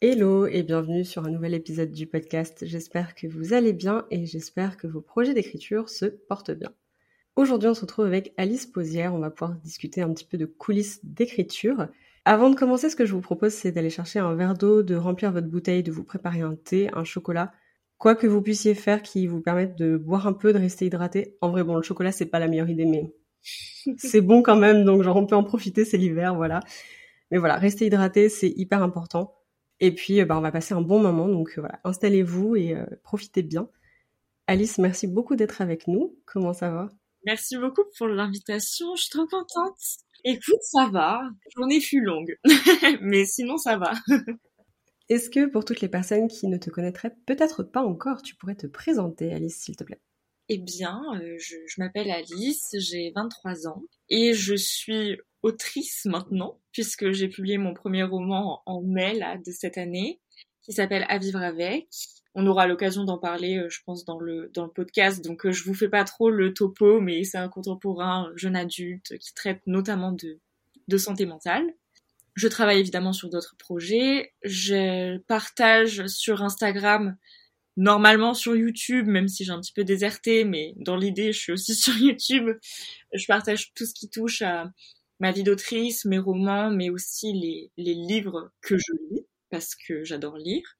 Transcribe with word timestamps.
Hello 0.00 0.46
et 0.46 0.62
bienvenue 0.62 1.04
sur 1.04 1.24
un 1.24 1.30
nouvel 1.30 1.54
épisode 1.54 1.90
du 1.90 2.06
podcast. 2.06 2.64
J'espère 2.64 3.16
que 3.16 3.26
vous 3.26 3.52
allez 3.52 3.72
bien 3.72 4.06
et 4.12 4.26
j'espère 4.26 4.76
que 4.76 4.86
vos 4.86 5.00
projets 5.00 5.34
d'écriture 5.34 5.88
se 5.88 6.04
portent 6.06 6.52
bien. 6.52 6.70
Aujourd'hui, 7.34 7.68
on 7.68 7.74
se 7.74 7.80
retrouve 7.80 8.06
avec 8.06 8.32
Alice 8.36 8.66
Posière. 8.66 9.12
On 9.12 9.18
va 9.18 9.30
pouvoir 9.30 9.58
discuter 9.58 10.00
un 10.00 10.14
petit 10.14 10.24
peu 10.24 10.38
de 10.38 10.46
coulisses 10.46 11.00
d'écriture. 11.04 11.88
Avant 12.24 12.48
de 12.48 12.54
commencer, 12.54 12.90
ce 12.90 12.94
que 12.94 13.06
je 13.06 13.12
vous 13.12 13.20
propose, 13.20 13.52
c'est 13.52 13.72
d'aller 13.72 13.90
chercher 13.90 14.20
un 14.20 14.36
verre 14.36 14.54
d'eau, 14.54 14.84
de 14.84 14.94
remplir 14.94 15.32
votre 15.32 15.48
bouteille, 15.48 15.82
de 15.82 15.90
vous 15.90 16.04
préparer 16.04 16.42
un 16.42 16.54
thé, 16.54 16.88
un 16.92 17.02
chocolat, 17.02 17.50
quoi 17.96 18.14
que 18.14 18.28
vous 18.28 18.40
puissiez 18.40 18.76
faire 18.76 19.02
qui 19.02 19.26
vous 19.26 19.40
permette 19.40 19.76
de 19.76 19.96
boire 19.96 20.28
un 20.28 20.32
peu, 20.32 20.52
de 20.52 20.58
rester 20.58 20.86
hydraté. 20.86 21.36
En 21.40 21.50
vrai, 21.50 21.64
bon, 21.64 21.74
le 21.74 21.82
chocolat, 21.82 22.12
c'est 22.12 22.26
pas 22.26 22.38
la 22.38 22.46
meilleure 22.46 22.70
idée, 22.70 22.86
mais 22.86 23.12
c'est 23.96 24.20
bon 24.20 24.42
quand 24.42 24.56
même, 24.56 24.84
donc 24.84 25.02
genre 25.02 25.16
on 25.16 25.26
peut 25.26 25.34
en 25.34 25.42
profiter, 25.42 25.84
c'est 25.84 25.98
l'hiver, 25.98 26.36
voilà. 26.36 26.60
Mais 27.32 27.38
voilà, 27.38 27.56
rester 27.56 27.86
hydraté, 27.86 28.28
c'est 28.28 28.50
hyper 28.50 28.80
important. 28.80 29.37
Et 29.80 29.94
puis, 29.94 30.20
euh, 30.20 30.24
bah, 30.24 30.36
on 30.36 30.40
va 30.40 30.52
passer 30.52 30.74
un 30.74 30.80
bon 30.80 31.00
moment. 31.00 31.28
Donc 31.28 31.50
euh, 31.50 31.60
voilà, 31.60 31.80
installez-vous 31.84 32.56
et 32.56 32.74
euh, 32.74 32.84
profitez 33.02 33.42
bien. 33.42 33.68
Alice, 34.46 34.78
merci 34.78 35.06
beaucoup 35.06 35.36
d'être 35.36 35.60
avec 35.60 35.86
nous. 35.88 36.16
Comment 36.26 36.52
ça 36.52 36.70
va? 36.70 36.88
Merci 37.24 37.56
beaucoup 37.58 37.84
pour 37.96 38.08
l'invitation. 38.08 38.94
Je 38.96 39.02
suis 39.02 39.10
trop 39.10 39.26
contente. 39.26 39.78
Écoute, 40.24 40.62
ça 40.62 40.88
va. 40.90 41.22
Journée 41.54 41.80
fut 41.80 42.00
longue, 42.00 42.36
mais 43.02 43.24
sinon 43.24 43.56
ça 43.56 43.76
va. 43.76 43.92
Est-ce 45.08 45.30
que 45.30 45.46
pour 45.46 45.64
toutes 45.64 45.80
les 45.80 45.88
personnes 45.88 46.28
qui 46.28 46.48
ne 46.48 46.58
te 46.58 46.70
connaîtraient 46.70 47.14
peut-être 47.26 47.62
pas 47.62 47.82
encore, 47.82 48.20
tu 48.22 48.34
pourrais 48.34 48.56
te 48.56 48.66
présenter, 48.66 49.32
Alice, 49.32 49.56
s'il 49.56 49.76
te 49.76 49.84
plaît? 49.84 50.00
Eh 50.50 50.58
bien, 50.58 51.00
je, 51.38 51.56
je 51.66 51.80
m'appelle 51.80 52.10
Alice, 52.10 52.74
j'ai 52.78 53.12
23 53.14 53.68
ans 53.68 53.82
et 54.10 54.34
je 54.34 54.54
suis 54.54 55.18
autrice 55.42 56.04
maintenant, 56.04 56.60
puisque 56.72 57.10
j'ai 57.10 57.28
publié 57.28 57.58
mon 57.58 57.74
premier 57.74 58.02
roman 58.02 58.62
en 58.66 58.82
mai 58.82 59.14
là, 59.14 59.36
de 59.38 59.50
cette 59.50 59.78
année, 59.78 60.20
qui 60.62 60.72
s'appelle 60.72 61.06
À 61.08 61.18
vivre 61.18 61.42
avec. 61.42 61.88
On 62.34 62.46
aura 62.46 62.66
l'occasion 62.66 63.04
d'en 63.04 63.18
parler, 63.18 63.56
euh, 63.56 63.68
je 63.68 63.80
pense, 63.84 64.04
dans 64.04 64.20
le, 64.20 64.50
dans 64.54 64.64
le 64.64 64.70
podcast. 64.70 65.24
Donc, 65.24 65.46
euh, 65.46 65.50
je 65.50 65.64
vous 65.64 65.74
fais 65.74 65.88
pas 65.88 66.04
trop 66.04 66.30
le 66.30 66.54
topo, 66.54 67.00
mais 67.00 67.24
c'est 67.24 67.38
un 67.38 67.48
contemporain 67.48 68.30
jeune 68.36 68.54
adulte 68.54 69.16
qui 69.18 69.34
traite 69.34 69.60
notamment 69.66 70.12
de, 70.12 70.38
de 70.86 70.96
santé 70.98 71.26
mentale. 71.26 71.64
Je 72.34 72.46
travaille 72.46 72.78
évidemment 72.78 73.12
sur 73.12 73.30
d'autres 73.30 73.56
projets. 73.58 74.32
Je 74.44 75.18
partage 75.26 76.06
sur 76.06 76.42
Instagram, 76.42 77.16
normalement 77.76 78.34
sur 78.34 78.54
YouTube, 78.54 79.08
même 79.08 79.26
si 79.26 79.44
j'ai 79.44 79.50
un 79.50 79.60
petit 79.60 79.72
peu 79.72 79.82
déserté, 79.82 80.44
mais 80.44 80.74
dans 80.76 80.96
l'idée, 80.96 81.32
je 81.32 81.38
suis 81.38 81.52
aussi 81.52 81.74
sur 81.74 81.96
YouTube. 81.96 82.56
Je 83.12 83.26
partage 83.26 83.72
tout 83.74 83.86
ce 83.86 83.94
qui 83.94 84.08
touche 84.08 84.42
à 84.42 84.70
ma 85.20 85.32
vie 85.32 85.42
d'autrice, 85.42 86.04
mes 86.04 86.18
romans, 86.18 86.70
mais 86.70 86.90
aussi 86.90 87.32
les, 87.32 87.70
les 87.76 87.94
livres 87.94 88.50
que 88.60 88.76
je 88.78 88.92
lis, 89.10 89.26
parce 89.50 89.74
que 89.74 90.04
j'adore 90.04 90.36
lire. 90.38 90.78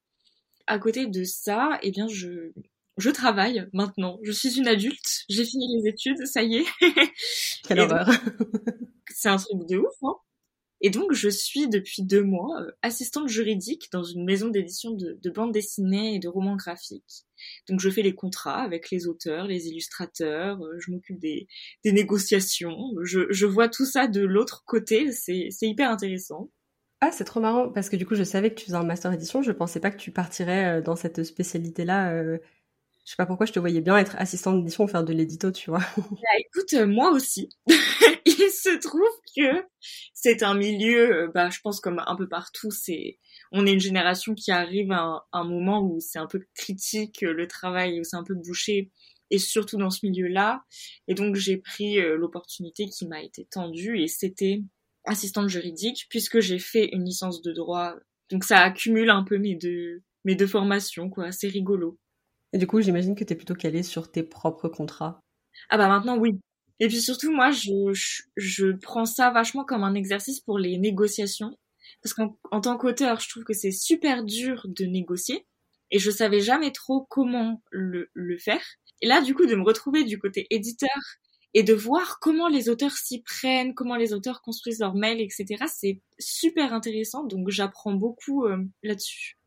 À 0.67 0.79
côté 0.79 1.07
de 1.07 1.23
ça, 1.23 1.79
eh 1.83 1.91
bien, 1.91 2.07
je, 2.07 2.51
je 2.97 3.09
travaille 3.09 3.67
maintenant. 3.73 4.19
Je 4.23 4.31
suis 4.31 4.57
une 4.57 4.67
adulte, 4.67 5.25
j'ai 5.29 5.45
fini 5.45 5.67
les 5.81 5.89
études, 5.89 6.25
ça 6.25 6.43
y 6.43 6.57
est. 6.57 6.65
Quelle 7.67 7.79
horreur. 7.81 8.09
C'est 9.11 9.29
un 9.29 9.37
truc 9.37 9.67
de 9.67 9.77
ouf, 9.77 9.95
hein 10.03 10.15
et 10.81 10.89
donc, 10.89 11.11
je 11.13 11.27
suis 11.29 11.67
depuis 11.67 12.03
deux 12.03 12.23
mois 12.23 12.61
euh, 12.61 12.71
assistante 12.81 13.27
juridique 13.27 13.89
dans 13.91 14.03
une 14.03 14.23
maison 14.23 14.47
d'édition 14.47 14.91
de, 14.91 15.17
de 15.21 15.29
bandes 15.29 15.51
dessinées 15.51 16.15
et 16.15 16.19
de 16.19 16.29
romans 16.29 16.55
graphiques. 16.55 17.25
Donc, 17.67 17.79
je 17.79 17.89
fais 17.89 18.01
les 18.01 18.15
contrats 18.15 18.61
avec 18.61 18.89
les 18.89 19.07
auteurs, 19.07 19.45
les 19.45 19.67
illustrateurs, 19.67 20.63
euh, 20.63 20.77
je 20.79 20.91
m'occupe 20.91 21.19
des, 21.19 21.47
négociations, 21.85 22.77
je, 23.03 23.45
vois 23.45 23.67
tout 23.67 23.85
ça 23.85 24.07
de 24.07 24.21
l'autre 24.21 24.63
côté, 24.65 25.11
c'est 25.11 25.49
hyper 25.61 25.89
intéressant. 25.89 26.49
Ah, 27.01 27.11
c'est 27.11 27.23
trop 27.23 27.39
marrant, 27.39 27.69
parce 27.69 27.89
que 27.89 27.95
du 27.95 28.05
coup, 28.05 28.15
je 28.15 28.23
savais 28.23 28.49
que 28.49 28.55
tu 28.55 28.65
faisais 28.65 28.77
un 28.77 28.83
master 28.83 29.11
édition, 29.13 29.41
je 29.41 29.51
pensais 29.51 29.79
pas 29.79 29.91
que 29.91 29.97
tu 29.97 30.11
partirais 30.11 30.79
euh, 30.79 30.81
dans 30.81 30.95
cette 30.95 31.23
spécialité-là. 31.23 32.37
Je 33.09 33.13
sais 33.13 33.17
pas 33.17 33.25
pourquoi 33.25 33.47
je 33.47 33.53
te 33.53 33.59
voyais 33.59 33.81
bien 33.81 33.97
être 33.97 34.15
assistante 34.19 34.59
d'édition, 34.59 34.85
faire 34.85 35.03
de 35.03 35.13
l'édito, 35.13 35.51
tu 35.51 35.71
vois. 35.71 35.79
Bah 35.97 36.37
écoute, 36.37 36.73
moi 36.87 37.09
aussi. 37.09 37.49
il 38.27 38.51
se 38.51 38.77
trouve 38.77 39.09
que 39.35 39.65
c'est 40.13 40.43
un 40.43 40.53
milieu, 40.53 41.23
euh, 41.23 41.27
bah, 41.33 41.49
je 41.49 41.57
pense 41.63 41.81
comme 41.81 42.03
un 42.05 42.15
peu 42.15 42.29
partout, 42.29 42.69
c'est, 42.69 43.17
on 43.51 43.65
est 43.65 43.73
une 43.73 43.79
génération 43.79 44.35
qui 44.35 44.51
arrive 44.51 44.91
à 44.91 45.25
un, 45.33 45.43
moment 45.43 45.81
où 45.81 45.99
c'est 45.99 46.19
un 46.19 46.27
peu 46.27 46.39
critique 46.53 47.21
le 47.21 47.47
travail, 47.47 47.99
où 47.99 48.03
c'est 48.03 48.15
un 48.15 48.23
peu 48.23 48.35
bouché, 48.35 48.91
et 49.31 49.39
surtout 49.39 49.77
dans 49.77 49.89
ce 49.89 50.05
milieu-là. 50.05 50.63
Et 51.07 51.15
donc 51.15 51.35
j'ai 51.35 51.57
pris 51.57 51.99
euh, 51.99 52.15
l'opportunité 52.15 52.85
qui 52.89 53.07
m'a 53.07 53.23
été 53.23 53.47
tendue, 53.49 53.99
et 53.99 54.07
c'était 54.07 54.61
assistante 55.05 55.49
juridique, 55.49 56.05
puisque 56.11 56.41
j'ai 56.41 56.59
fait 56.59 56.89
une 56.93 57.05
licence 57.05 57.41
de 57.41 57.53
droit. 57.53 57.95
Donc 58.29 58.43
ça 58.43 58.59
accumule 58.59 59.09
un 59.09 59.23
peu 59.23 59.39
mes 59.39 59.55
deux, 59.55 60.03
mes 60.25 60.35
deux 60.35 60.45
formations, 60.45 61.09
quoi. 61.09 61.31
C'est 61.31 61.47
rigolo. 61.47 61.97
Et 62.53 62.57
du 62.57 62.67
coup, 62.67 62.81
j'imagine 62.81 63.15
que 63.15 63.23
tu 63.23 63.33
es 63.33 63.35
plutôt 63.35 63.55
calée 63.55 63.83
sur 63.83 64.11
tes 64.11 64.23
propres 64.23 64.69
contrats. 64.69 65.19
Ah 65.69 65.77
bah 65.77 65.87
maintenant 65.87 66.17
oui, 66.17 66.39
et 66.79 66.87
puis 66.87 67.01
surtout, 67.01 67.31
moi, 67.31 67.51
je, 67.51 67.91
je, 68.37 68.71
prends 68.71 69.05
ça 69.05 69.31
vachement 69.31 69.65
comme 69.65 69.83
un 69.83 69.95
exercice 69.95 70.39
pour 70.39 70.57
les 70.57 70.77
négociations. 70.77 71.57
Parce 72.01 72.13
qu'en 72.13 72.61
tant 72.61 72.77
qu'auteur, 72.77 73.19
je 73.19 73.27
trouve 73.27 73.43
que 73.43 73.53
c'est 73.53 73.71
super 73.71 74.23
dur 74.23 74.65
de 74.65 74.85
négocier. 74.85 75.45
Et 75.91 75.99
je 75.99 76.11
savais 76.11 76.39
jamais 76.39 76.71
trop 76.71 77.05
comment 77.09 77.61
le, 77.71 78.09
le 78.13 78.37
faire. 78.37 78.61
Et 79.01 79.07
là, 79.07 79.21
du 79.21 79.35
coup, 79.35 79.45
de 79.45 79.55
me 79.55 79.63
retrouver 79.63 80.03
du 80.05 80.19
côté 80.19 80.47
éditeur 80.51 80.89
et 81.53 81.63
de 81.63 81.73
voir 81.73 82.19
comment 82.21 82.47
les 82.47 82.69
auteurs 82.69 82.95
s'y 82.95 83.23
prennent, 83.23 83.73
comment 83.73 83.95
les 83.95 84.13
auteurs 84.13 84.41
construisent 84.41 84.79
leurs 84.79 84.95
mails, 84.95 85.19
etc. 85.19 85.65
C'est 85.67 85.99
super 86.19 86.73
intéressant. 86.73 87.25
Donc, 87.25 87.49
j'apprends 87.49 87.93
beaucoup 87.93 88.45
euh, 88.45 88.63
là-dessus. 88.83 89.37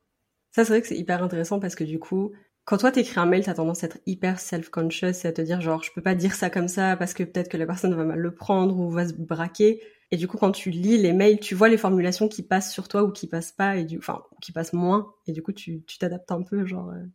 Ça, 0.50 0.64
c'est 0.64 0.72
vrai 0.72 0.82
que 0.82 0.88
c'est 0.88 0.98
hyper 0.98 1.22
intéressant 1.22 1.60
parce 1.60 1.76
que 1.76 1.84
du 1.84 1.98
coup, 1.98 2.32
quand 2.64 2.78
toi 2.78 2.92
t'écris 2.92 3.18
un 3.18 3.26
mail, 3.26 3.44
t'as 3.44 3.54
tendance 3.54 3.82
à 3.82 3.86
être 3.86 3.98
hyper 4.06 4.38
self-conscious 4.38 5.24
et 5.24 5.28
à 5.28 5.32
te 5.32 5.42
dire 5.42 5.60
genre 5.60 5.82
je 5.82 5.90
peux 5.92 6.02
pas 6.02 6.14
dire 6.14 6.34
ça 6.34 6.48
comme 6.48 6.68
ça 6.68 6.96
parce 6.96 7.12
que 7.12 7.24
peut-être 7.24 7.48
que 7.48 7.56
la 7.56 7.66
personne 7.66 7.94
va 7.94 8.04
mal 8.04 8.18
le 8.18 8.34
prendre 8.34 8.78
ou 8.78 8.90
va 8.90 9.08
se 9.08 9.14
braquer. 9.14 9.80
Et 10.12 10.16
du 10.16 10.28
coup, 10.28 10.36
quand 10.36 10.52
tu 10.52 10.70
lis 10.70 10.98
les 10.98 11.14
mails, 11.14 11.40
tu 11.40 11.54
vois 11.54 11.70
les 11.70 11.78
formulations 11.78 12.28
qui 12.28 12.42
passent 12.42 12.72
sur 12.72 12.86
toi 12.86 13.02
ou 13.02 13.10
qui 13.10 13.26
passent 13.26 13.52
pas 13.52 13.76
et 13.76 13.84
du, 13.84 13.96
enfin, 13.96 14.22
qui 14.42 14.52
passent 14.52 14.74
moins. 14.74 15.14
Et 15.26 15.32
du 15.32 15.42
coup, 15.42 15.52
tu, 15.52 15.82
tu 15.86 15.96
t'adaptes 15.96 16.30
un 16.30 16.42
peu, 16.42 16.66
genre. 16.66 16.90
Euh. 16.90 17.06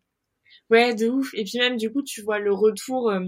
Ouais, 0.72 0.96
de 0.96 1.08
ouf. 1.08 1.32
Et 1.36 1.44
puis 1.44 1.60
même, 1.60 1.78
du 1.78 1.92
coup, 1.92 2.02
tu 2.02 2.24
vois 2.24 2.40
le 2.40 2.52
retour 2.52 3.12
euh, 3.12 3.20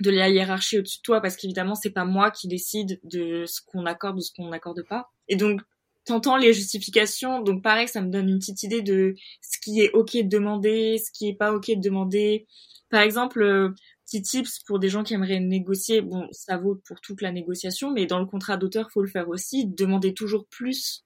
de 0.00 0.10
la 0.10 0.28
hiérarchie 0.28 0.78
au-dessus 0.78 0.98
de 0.98 1.02
toi 1.02 1.22
parce 1.22 1.36
qu'évidemment, 1.36 1.74
c'est 1.74 1.90
pas 1.90 2.04
moi 2.04 2.30
qui 2.30 2.48
décide 2.48 3.00
de 3.02 3.44
ce 3.46 3.62
qu'on 3.66 3.86
accorde 3.86 4.18
ou 4.18 4.20
ce 4.20 4.30
qu'on 4.36 4.50
n'accorde 4.50 4.82
pas. 4.86 5.08
Et 5.26 5.36
donc, 5.36 5.62
t'entends 6.08 6.36
les 6.36 6.52
justifications, 6.52 7.42
donc 7.42 7.62
pareil, 7.62 7.86
ça 7.86 8.00
me 8.00 8.10
donne 8.10 8.28
une 8.28 8.38
petite 8.38 8.62
idée 8.62 8.82
de 8.82 9.14
ce 9.42 9.58
qui 9.60 9.80
est 9.80 9.90
ok 9.92 10.16
de 10.16 10.28
demander, 10.28 10.98
ce 10.98 11.10
qui 11.12 11.28
est 11.28 11.34
pas 11.34 11.52
ok 11.52 11.68
de 11.68 11.80
demander. 11.80 12.46
Par 12.90 13.02
exemple, 13.02 13.42
euh, 13.42 13.74
petit 14.06 14.22
tips 14.22 14.60
pour 14.60 14.78
des 14.78 14.88
gens 14.88 15.04
qui 15.04 15.12
aimeraient 15.14 15.40
négocier, 15.40 16.00
bon, 16.00 16.26
ça 16.32 16.56
vaut 16.56 16.80
pour 16.86 17.00
toute 17.02 17.20
la 17.20 17.30
négociation, 17.30 17.92
mais 17.92 18.06
dans 18.06 18.18
le 18.18 18.26
contrat 18.26 18.56
d'auteur, 18.56 18.90
faut 18.90 19.02
le 19.02 19.08
faire 19.08 19.28
aussi, 19.28 19.66
demander 19.66 20.14
toujours 20.14 20.46
plus 20.46 21.04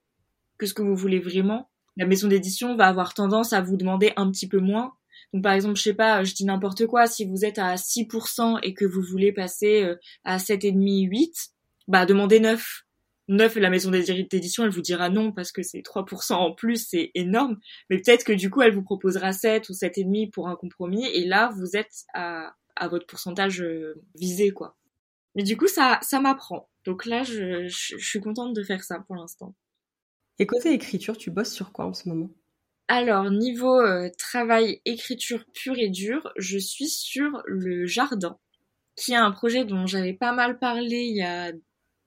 que 0.57 0.65
ce 0.65 0.73
que 0.73 0.81
vous 0.81 0.95
voulez 0.95 1.19
vraiment. 1.19 1.69
La 1.97 2.05
maison 2.05 2.29
d'édition 2.29 2.75
va 2.77 2.87
avoir 2.87 3.13
tendance 3.13 3.51
à 3.51 3.61
vous 3.61 3.75
demander 3.75 4.13
un 4.15 4.31
petit 4.31 4.47
peu 4.47 4.59
moins. 4.59 4.93
Donc 5.33 5.43
par 5.43 5.51
exemple, 5.51 5.75
je 5.75 5.83
sais 5.83 5.93
pas, 5.93 6.23
je 6.23 6.33
dis 6.33 6.45
n'importe 6.45 6.87
quoi, 6.87 7.07
si 7.07 7.25
vous 7.25 7.43
êtes 7.43 7.59
à 7.59 7.75
6% 7.75 8.59
et 8.63 8.73
que 8.73 8.85
vous 8.85 9.01
voulez 9.01 9.33
passer 9.33 9.83
euh, 9.83 9.95
à 10.23 10.37
7,5 10.37 11.09
8, 11.09 11.49
bah 11.89 12.05
demandez 12.05 12.39
9 12.39 12.85
neuf 13.27 13.55
la 13.55 13.69
maison 13.69 13.91
d'édition, 13.91 14.63
elle 14.63 14.69
vous 14.69 14.81
dira 14.81 15.09
non 15.09 15.31
parce 15.31 15.51
que 15.51 15.63
c'est 15.63 15.81
3% 15.81 16.33
en 16.33 16.53
plus, 16.53 16.87
c'est 16.89 17.11
énorme. 17.15 17.57
Mais 17.89 17.97
peut-être 17.97 18.23
que 18.23 18.33
du 18.33 18.49
coup, 18.49 18.61
elle 18.61 18.73
vous 18.73 18.83
proposera 18.83 19.31
7 19.31 19.69
ou 19.69 19.73
7,5 19.73 20.31
pour 20.31 20.49
un 20.49 20.55
compromis. 20.55 21.05
Et 21.07 21.25
là, 21.25 21.51
vous 21.55 21.75
êtes 21.75 22.03
à, 22.13 22.53
à 22.75 22.87
votre 22.87 23.05
pourcentage 23.05 23.61
euh, 23.61 24.01
visé, 24.15 24.51
quoi. 24.51 24.77
Mais 25.35 25.43
du 25.43 25.57
coup, 25.57 25.67
ça, 25.67 25.99
ça 26.01 26.19
m'apprend. 26.19 26.69
Donc 26.85 27.05
là, 27.05 27.23
je, 27.23 27.67
je, 27.67 27.97
suis 27.97 28.19
contente 28.19 28.53
de 28.53 28.63
faire 28.63 28.83
ça 28.83 28.99
pour 28.99 29.15
l'instant. 29.15 29.55
Et 30.39 30.45
côté 30.45 30.73
écriture, 30.73 31.17
tu 31.17 31.31
bosses 31.31 31.53
sur 31.53 31.71
quoi 31.71 31.85
en 31.85 31.93
ce 31.93 32.09
moment? 32.09 32.29
Alors, 32.87 33.31
niveau 33.31 33.79
euh, 33.79 34.09
travail, 34.17 34.81
écriture 34.85 35.45
pure 35.53 35.77
et 35.79 35.89
dure, 35.89 36.31
je 36.37 36.57
suis 36.57 36.89
sur 36.89 37.41
Le 37.45 37.85
Jardin, 37.85 38.37
qui 38.95 39.13
est 39.13 39.17
un 39.17 39.31
projet 39.31 39.63
dont 39.63 39.85
j'avais 39.87 40.13
pas 40.13 40.33
mal 40.33 40.59
parlé 40.59 41.03
il 41.03 41.15
y 41.15 41.23
a 41.23 41.53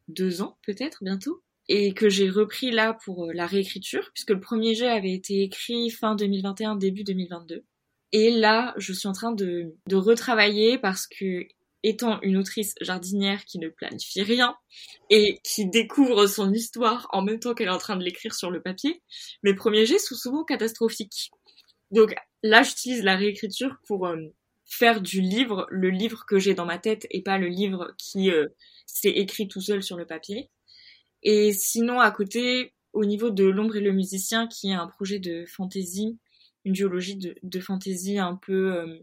deux 0.08 0.43
ans 0.43 0.58
peut-être 0.64 1.03
bientôt 1.03 1.43
et 1.69 1.94
que 1.94 2.08
j'ai 2.08 2.31
repris 2.31 2.70
là 2.70 2.97
pour 3.05 3.26
euh, 3.26 3.32
la 3.32 3.47
réécriture 3.47 4.11
puisque 4.14 4.31
le 4.31 4.41
premier 4.41 4.75
jet 4.75 4.88
avait 4.88 5.12
été 5.12 5.43
écrit 5.43 5.91
fin 5.91 6.14
2021 6.14 6.76
début 6.76 7.05
2022 7.05 7.64
Et 8.12 8.31
là, 8.31 8.75
je 8.76 8.93
suis 8.93 9.08
en 9.08 9.12
train 9.12 9.32
de, 9.32 9.75
de 9.88 9.97
retravailler 9.97 10.79
parce 10.79 11.06
que 11.06 11.47
étant 11.82 12.20
une 12.23 12.37
autrice 12.37 12.75
jardinière 12.81 13.44
qui 13.44 13.58
ne 13.58 13.69
planifie 13.69 14.23
rien 14.23 14.56
et 15.08 15.38
qui 15.44 15.69
découvre 15.69 16.26
son 16.26 16.52
histoire 16.52 17.09
en 17.12 17.23
même 17.23 17.38
temps 17.38 17.55
qu'elle 17.55 17.69
est 17.69 17.70
en 17.70 17.79
train 17.79 17.97
de 17.97 18.02
l'écrire 18.02 18.35
sur 18.35 18.50
le 18.50 18.61
papier, 18.61 19.02
mes 19.43 19.55
premiers 19.55 19.87
jets 19.87 19.99
sont 19.99 20.17
souvent 20.17 20.44
catastrophiques. 20.44 21.31
Donc 21.93 22.14
là, 22.43 22.62
j'utilise 22.62 23.05
la 23.05 23.17
réécriture 23.17 23.76
pour 23.87 24.06
euh, 24.06 24.17
faire 24.66 25.00
du 25.00 25.20
livre 25.20 25.66
le 25.70 25.90
livre 25.90 26.24
que 26.26 26.38
j'ai 26.38 26.54
dans 26.54 26.66
ma 26.66 26.78
tête 26.78 27.06
et 27.10 27.22
pas 27.22 27.38
le 27.38 27.46
livre 27.46 27.94
qui 27.98 28.30
euh, 28.30 28.48
s'est 28.86 29.10
écrit 29.10 29.48
tout 29.48 29.60
seul 29.60 29.82
sur 29.82 29.96
le 29.96 30.06
papier. 30.06 30.50
Et 31.22 31.52
sinon, 31.52 32.00
à 32.00 32.10
côté, 32.10 32.74
au 32.92 33.04
niveau 33.04 33.30
de 33.30 33.44
L'ombre 33.44 33.76
et 33.76 33.80
le 33.80 33.92
musicien, 33.92 34.46
qui 34.46 34.70
est 34.70 34.74
un 34.74 34.86
projet 34.86 35.18
de 35.18 35.44
fantasy, 35.46 36.18
une 36.64 36.72
duologie 36.72 37.16
de, 37.16 37.36
de 37.42 37.60
fantasy 37.60 38.18
un 38.18 38.36
peu 38.36 38.74
euh, 38.74 38.98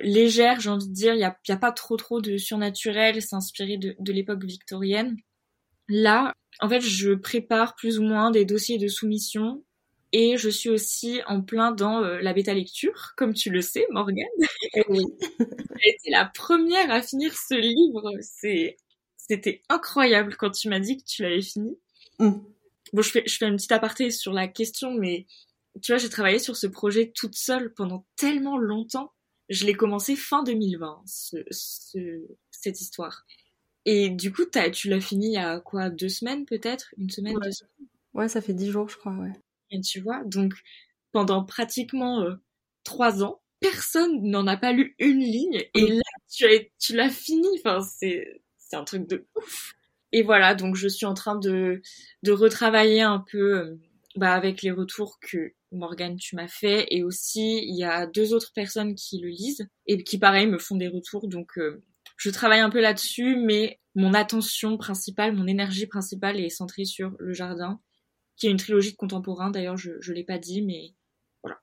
légère, 0.00 0.60
j'ai 0.60 0.70
envie 0.70 0.88
de 0.88 0.94
dire. 0.94 1.14
Il 1.14 1.18
n'y 1.18 1.24
a, 1.24 1.56
pas 1.56 1.72
trop 1.72 1.96
trop 1.96 2.20
de 2.20 2.36
surnaturel, 2.36 3.20
c'est 3.22 3.36
inspiré 3.36 3.78
de, 3.78 3.94
de 3.98 4.12
l'époque 4.12 4.44
victorienne. 4.44 5.16
Là, 5.88 6.34
en 6.60 6.68
fait, 6.68 6.80
je 6.80 7.12
prépare 7.12 7.74
plus 7.74 7.98
ou 7.98 8.02
moins 8.02 8.30
des 8.30 8.44
dossiers 8.44 8.78
de 8.78 8.88
soumission 8.88 9.64
et 10.12 10.36
je 10.36 10.48
suis 10.48 10.68
aussi 10.68 11.20
en 11.26 11.40
plein 11.40 11.70
dans 11.70 12.02
euh, 12.02 12.20
la 12.20 12.32
bêta 12.32 12.52
lecture, 12.52 13.12
comme 13.16 13.32
tu 13.32 13.50
le 13.50 13.60
sais, 13.60 13.86
Morgane. 13.90 14.26
Eh 14.74 14.82
oui. 14.88 15.04
J'ai 15.82 15.90
été 15.90 16.10
la 16.10 16.24
première 16.24 16.90
à 16.90 17.00
finir 17.00 17.32
ce 17.36 17.54
livre. 17.54 18.10
C'est, 18.20 18.76
c'était 19.16 19.62
incroyable 19.68 20.36
quand 20.36 20.50
tu 20.50 20.68
m'as 20.68 20.80
dit 20.80 20.98
que 20.98 21.04
tu 21.04 21.22
l'avais 21.22 21.42
fini. 21.42 21.78
Mm. 22.18 22.32
Bon, 22.92 23.02
je 23.02 23.10
fais, 23.10 23.22
je 23.26 23.36
fais 23.36 23.46
une 23.46 23.56
petite 23.56 23.72
aparté 23.72 24.10
sur 24.10 24.32
la 24.32 24.48
question, 24.48 24.92
mais 24.94 25.26
tu 25.80 25.92
vois, 25.92 25.98
j'ai 25.98 26.08
travaillé 26.08 26.40
sur 26.40 26.56
ce 26.56 26.66
projet 26.66 27.12
toute 27.14 27.36
seule 27.36 27.72
pendant 27.74 28.04
tellement 28.16 28.58
longtemps. 28.58 29.12
Je 29.48 29.64
l'ai 29.64 29.74
commencé 29.74 30.16
fin 30.16 30.42
2020, 30.42 31.02
ce, 31.06 31.36
ce, 31.50 32.26
cette 32.50 32.80
histoire. 32.80 33.24
Et 33.84 34.10
du 34.10 34.32
coup, 34.32 34.42
as, 34.54 34.70
tu 34.70 34.88
l'as 34.88 35.00
fini 35.00 35.28
il 35.28 35.32
y 35.34 35.38
a 35.38 35.60
quoi, 35.60 35.88
deux 35.88 36.08
semaines 36.08 36.44
peut-être? 36.44 36.92
Une 36.96 37.10
semaine, 37.10 37.36
ouais. 37.36 37.44
deux 37.44 37.52
semaines? 37.52 37.88
Ouais, 38.12 38.28
ça 38.28 38.40
fait 38.40 38.54
dix 38.54 38.70
jours, 38.70 38.88
je 38.88 38.96
crois, 38.96 39.12
ouais. 39.12 39.32
Et 39.70 39.80
tu 39.80 40.00
vois, 40.00 40.22
donc 40.24 40.54
pendant 41.12 41.44
pratiquement 41.44 42.22
euh, 42.22 42.34
trois 42.84 43.22
ans, 43.22 43.40
personne 43.60 44.22
n'en 44.22 44.46
a 44.46 44.56
pas 44.56 44.72
lu 44.72 44.94
une 44.98 45.20
ligne. 45.20 45.64
Et 45.74 45.86
là, 45.86 46.02
tu, 46.30 46.46
as, 46.46 46.60
tu 46.78 46.94
l'as 46.94 47.10
fini. 47.10 47.46
Enfin, 47.58 47.80
c'est, 47.80 48.42
c'est 48.58 48.76
un 48.76 48.84
truc 48.84 49.08
de 49.08 49.26
ouf. 49.36 49.74
Et 50.12 50.22
voilà, 50.22 50.54
donc 50.54 50.74
je 50.74 50.88
suis 50.88 51.06
en 51.06 51.14
train 51.14 51.36
de, 51.36 51.82
de 52.22 52.32
retravailler 52.32 53.02
un 53.02 53.24
peu 53.30 53.58
euh, 53.58 53.76
bah, 54.16 54.34
avec 54.34 54.62
les 54.62 54.72
retours 54.72 55.20
que 55.20 55.52
Morgane 55.72 56.16
tu 56.16 56.34
m'as 56.34 56.48
fait. 56.48 56.86
Et 56.90 57.04
aussi, 57.04 57.58
il 57.62 57.76
y 57.76 57.84
a 57.84 58.06
deux 58.06 58.34
autres 58.34 58.52
personnes 58.52 58.94
qui 58.94 59.20
le 59.20 59.28
lisent 59.28 59.68
et 59.86 60.02
qui, 60.02 60.18
pareil, 60.18 60.46
me 60.46 60.58
font 60.58 60.76
des 60.76 60.88
retours. 60.88 61.28
Donc, 61.28 61.58
euh, 61.58 61.82
je 62.16 62.30
travaille 62.30 62.60
un 62.60 62.70
peu 62.70 62.80
là-dessus, 62.80 63.36
mais 63.36 63.78
mon 63.94 64.14
attention 64.14 64.76
principale, 64.76 65.34
mon 65.34 65.46
énergie 65.46 65.86
principale 65.86 66.40
est 66.40 66.50
centrée 66.50 66.84
sur 66.84 67.14
le 67.18 67.32
jardin 67.32 67.80
qui 68.40 68.46
est 68.46 68.50
une 68.50 68.56
trilogie 68.56 68.92
de 68.92 68.96
contemporain. 68.96 69.50
D'ailleurs, 69.50 69.76
je 69.76 69.90
ne 69.92 70.14
l'ai 70.14 70.24
pas 70.24 70.38
dit, 70.38 70.62
mais 70.62 70.94
voilà. 71.44 71.60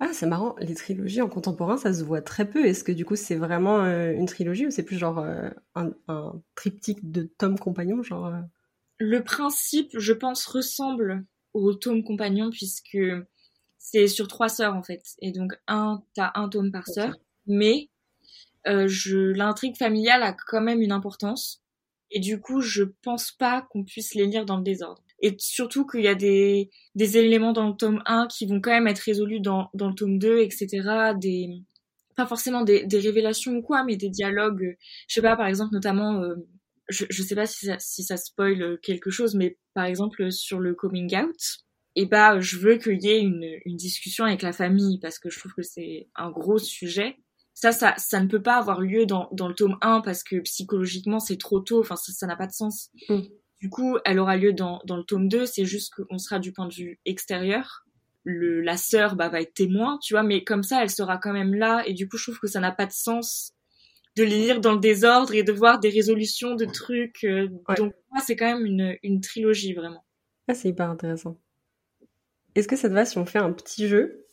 Ah, 0.00 0.12
c'est 0.12 0.26
marrant. 0.26 0.56
Les 0.58 0.74
trilogies 0.74 1.22
en 1.22 1.28
contemporain, 1.28 1.78
ça 1.78 1.94
se 1.94 2.02
voit 2.02 2.20
très 2.20 2.50
peu. 2.50 2.66
Est-ce 2.66 2.84
que 2.84 2.92
du 2.92 3.04
coup, 3.04 3.16
c'est 3.16 3.36
vraiment 3.36 3.84
euh, 3.84 4.12
une 4.12 4.26
trilogie 4.26 4.66
ou 4.66 4.70
c'est 4.70 4.82
plus 4.82 4.98
genre 4.98 5.20
euh, 5.20 5.48
un, 5.76 5.92
un, 6.08 6.42
triptyque 6.56 7.10
de 7.10 7.22
tomes 7.22 7.58
compagnons 7.58 8.02
genre 8.02 8.26
euh... 8.26 8.40
Le 8.98 9.22
principe, 9.22 9.96
je 9.96 10.12
pense, 10.12 10.44
ressemble 10.44 11.24
au 11.54 11.72
tome 11.72 12.02
compagnon 12.02 12.50
puisque 12.50 12.98
c'est 13.78 14.08
sur 14.08 14.26
trois 14.26 14.48
sœurs 14.48 14.74
en 14.74 14.82
fait. 14.82 15.02
Et 15.20 15.30
donc, 15.30 15.52
un, 15.68 16.02
t'as 16.14 16.32
un 16.34 16.48
tome 16.48 16.72
par 16.72 16.88
sœur. 16.88 17.10
Okay. 17.10 17.20
Mais 17.46 17.90
je, 18.66 19.32
l'intrigue 19.32 19.76
familiale 19.76 20.24
a 20.24 20.32
quand 20.32 20.60
même 20.60 20.82
une 20.82 20.92
importance. 20.92 21.62
Et 22.10 22.18
du 22.18 22.40
coup, 22.40 22.60
je 22.60 22.82
pense 22.82 23.30
pas 23.30 23.62
qu'on 23.70 23.84
puisse 23.84 24.14
les 24.14 24.26
lire 24.26 24.44
dans 24.44 24.56
le 24.56 24.64
désordre 24.64 25.02
et 25.20 25.34
surtout 25.38 25.86
qu'il 25.86 26.02
y 26.02 26.08
a 26.08 26.14
des, 26.14 26.70
des 26.94 27.18
éléments 27.18 27.52
dans 27.52 27.68
le 27.68 27.74
tome 27.74 28.02
1 28.06 28.28
qui 28.28 28.46
vont 28.46 28.60
quand 28.60 28.70
même 28.70 28.86
être 28.86 29.00
résolus 29.00 29.40
dans, 29.40 29.70
dans 29.74 29.88
le 29.88 29.94
tome 29.94 30.18
2, 30.18 30.38
etc. 30.40 31.12
Des, 31.16 31.48
pas 32.16 32.26
forcément 32.26 32.62
des, 32.62 32.84
des 32.84 32.98
révélations 32.98 33.56
ou 33.56 33.62
quoi, 33.62 33.84
mais 33.84 33.96
des 33.96 34.10
dialogues, 34.10 34.76
je 35.08 35.14
sais 35.14 35.22
pas, 35.22 35.36
par 35.36 35.46
exemple, 35.46 35.74
notamment, 35.74 36.22
euh, 36.22 36.34
je, 36.88 37.04
je 37.10 37.22
sais 37.22 37.34
pas 37.34 37.46
si 37.46 37.66
ça, 37.66 37.76
si 37.78 38.02
ça 38.02 38.16
spoil 38.16 38.78
quelque 38.82 39.10
chose, 39.10 39.34
mais 39.34 39.58
par 39.74 39.84
exemple, 39.84 40.30
sur 40.30 40.60
le 40.60 40.74
coming 40.74 41.16
out, 41.16 41.64
et 41.96 42.06
bah, 42.06 42.38
je 42.38 42.58
veux 42.58 42.76
qu'il 42.76 43.02
y 43.02 43.08
ait 43.08 43.20
une, 43.20 43.58
une 43.64 43.76
discussion 43.76 44.24
avec 44.24 44.42
la 44.42 44.52
famille, 44.52 45.00
parce 45.00 45.18
que 45.18 45.30
je 45.30 45.38
trouve 45.40 45.52
que 45.54 45.62
c'est 45.62 46.08
un 46.14 46.30
gros 46.30 46.58
sujet. 46.58 47.16
Ça, 47.54 47.72
ça, 47.72 47.94
ça 47.96 48.20
ne 48.20 48.28
peut 48.28 48.40
pas 48.40 48.56
avoir 48.56 48.80
lieu 48.80 49.04
dans, 49.04 49.28
dans 49.32 49.48
le 49.48 49.54
tome 49.54 49.76
1 49.80 50.02
parce 50.02 50.22
que 50.22 50.36
psychologiquement 50.42 51.18
c'est 51.18 51.38
trop 51.38 51.58
tôt, 51.58 51.80
enfin 51.80 51.96
ça 51.96 52.26
n'a 52.28 52.36
pas 52.36 52.46
de 52.46 52.52
sens. 52.52 52.90
Mm. 53.08 53.22
Du 53.60 53.70
coup, 53.70 53.98
elle 54.04 54.18
aura 54.18 54.36
lieu 54.36 54.52
dans, 54.52 54.80
dans 54.84 54.96
le 54.96 55.02
tome 55.02 55.28
2, 55.28 55.46
c'est 55.46 55.64
juste 55.64 55.92
qu'on 55.94 56.18
sera 56.18 56.38
du 56.38 56.52
point 56.52 56.66
de 56.66 56.74
vue 56.74 57.00
extérieur. 57.04 57.84
Le, 58.22 58.60
la 58.60 58.76
sœur 58.76 59.16
bah, 59.16 59.28
va 59.28 59.40
être 59.40 59.54
témoin, 59.54 59.98
tu 60.02 60.14
vois, 60.14 60.22
mais 60.22 60.44
comme 60.44 60.62
ça, 60.62 60.82
elle 60.82 60.90
sera 60.90 61.18
quand 61.18 61.32
même 61.32 61.54
là, 61.54 61.82
et 61.86 61.94
du 61.94 62.08
coup, 62.08 62.18
je 62.18 62.24
trouve 62.24 62.38
que 62.38 62.46
ça 62.46 62.60
n'a 62.60 62.72
pas 62.72 62.86
de 62.86 62.92
sens 62.92 63.54
de 64.16 64.24
les 64.24 64.38
lire 64.38 64.60
dans 64.60 64.72
le 64.72 64.80
désordre 64.80 65.34
et 65.34 65.42
de 65.42 65.52
voir 65.52 65.80
des 65.80 65.90
résolutions 65.90 66.54
de 66.54 66.64
trucs. 66.64 67.24
Euh, 67.24 67.48
ouais. 67.68 67.76
Donc, 67.76 67.94
moi, 68.10 68.20
c'est 68.24 68.36
quand 68.36 68.52
même 68.52 68.66
une, 68.66 68.96
une 69.02 69.20
trilogie, 69.20 69.74
vraiment. 69.74 70.04
Ah, 70.48 70.54
c'est 70.54 70.68
hyper 70.68 70.90
intéressant. 70.90 71.38
Est-ce 72.54 72.68
que 72.68 72.76
ça 72.76 72.88
te 72.88 72.94
va 72.94 73.04
si 73.04 73.18
on 73.18 73.26
fait 73.26 73.38
un 73.38 73.52
petit 73.52 73.88
jeu? 73.88 74.26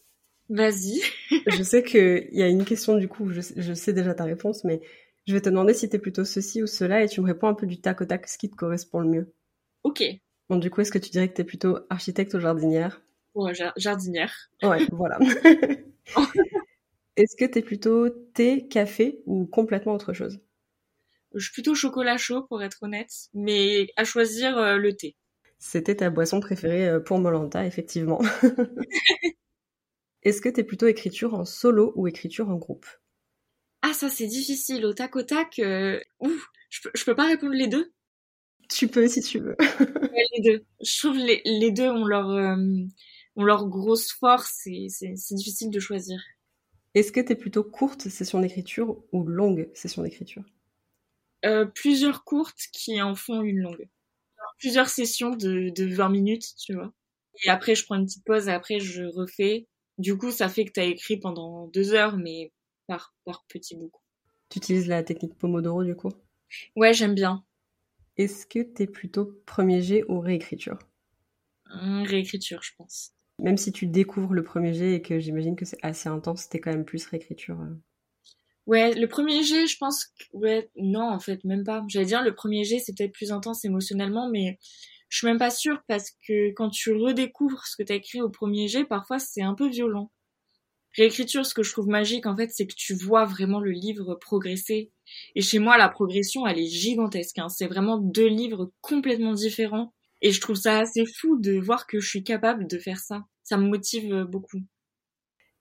Vas-y. 0.49 1.01
je 1.47 1.63
sais 1.63 1.83
qu'il 1.83 2.29
y 2.31 2.43
a 2.43 2.47
une 2.47 2.65
question, 2.65 2.97
du 2.97 3.07
coup, 3.07 3.31
je, 3.31 3.41
je 3.55 3.73
sais 3.73 3.93
déjà 3.93 4.13
ta 4.13 4.23
réponse, 4.23 4.63
mais 4.63 4.81
je 5.25 5.33
vais 5.33 5.41
te 5.41 5.49
demander 5.49 5.73
si 5.73 5.89
t'es 5.89 5.99
plutôt 5.99 6.23
ceci 6.25 6.61
ou 6.61 6.67
cela 6.67 7.03
et 7.03 7.07
tu 7.07 7.21
me 7.21 7.25
réponds 7.25 7.47
un 7.47 7.53
peu 7.53 7.65
du 7.65 7.81
tac 7.81 8.01
au 8.01 8.05
tac 8.05 8.27
ce 8.27 8.37
qui 8.37 8.49
te 8.49 8.55
correspond 8.55 8.99
le 8.99 9.09
mieux. 9.09 9.33
Ok. 9.83 10.03
Bon, 10.49 10.57
du 10.57 10.69
coup, 10.69 10.81
est-ce 10.81 10.91
que 10.91 10.99
tu 10.99 11.09
dirais 11.09 11.27
que 11.27 11.33
t'es 11.33 11.43
plutôt 11.43 11.79
architecte 11.89 12.33
ou 12.35 12.39
jardinière? 12.39 13.01
Ouais, 13.33 13.53
jardinière. 13.77 14.33
Ouais, 14.61 14.85
voilà. 14.91 15.17
est-ce 17.17 17.35
que 17.35 17.45
t'es 17.45 17.61
plutôt 17.61 18.09
thé, 18.09 18.67
café 18.67 19.21
ou 19.25 19.45
complètement 19.45 19.93
autre 19.93 20.13
chose? 20.13 20.39
Je 21.33 21.43
suis 21.43 21.53
plutôt 21.53 21.75
chocolat 21.75 22.17
chaud 22.17 22.43
pour 22.43 22.61
être 22.61 22.77
honnête, 22.81 23.11
mais 23.33 23.87
à 23.97 24.05
choisir 24.05 24.57
euh, 24.57 24.77
le 24.77 24.95
thé. 24.95 25.15
C'était 25.57 25.95
ta 25.95 26.09
boisson 26.09 26.39
préférée 26.39 26.87
euh, 26.87 26.99
pour 26.99 27.17
Molanta, 27.19 27.65
effectivement. 27.65 28.21
est-ce 30.23 30.41
que 30.41 30.49
t'es 30.49 30.63
plutôt 30.63 30.87
écriture 30.87 31.33
en 31.33 31.43
solo 31.43 31.91
ou 31.95 32.07
écriture 32.07 32.49
en 32.49 32.55
groupe? 32.55 32.85
Ah, 33.89 33.93
ça 33.93 34.09
c'est 34.09 34.27
difficile. 34.27 34.85
Au 34.85 34.93
tac 34.93 35.15
au 35.15 35.23
tac, 35.23 35.59
euh... 35.59 35.99
Ouh, 36.19 36.31
je, 36.69 36.81
peux, 36.81 36.91
je 36.95 37.03
peux 37.05 37.15
pas 37.15 37.27
répondre 37.27 37.53
les 37.53 37.67
deux 37.67 37.93
Tu 38.69 38.87
peux 38.87 39.07
si 39.07 39.21
tu 39.21 39.39
veux. 39.39 39.55
ouais, 40.11 40.23
les 40.35 40.41
deux. 40.41 40.65
Je 40.81 40.99
trouve 40.99 41.17
les, 41.17 41.41
les 41.45 41.71
deux 41.71 41.89
ont 41.89 42.05
leur, 42.05 42.29
euh, 42.29 42.55
ont 43.35 43.43
leur 43.43 43.67
grosse 43.67 44.11
force 44.11 44.61
et 44.67 44.87
c'est 44.89 45.35
difficile 45.35 45.69
de 45.71 45.79
choisir. 45.79 46.19
Est-ce 46.95 47.11
que 47.11 47.19
t'es 47.19 47.35
plutôt 47.35 47.63
courte 47.63 48.09
session 48.09 48.39
d'écriture 48.39 48.97
ou 49.11 49.23
longue 49.23 49.69
session 49.75 50.01
d'écriture? 50.01 50.43
Euh, 51.45 51.65
Plusieurs 51.65 52.23
courtes 52.23 52.61
qui 52.71 53.01
en 53.01 53.15
font 53.15 53.41
une 53.41 53.59
longue. 53.59 53.87
Plusieurs 54.59 54.89
sessions 54.89 55.31
de, 55.31 55.69
de 55.69 55.85
20 55.85 56.09
minutes, 56.09 56.55
tu 56.57 56.73
vois. 56.75 56.93
Et 57.45 57.49
après, 57.49 57.75
je 57.75 57.85
prends 57.85 57.95
une 57.95 58.05
petite 58.05 58.25
pause 58.25 58.47
et 58.47 58.51
après, 58.51 58.79
je 58.79 59.03
refais. 59.03 59.67
Du 59.97 60.17
coup, 60.17 60.31
ça 60.31 60.49
fait 60.49 60.65
que 60.65 60.71
t'as 60.71 60.85
écrit 60.85 61.17
pendant 61.17 61.67
deux 61.67 61.93
heures, 61.93 62.17
mais 62.17 62.51
par, 62.87 63.15
par 63.25 63.45
petits 63.47 63.75
bouts. 63.75 63.91
Tu 64.49 64.57
utilises 64.57 64.87
la 64.87 65.03
technique 65.03 65.37
Pomodoro 65.37 65.83
du 65.83 65.95
coup? 65.95 66.09
Ouais, 66.75 66.93
j'aime 66.93 67.15
bien. 67.15 67.43
Est-ce 68.17 68.45
que 68.45 68.59
t'es 68.59 68.87
plutôt 68.87 69.39
premier 69.45 69.81
jet 69.81 70.03
ou 70.09 70.19
réécriture? 70.19 70.77
Mmh, 71.69 72.03
Réécriture, 72.07 72.63
je 72.63 72.71
pense. 72.75 73.13
Même 73.39 73.55
si 73.55 73.71
tu 73.71 73.87
découvres 73.87 74.33
le 74.33 74.43
premier 74.43 74.73
jet 74.73 74.95
et 74.95 75.01
que 75.01 75.19
j'imagine 75.19 75.55
que 75.55 75.63
c'est 75.63 75.79
assez 75.81 76.09
intense, 76.09 76.49
t'es 76.49 76.59
quand 76.59 76.71
même 76.71 76.83
plus 76.83 77.05
réécriture. 77.07 77.61
euh. 77.61 77.73
Ouais, 78.65 78.93
le 78.95 79.07
premier 79.07 79.43
jet, 79.43 79.67
je 79.67 79.77
pense 79.77 80.05
que... 80.05 80.23
Ouais, 80.33 80.69
non, 80.75 81.03
en 81.09 81.19
fait, 81.19 81.43
même 81.43 81.63
pas. 81.63 81.83
J'allais 81.87 82.05
dire, 82.05 82.23
le 82.23 82.33
premier 82.33 82.63
jet, 82.63 82.79
c'est 82.79 82.93
peut-être 82.97 83.11
plus 83.13 83.31
intense 83.31 83.63
émotionnellement, 83.63 84.29
mais 84.29 84.57
je 85.09 85.17
suis 85.19 85.27
même 85.27 85.37
pas 85.37 85.51
sûre 85.51 85.83
parce 85.87 86.11
que 86.27 86.51
quand 86.53 86.69
tu 86.69 86.91
redécouvres 86.93 87.65
ce 87.67 87.75
que 87.77 87.83
t'as 87.83 87.95
écrit 87.95 88.21
au 88.21 88.29
premier 88.29 88.67
jet, 88.67 88.85
parfois 88.85 89.19
c'est 89.19 89.43
un 89.43 89.53
peu 89.53 89.69
violent 89.69 90.11
réécriture, 90.95 91.45
ce 91.45 91.53
que 91.53 91.63
je 91.63 91.71
trouve 91.71 91.87
magique, 91.87 92.25
en 92.25 92.35
fait, 92.35 92.49
c'est 92.49 92.67
que 92.67 92.75
tu 92.75 92.93
vois 92.93 93.25
vraiment 93.25 93.59
le 93.59 93.71
livre 93.71 94.15
progresser. 94.15 94.91
Et 95.35 95.41
chez 95.41 95.59
moi, 95.59 95.77
la 95.77 95.89
progression, 95.89 96.47
elle 96.47 96.59
est 96.59 96.67
gigantesque. 96.67 97.39
Hein. 97.39 97.49
C'est 97.49 97.67
vraiment 97.67 97.97
deux 97.97 98.27
livres 98.27 98.71
complètement 98.81 99.33
différents. 99.33 99.93
Et 100.21 100.31
je 100.31 100.41
trouve 100.41 100.55
ça 100.55 100.79
assez 100.79 101.05
fou 101.05 101.37
de 101.39 101.59
voir 101.59 101.87
que 101.87 101.99
je 101.99 102.07
suis 102.07 102.23
capable 102.23 102.67
de 102.67 102.77
faire 102.77 102.99
ça. 102.99 103.25
Ça 103.43 103.57
me 103.57 103.67
motive 103.67 104.25
beaucoup. 104.29 104.61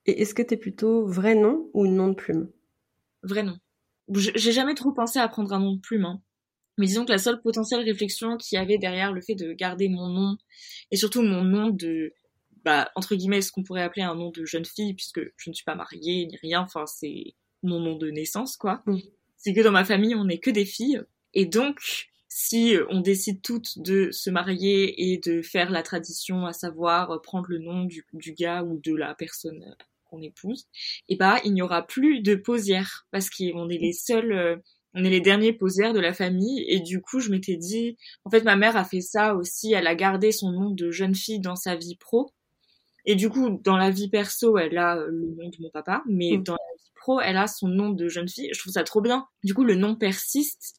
Et 0.07 0.23
est-ce 0.23 0.35
que 0.35 0.43
t'es 0.43 0.57
plutôt 0.57 1.07
vrai 1.07 1.35
nom 1.35 1.71
ou 1.75 1.87
nom 1.87 2.09
de 2.09 2.15
plume? 2.15 2.51
Vrai 3.23 3.43
nom. 3.43 3.59
J'ai 4.09 4.53
jamais 4.53 4.75
trop 4.75 4.93
pensé 4.93 5.19
à 5.19 5.29
prendre 5.29 5.53
un 5.53 5.61
nom 5.61 5.73
de 5.73 5.81
plume. 5.81 6.05
Hein. 6.05 6.23
Mais 6.79 6.87
disons 6.87 7.05
que 7.05 7.13
la 7.13 7.19
seule 7.19 7.41
potentielle 7.41 7.85
réflexion 7.85 8.37
qu'il 8.37 8.57
y 8.57 8.61
avait 8.61 8.79
derrière 8.79 9.13
le 9.13 9.21
fait 9.21 9.35
de 9.35 9.53
garder 9.53 9.89
mon 9.89 10.09
nom, 10.09 10.37
et 10.91 10.97
surtout 10.97 11.23
mon 11.23 11.45
nom 11.45 11.71
de 11.71 12.13
bah, 12.65 12.91
entre 12.95 13.15
guillemets, 13.15 13.43
ce 13.43 13.53
qu'on 13.53 13.63
pourrait 13.63 13.83
appeler 13.83 14.03
un 14.03 14.15
nom 14.15 14.31
de 14.31 14.45
jeune 14.45 14.65
fille, 14.65 14.95
puisque 14.95 15.21
je 15.37 15.51
ne 15.51 15.55
suis 15.55 15.65
pas 15.65 15.75
mariée 15.75 16.27
ni 16.27 16.37
rien, 16.37 16.63
enfin, 16.63 16.87
c'est 16.87 17.35
mon 17.63 17.81
nom 17.81 17.97
de 17.97 18.11
naissance, 18.11 18.57
quoi. 18.57 18.83
Mm. 18.87 18.99
C'est 19.37 19.55
que 19.55 19.61
dans 19.61 19.73
ma 19.73 19.85
famille, 19.85 20.15
on 20.15 20.25
n'est 20.25 20.39
que 20.39 20.51
des 20.51 20.65
filles. 20.65 21.03
Et 21.35 21.47
donc, 21.47 22.09
si 22.29 22.77
on 22.89 23.01
décide 23.01 23.43
toutes 23.43 23.79
de 23.79 24.11
se 24.11 24.31
marier 24.31 25.13
et 25.13 25.19
de 25.19 25.43
faire 25.43 25.71
la 25.71 25.83
tradition, 25.83 26.47
à 26.47 26.53
savoir 26.53 27.21
prendre 27.23 27.47
le 27.49 27.59
nom 27.59 27.85
du, 27.85 28.07
du 28.13 28.33
gars 28.33 28.63
ou 28.63 28.81
de 28.81 28.95
la 28.95 29.15
personne 29.15 29.77
qu'on 30.05 30.23
épouse, 30.23 30.67
et 31.09 31.17
bah, 31.17 31.39
il 31.45 31.53
n'y 31.53 31.63
aura 31.63 31.87
plus 31.87 32.21
de 32.21 32.35
posière, 32.35 33.07
parce 33.11 33.29
qu'on 33.31 33.69
est 33.69 33.79
les 33.79 33.93
seuls, 33.93 34.33
euh, 34.33 34.57
on 34.95 35.05
est 35.05 35.11
les 35.11 35.21
derniers 35.21 35.53
poseurs 35.53 35.93
de 35.93 36.01
la 36.01 36.15
famille 36.15 36.65
et 36.69 36.81
du 36.81 37.01
coup 37.01 37.19
je 37.19 37.31
m'étais 37.31 37.57
dit 37.57 37.97
en 38.25 38.31
fait 38.31 38.43
ma 38.45 38.55
mère 38.57 38.77
a 38.77 38.85
fait 38.85 39.01
ça 39.01 39.35
aussi 39.35 39.73
elle 39.73 39.89
a 39.89 39.95
gardé 39.97 40.31
son 40.31 40.53
nom 40.53 40.71
de 40.71 40.91
jeune 40.93 41.17
fille 41.17 41.41
dans 41.41 41.57
sa 41.57 41.75
vie 41.75 41.97
pro 41.97 42.31
et 43.05 43.15
du 43.17 43.29
coup 43.31 43.61
dans 43.63 43.77
la 43.77 43.91
vie 43.91 44.09
perso 44.09 44.57
elle 44.59 44.79
a 44.79 44.97
euh, 44.97 45.09
le 45.09 45.29
nom 45.37 45.49
de 45.49 45.57
mon 45.61 45.71
papa 45.71 46.03
mais 46.07 46.39
Mm. 46.39 46.43
dans 46.45 46.55
la 46.55 46.75
vie 46.79 46.91
pro 46.95 47.21
elle 47.21 47.37
a 47.37 47.47
son 47.47 47.69
nom 47.69 47.91
de 47.91 48.09
jeune 48.09 48.29
fille 48.29 48.51
je 48.53 48.59
trouve 48.59 48.73
ça 48.73 48.85
trop 48.85 49.01
bien 49.01 49.27
du 49.43 49.55
coup 49.55 49.65
le 49.65 49.75
nom 49.75 49.95
persiste 49.97 50.77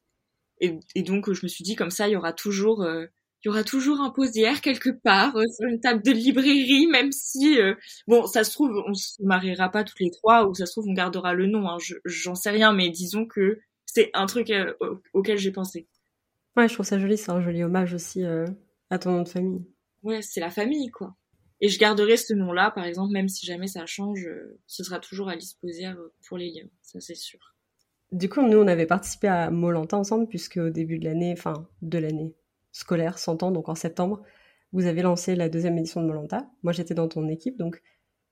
et, 0.62 0.80
et 0.96 1.04
donc 1.04 1.32
je 1.32 1.42
me 1.44 1.48
suis 1.50 1.64
dit 1.64 1.76
comme 1.76 1.92
ça 1.92 2.08
il 2.08 2.14
y 2.14 2.16
aura 2.16 2.34
toujours 2.34 2.82
euh, 2.84 3.06
il 3.44 3.50
y 3.50 3.52
aura 3.52 3.64
toujours 3.64 4.02
un 4.02 4.10
posière 4.10 4.62
quelque 4.62 4.90
part 4.90 5.36
euh, 5.36 5.44
sur 5.56 5.68
une 5.70 5.80
table 5.80 6.02
de 6.04 6.12
librairie 6.12 6.88
même 6.88 7.12
si 7.12 7.60
euh, 7.62 7.76
bon 8.08 8.26
ça 8.28 8.44
se 8.44 8.52
trouve 8.54 8.72
on 8.88 8.94
se 8.96 9.22
mariera 9.24 9.70
pas 9.70 9.84
toutes 9.84 10.00
les 10.00 10.12
trois 10.12 10.48
ou 10.48 10.54
ça 10.56 10.66
se 10.66 10.72
trouve 10.72 10.88
on 10.90 10.94
gardera 10.94 11.34
le 11.34 11.46
nom 11.48 11.70
hein, 11.70 11.78
je- 11.82 11.96
j'en 12.06 12.36
sais 12.36 12.50
rien 12.52 12.74
mais 12.74 12.90
disons 12.90 13.26
que 13.28 13.60
c'est 13.86 14.10
un 14.14 14.26
truc 14.26 14.52
au- 14.82 15.02
auquel 15.14 15.38
j'ai 15.38 15.52
pensé. 15.52 15.88
Ouais, 16.58 16.68
je 16.68 16.74
trouve 16.74 16.86
ça 16.86 17.00
joli, 17.00 17.18
c'est 17.18 17.32
un 17.32 17.42
joli 17.42 17.64
hommage 17.64 17.94
aussi 17.94 18.24
à 18.90 18.98
ton 19.00 19.12
nom 19.12 19.22
de 19.24 19.30
famille. 19.30 19.66
Ouais, 20.04 20.22
c'est 20.22 20.40
la 20.42 20.50
famille, 20.50 20.90
quoi. 20.90 21.16
Et 21.62 21.70
je 21.70 21.80
garderai 21.80 22.18
ce 22.18 22.34
nom-là, 22.34 22.72
par 22.72 22.86
exemple, 22.86 23.14
même 23.14 23.30
si 23.30 23.46
jamais 23.46 23.68
ça 23.68 23.86
change, 23.86 24.26
euh, 24.26 24.60
ce 24.68 24.84
sera 24.84 25.00
toujours 25.00 25.30
Alice 25.30 25.54
Posière 25.54 25.98
euh, 25.98 26.14
pour 26.28 26.38
les 26.38 26.52
liens, 26.52 26.68
ça 26.82 27.00
c'est 27.00 27.16
sûr. 27.16 27.40
Du 28.12 28.30
coup, 28.30 28.42
nous, 28.42 28.58
on 28.58 28.68
avait 28.68 28.86
participé 28.86 29.28
à 29.28 29.50
Molanta 29.50 29.98
ensemble, 29.98 30.28
puisque 30.28 30.58
au 30.58 30.70
début 30.70 31.00
de 31.00 31.06
l'année, 31.06 31.34
enfin, 31.34 31.68
de 31.82 31.98
l'année 31.98 32.36
scolaire, 32.72 33.18
100 33.18 33.44
ans, 33.44 33.52
donc 33.52 33.70
en 33.70 33.76
septembre, 33.76 34.22
vous 34.74 34.86
avez 34.86 35.02
lancé 35.02 35.36
la 35.36 35.50
deuxième 35.50 35.78
édition 35.78 36.02
de 36.02 36.08
Molanta. 36.08 36.50
Moi, 36.62 36.74
j'étais 36.74 36.94
dans 36.94 37.08
ton 37.08 37.28
équipe, 37.30 37.58
donc 37.58 37.82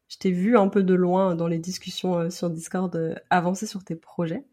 je 0.09 0.17
t'ai 0.17 0.31
vu 0.31 0.57
un 0.57 0.67
peu 0.67 0.83
de 0.83 0.93
loin 0.93 1.35
dans 1.35 1.47
les 1.47 1.59
discussions 1.59 2.19
euh, 2.19 2.29
sur 2.29 2.49
Discord 2.49 3.15
avancer 3.29 3.65
sur 3.65 3.83
tes 3.83 3.95
projets 3.95 4.45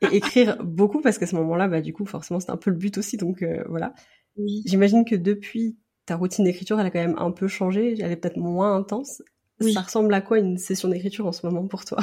et 0.00 0.06
écrire 0.16 0.62
beaucoup, 0.62 1.00
parce 1.00 1.18
qu'à 1.18 1.26
ce 1.26 1.36
moment-là, 1.36 1.68
bah, 1.68 1.80
du 1.80 1.92
coup, 1.92 2.06
forcément, 2.06 2.40
c'était 2.40 2.52
un 2.52 2.56
peu 2.56 2.70
le 2.70 2.76
but 2.76 2.98
aussi, 2.98 3.16
donc 3.16 3.42
euh, 3.42 3.62
voilà. 3.68 3.94
Oui. 4.36 4.62
J'imagine 4.66 5.04
que 5.04 5.14
depuis, 5.14 5.78
ta 6.06 6.16
routine 6.16 6.44
d'écriture, 6.44 6.78
elle 6.80 6.86
a 6.86 6.90
quand 6.90 7.00
même 7.00 7.18
un 7.18 7.30
peu 7.30 7.48
changé, 7.48 7.96
elle 8.00 8.12
est 8.12 8.16
peut-être 8.16 8.36
moins 8.36 8.76
intense. 8.76 9.22
Oui. 9.60 9.72
Ça 9.72 9.82
ressemble 9.82 10.12
à 10.14 10.20
quoi 10.20 10.38
une 10.38 10.58
session 10.58 10.88
d'écriture 10.88 11.26
en 11.26 11.32
ce 11.32 11.46
moment 11.46 11.66
pour 11.66 11.84
toi? 11.84 11.98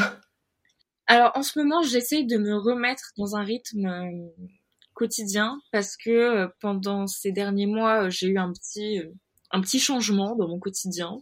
Alors 1.08 1.31
en 1.36 1.43
ce 1.43 1.60
moment, 1.60 1.81
j'essaye 1.81 2.25
de 2.25 2.38
me 2.38 2.55
remettre 2.55 3.12
dans 3.17 3.36
un 3.36 3.43
rythme 3.43 3.86
euh, 3.86 4.46
quotidien 4.93 5.60
parce 5.72 5.98
que 5.98 6.10
euh, 6.10 6.48
pendant 6.62 7.08
ces 7.08 7.31
derniers 7.31 7.65
mois, 7.65 8.05
euh, 8.05 8.10
j'ai 8.10 8.27
eu 8.27 8.38
un 8.38 8.53
petit 8.53 9.01
un 9.51 9.60
petit 9.60 9.79
changement 9.79 10.36
dans 10.36 10.48
mon 10.48 10.60
quotidien 10.60 11.20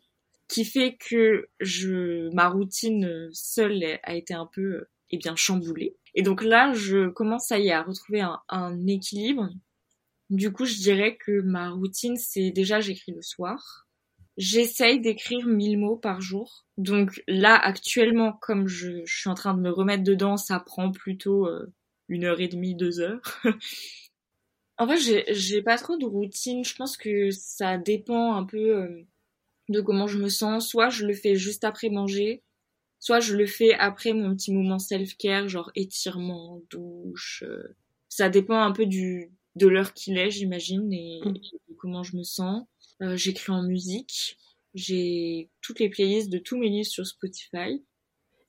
qui 0.48 0.66
fait 0.66 0.98
que 0.98 1.48
je 1.60 2.32
ma 2.36 2.50
routine 2.50 3.30
seule 3.32 3.84
a 4.04 4.14
été 4.14 4.34
un 4.34 4.46
peu 4.46 4.86
eh 5.10 5.18
bien 5.18 5.36
chamboulée. 5.36 5.96
Et 6.14 6.22
donc 6.22 6.44
là, 6.44 6.74
je 6.74 7.10
commence 7.10 7.48
ça 7.48 7.58
y 7.58 7.72
à 7.72 7.82
retrouver 7.82 8.22
un, 8.22 8.40
un 8.50 8.86
équilibre. 8.86 9.50
Du 10.30 10.52
coup, 10.52 10.66
je 10.66 10.76
dirais 10.76 11.18
que 11.18 11.42
ma 11.42 11.72
routine, 11.72 12.16
c'est 12.18 12.52
déjà 12.52 12.80
j'écris 12.80 13.14
le 13.14 13.22
soir. 13.22 13.88
J'essaye 14.38 15.02
d'écrire 15.02 15.46
1000 15.46 15.78
mots 15.80 15.98
par 15.98 16.22
jour. 16.22 16.66
Donc 16.78 17.22
là, 17.28 17.56
actuellement, 17.56 18.34
comme 18.34 18.68
je, 18.68 19.04
suis 19.06 19.30
en 19.30 19.34
train 19.34 19.54
de 19.54 19.60
me 19.62 19.72
remettre 19.72 20.04
dedans, 20.04 20.38
ça 20.38 20.60
prend 20.60 20.92
plutôt 20.92 21.48
euh, 21.48 21.74
une 22.08 22.26
heure 22.26 22.40
et 22.40 22.48
demie, 22.48 22.76
deux 22.76 23.00
heures. 23.00 23.22
en 24.78 24.96
j'ai, 24.96 25.26
j'ai 25.30 25.62
pas 25.62 25.78
trop 25.78 25.98
de 25.98 26.06
routine. 26.06 26.64
Je 26.64 26.76
pense 26.76 26.96
que 26.96 27.32
ça 27.32 27.78
dépend 27.78 28.36
un 28.36 28.46
peu 28.46 28.78
euh, 28.78 29.04
de 29.70 29.82
comment 29.82 30.08
je 30.08 30.20
me 30.20 30.30
sens. 30.30 30.70
Soit 30.70 30.90
je 30.90 31.06
le 31.06 31.14
fais 31.14 31.36
juste 31.36 31.64
après 31.64 31.90
manger, 31.90 32.44
soit 33.00 33.20
je 33.20 33.36
le 33.36 33.48
fais 33.48 33.74
après 33.74 34.14
mon 34.14 34.36
petit 34.36 34.54
moment 34.54 34.80
self-care, 34.80 35.50
genre 35.50 35.72
étirement, 35.76 36.62
douche. 36.70 37.44
euh. 37.48 37.76
Ça 38.10 38.30
dépend 38.30 38.62
un 38.62 38.72
peu 38.72 38.86
du 38.86 39.32
de 39.60 39.68
l'heure 39.68 39.94
qu'il 39.94 40.18
est, 40.18 40.32
j'imagine, 40.32 40.92
et, 40.94 41.22
Mm. 41.24 41.36
et 41.70 41.76
comment 41.78 42.04
je 42.04 42.16
me 42.18 42.24
sens. 42.24 42.66
Euh, 43.02 43.16
j'écris 43.16 43.52
en 43.52 43.64
musique. 43.64 44.38
J'ai 44.74 45.50
toutes 45.62 45.80
les 45.80 45.90
playlists 45.90 46.30
de 46.32 46.38
tous 46.40 46.58
mes 46.58 46.70
livres 46.70 46.88
sur 46.88 47.06
Spotify. 47.06 47.84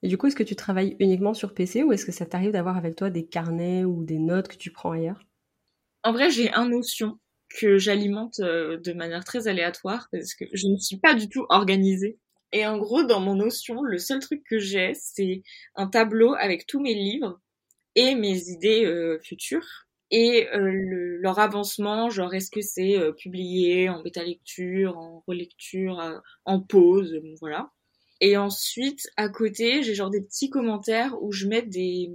Et 0.02 0.08
du 0.08 0.16
coup, 0.16 0.26
est-ce 0.26 0.36
que 0.36 0.42
tu 0.42 0.56
travailles 0.56 0.96
uniquement 0.98 1.34
sur 1.34 1.52
PC 1.54 1.82
ou 1.82 1.92
est-ce 1.92 2.06
que 2.06 2.12
ça 2.12 2.26
t'arrive 2.26 2.52
d'avoir 2.52 2.76
avec 2.76 2.96
toi 2.96 3.10
des 3.10 3.26
carnets 3.26 3.84
ou 3.84 4.04
des 4.04 4.18
notes 4.18 4.48
que 4.48 4.56
tu 4.56 4.70
prends 4.72 4.92
ailleurs? 4.92 5.20
En 6.02 6.12
vrai, 6.12 6.30
j'ai 6.30 6.50
un 6.52 6.68
notion 6.68 7.18
que 7.58 7.78
j'alimente 7.78 8.38
euh, 8.40 8.78
de 8.78 8.92
manière 8.92 9.24
très 9.24 9.48
aléatoire 9.48 10.08
parce 10.12 10.34
que 10.34 10.44
je 10.52 10.66
ne 10.68 10.76
suis 10.78 10.98
pas 10.98 11.14
du 11.14 11.28
tout 11.28 11.44
organisée. 11.48 12.18
Et 12.52 12.66
en 12.66 12.78
gros, 12.78 13.02
dans 13.04 13.20
mon 13.20 13.34
notion, 13.34 13.82
le 13.82 13.98
seul 13.98 14.20
truc 14.20 14.42
que 14.48 14.58
j'ai, 14.58 14.92
c'est 14.94 15.42
un 15.74 15.86
tableau 15.88 16.34
avec 16.34 16.66
tous 16.66 16.80
mes 16.80 16.94
livres 16.94 17.40
et 17.96 18.14
mes 18.14 18.48
idées 18.48 18.84
euh, 18.86 19.18
futures 19.22 19.88
et 20.10 20.48
euh, 20.54 20.58
le- 20.60 21.16
leur 21.18 21.38
avancement, 21.38 22.10
genre 22.10 22.34
est-ce 22.34 22.50
que 22.50 22.60
c'est 22.62 22.98
euh, 22.98 23.12
publié 23.12 23.88
en 23.88 24.02
bêta 24.02 24.24
lecture, 24.24 24.98
en 24.98 25.22
relecture, 25.26 26.00
euh, 26.00 26.18
en 26.44 26.60
pause, 26.60 27.18
bon, 27.22 27.34
voilà. 27.40 27.70
Et 28.20 28.36
ensuite, 28.36 29.08
à 29.16 29.28
côté, 29.28 29.82
j'ai 29.82 29.94
genre 29.94 30.10
des 30.10 30.20
petits 30.22 30.50
commentaires 30.50 31.16
où 31.22 31.32
je 31.32 31.46
mets 31.46 31.62
des 31.62 32.10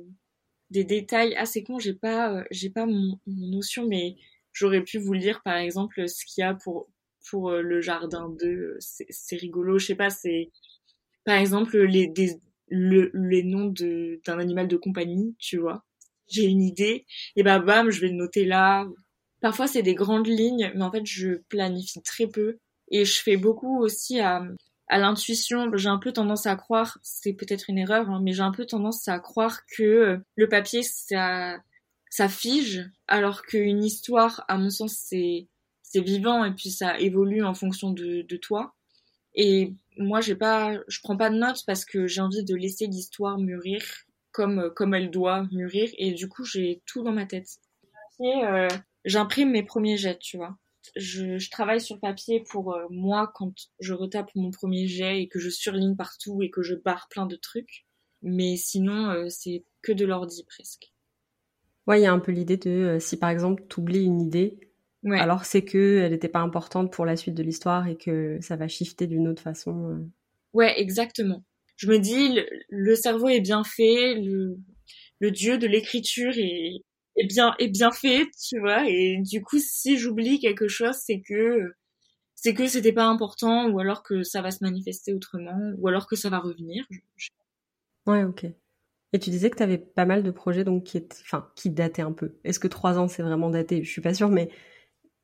des 0.72 0.84
détails 0.84 1.36
assez 1.36 1.64
cons. 1.64 1.80
J'ai 1.80 1.94
pas 1.94 2.34
euh, 2.40 2.44
j'ai 2.52 2.70
pas 2.70 2.86
mon, 2.86 3.20
mon 3.28 3.48
notion, 3.50 3.88
mais 3.88 4.16
j'aurais 4.54 4.84
pu 4.84 4.98
vous 5.00 5.14
lire 5.14 5.42
par 5.44 5.58
exemple 5.58 6.08
ce 6.10 6.26
qu'il 6.26 6.42
y 6.42 6.46
a 6.46 6.54
pour 6.56 6.90
pour 7.30 7.50
euh, 7.52 7.62
le 7.62 7.82
jardin 7.82 8.30
2 8.40 8.78
c'est 8.80 9.36
rigolo 9.38 9.80
je 9.80 9.88
sais 9.88 9.96
pas 9.96 10.10
c'est 10.12 10.52
par 11.26 11.38
exemple 11.38 11.78
les 11.80 12.08
des 12.08 12.42
le, 12.70 13.12
les 13.16 13.44
noms 13.44 13.74
d'un 13.76 14.40
animal 14.40 14.68
de 14.70 14.78
compagnie 14.78 15.36
tu 15.40 15.58
vois 15.60 15.85
j'ai 16.28 16.46
une 16.46 16.62
idée 16.62 17.06
et 17.36 17.44
bah 17.44 17.60
bam 17.60 17.90
je 17.92 18.02
vais 18.02 18.10
le 18.10 18.16
noter 18.16 18.46
là. 18.46 18.86
Parfois 19.42 19.68
c'est 19.68 19.84
des 19.84 19.96
grandes 19.96 20.28
lignes 20.28 20.72
mais 20.76 20.84
en 20.84 20.92
fait 20.92 21.06
je 21.06 21.36
planifie 21.50 22.02
très 22.02 22.28
peu. 22.28 22.58
Et 22.92 23.06
je 23.06 23.22
fais 23.22 23.38
beaucoup 23.38 23.80
aussi 23.82 24.20
à 24.20 24.46
à 24.88 25.00
l'intuition. 25.00 25.72
J'ai 25.76 25.90
un 25.90 25.98
peu 25.98 26.14
tendance 26.14 26.46
à 26.46 26.56
croire 26.56 26.98
c'est 27.04 27.34
peut-être 27.34 27.70
une 27.70 27.78
erreur 27.78 28.10
hein, 28.10 28.22
mais 28.24 28.34
j'ai 28.34 28.42
un 28.42 28.52
peu 28.52 28.66
tendance 28.66 29.08
à 29.08 29.20
croire 29.20 29.66
que 29.66 29.84
euh, 29.84 30.18
le 30.36 30.50
papier 30.50 30.84
ça 30.84 31.58
ça 32.10 32.30
fige 32.30 32.84
alors 33.08 33.42
qu'une 33.44 33.84
histoire 33.84 34.46
à 34.48 34.58
mon 34.58 34.70
sens 34.70 34.94
c'est 34.94 35.48
c'est 35.96 36.02
vivant 36.02 36.44
et 36.44 36.54
puis 36.54 36.72
ça 36.72 37.00
évolue 37.00 37.44
en 37.44 37.54
fonction 37.54 37.92
de, 37.92 38.22
de 38.24 38.38
toi. 38.38 38.76
Et 39.36 39.74
moi, 39.98 40.22
j'ai 40.22 40.36
pas, 40.36 40.78
je 40.88 41.00
prends 41.02 41.18
pas 41.18 41.30
de 41.30 41.38
notes 41.38 41.64
parce 41.66 41.86
que 41.86 42.08
j'ai 42.08 42.22
envie 42.22 42.44
de 42.44 42.56
laisser 42.56 42.88
l'histoire 42.88 43.38
mûrir 43.38 43.82
comme 44.36 44.72
comme 44.76 44.94
elle 44.94 45.12
doit 45.12 45.48
mûrir. 45.52 45.90
Et 45.98 46.12
du 46.14 46.28
coup, 46.30 46.44
j'ai 46.46 46.82
tout 46.86 47.04
dans 47.04 47.12
ma 47.14 47.26
tête. 47.26 47.48
Et 48.22 48.44
euh, 48.46 48.68
j'imprime 49.06 49.52
mes 49.52 49.64
premiers 49.64 49.98
jets, 49.98 50.20
tu 50.20 50.38
vois. 50.38 50.58
Je, 50.96 51.38
je 51.40 51.50
travaille 51.52 51.82
sur 51.82 52.00
papier 52.00 52.44
pour 52.52 52.74
euh, 52.76 52.86
moi 52.90 53.32
quand 53.34 53.54
je 53.80 53.94
retape 53.94 54.30
mon 54.36 54.52
premier 54.52 54.88
jet 54.88 55.22
et 55.22 55.28
que 55.28 55.40
je 55.40 55.50
surligne 55.50 55.96
partout 55.96 56.42
et 56.44 56.50
que 56.52 56.62
je 56.62 56.76
barre 56.76 57.08
plein 57.10 57.26
de 57.26 57.36
trucs. 57.38 57.86
Mais 58.22 58.56
sinon, 58.58 59.10
euh, 59.12 59.28
c'est 59.30 59.66
que 59.82 59.92
de 59.94 60.06
l'ordi 60.06 60.44
presque. 60.46 60.94
Ouais, 61.88 62.00
il 62.00 62.04
y 62.04 62.08
a 62.08 62.14
un 62.14 62.20
peu 62.20 62.32
l'idée 62.32 62.58
de 62.58 62.70
euh, 62.72 63.00
si 63.00 63.18
par 63.18 63.30
exemple 63.30 63.64
tu 63.70 63.80
oublies 63.80 64.04
une 64.06 64.20
idée, 64.22 64.60
Ouais. 65.04 65.20
alors 65.20 65.46
c'est 65.46 65.64
que 65.64 66.00
elle 66.04 66.12
n'était 66.14 66.30
pas 66.30 66.40
importante 66.40 66.92
pour 66.92 67.06
la 67.06 67.16
suite 67.16 67.36
de 67.36 67.44
l'histoire 67.44 67.88
et 67.88 67.96
que 67.96 68.40
ça 68.42 68.56
va 68.56 68.68
shifter 68.68 69.06
d'une 69.06 69.28
autre 69.28 69.42
façon. 69.44 69.92
euh. 69.92 70.00
Ouais, 70.54 70.80
exactement. 70.80 71.44
Je 71.78 71.88
me 71.88 72.00
dis, 72.00 72.40
le, 72.70 72.96
cerveau 72.96 73.28
est 73.30 73.42
bien 73.42 73.64
fait, 73.64 74.16
le, 74.16 75.32
dieu 75.32 75.58
de 75.58 75.68
l'écriture 75.68 76.34
est, 76.38 76.72
est 77.18 77.28
bien, 77.28 77.54
est 77.60 77.68
bien 77.70 77.92
fait, 77.92 78.26
tu 78.48 78.60
vois, 78.60 78.88
et 78.90 79.18
du 79.22 79.42
coup, 79.42 79.60
si 79.60 79.98
j'oublie 79.98 80.40
quelque 80.40 80.68
chose, 80.68 80.96
c'est 80.96 81.22
que, 81.22 81.74
c'est 82.36 82.54
que 82.54 82.68
c'était 82.68 82.94
pas 82.94 83.06
important, 83.06 83.70
ou 83.70 83.80
alors 83.80 84.04
que 84.04 84.24
ça 84.24 84.42
va 84.42 84.52
se 84.52 84.64
manifester 84.64 85.14
autrement, 85.14 85.74
ou 85.78 85.88
alors 85.88 86.08
que 86.08 86.16
ça 86.16 86.30
va 86.30 86.40
revenir. 86.40 86.86
Je- 87.18 87.30
Ouais, 88.08 88.24
ok. 88.24 88.46
Et 89.14 89.20
tu 89.20 89.30
disais 89.30 89.50
que 89.50 89.58
tu 89.58 89.64
avais 89.64 89.78
pas 89.78 90.06
mal 90.06 90.24
de 90.24 90.32
projets 90.32 90.64
donc 90.64 90.84
qui, 90.86 90.98
étaient- 90.98 91.18
enfin, 91.24 91.50
qui 91.56 91.70
dataient 91.72 92.02
un 92.04 92.12
peu. 92.14 92.36
Est-ce 92.44 92.60
que 92.60 92.68
trois 92.68 93.00
ans 93.00 93.08
c'est 93.08 93.24
vraiment 93.24 93.50
daté? 93.50 93.84
Je 93.84 93.92
suis 93.92 94.02
pas 94.02 94.14
sûre, 94.14 94.30
mais 94.30 94.50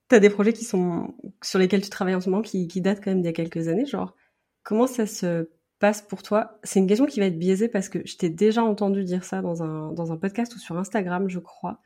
tu 0.10 0.16
as 0.16 0.20
des 0.20 0.30
projets 0.30 0.54
qui 0.54 0.66
sont 0.66 1.16
sur 1.44 1.60
lesquels 1.60 1.82
tu 1.84 1.90
travailles 1.90 2.16
en 2.16 2.22
ce 2.22 2.30
moment 2.30 2.42
qui, 2.44 2.68
qui 2.68 2.82
datent 2.82 3.04
quand 3.04 3.12
même 3.12 3.22
d'il 3.22 3.28
y 3.28 3.30
a 3.30 3.34
quelques 3.34 3.68
années. 3.70 3.86
Genre, 3.86 4.16
comment 4.64 4.88
ça 4.88 5.08
se 5.08 5.50
passe 5.82 6.02
pour 6.02 6.24
toi 6.24 6.60
C'est 6.64 6.80
une 6.80 6.88
question 6.88 7.06
qui 7.06 7.20
va 7.20 7.26
être 7.26 7.38
biaisée 7.38 7.68
parce 7.68 7.90
que 7.90 8.00
je 8.06 8.16
t'ai 8.16 8.30
déjà 8.30 8.64
entendu 8.64 9.04
dire 9.04 9.26
ça 9.26 9.42
dans 9.42 9.64
un, 9.64 9.92
dans 9.92 10.14
un 10.14 10.18
podcast 10.18 10.56
ou 10.56 10.60
sur 10.60 10.78
Instagram, 10.78 11.30
je 11.30 11.40
crois. 11.40 11.82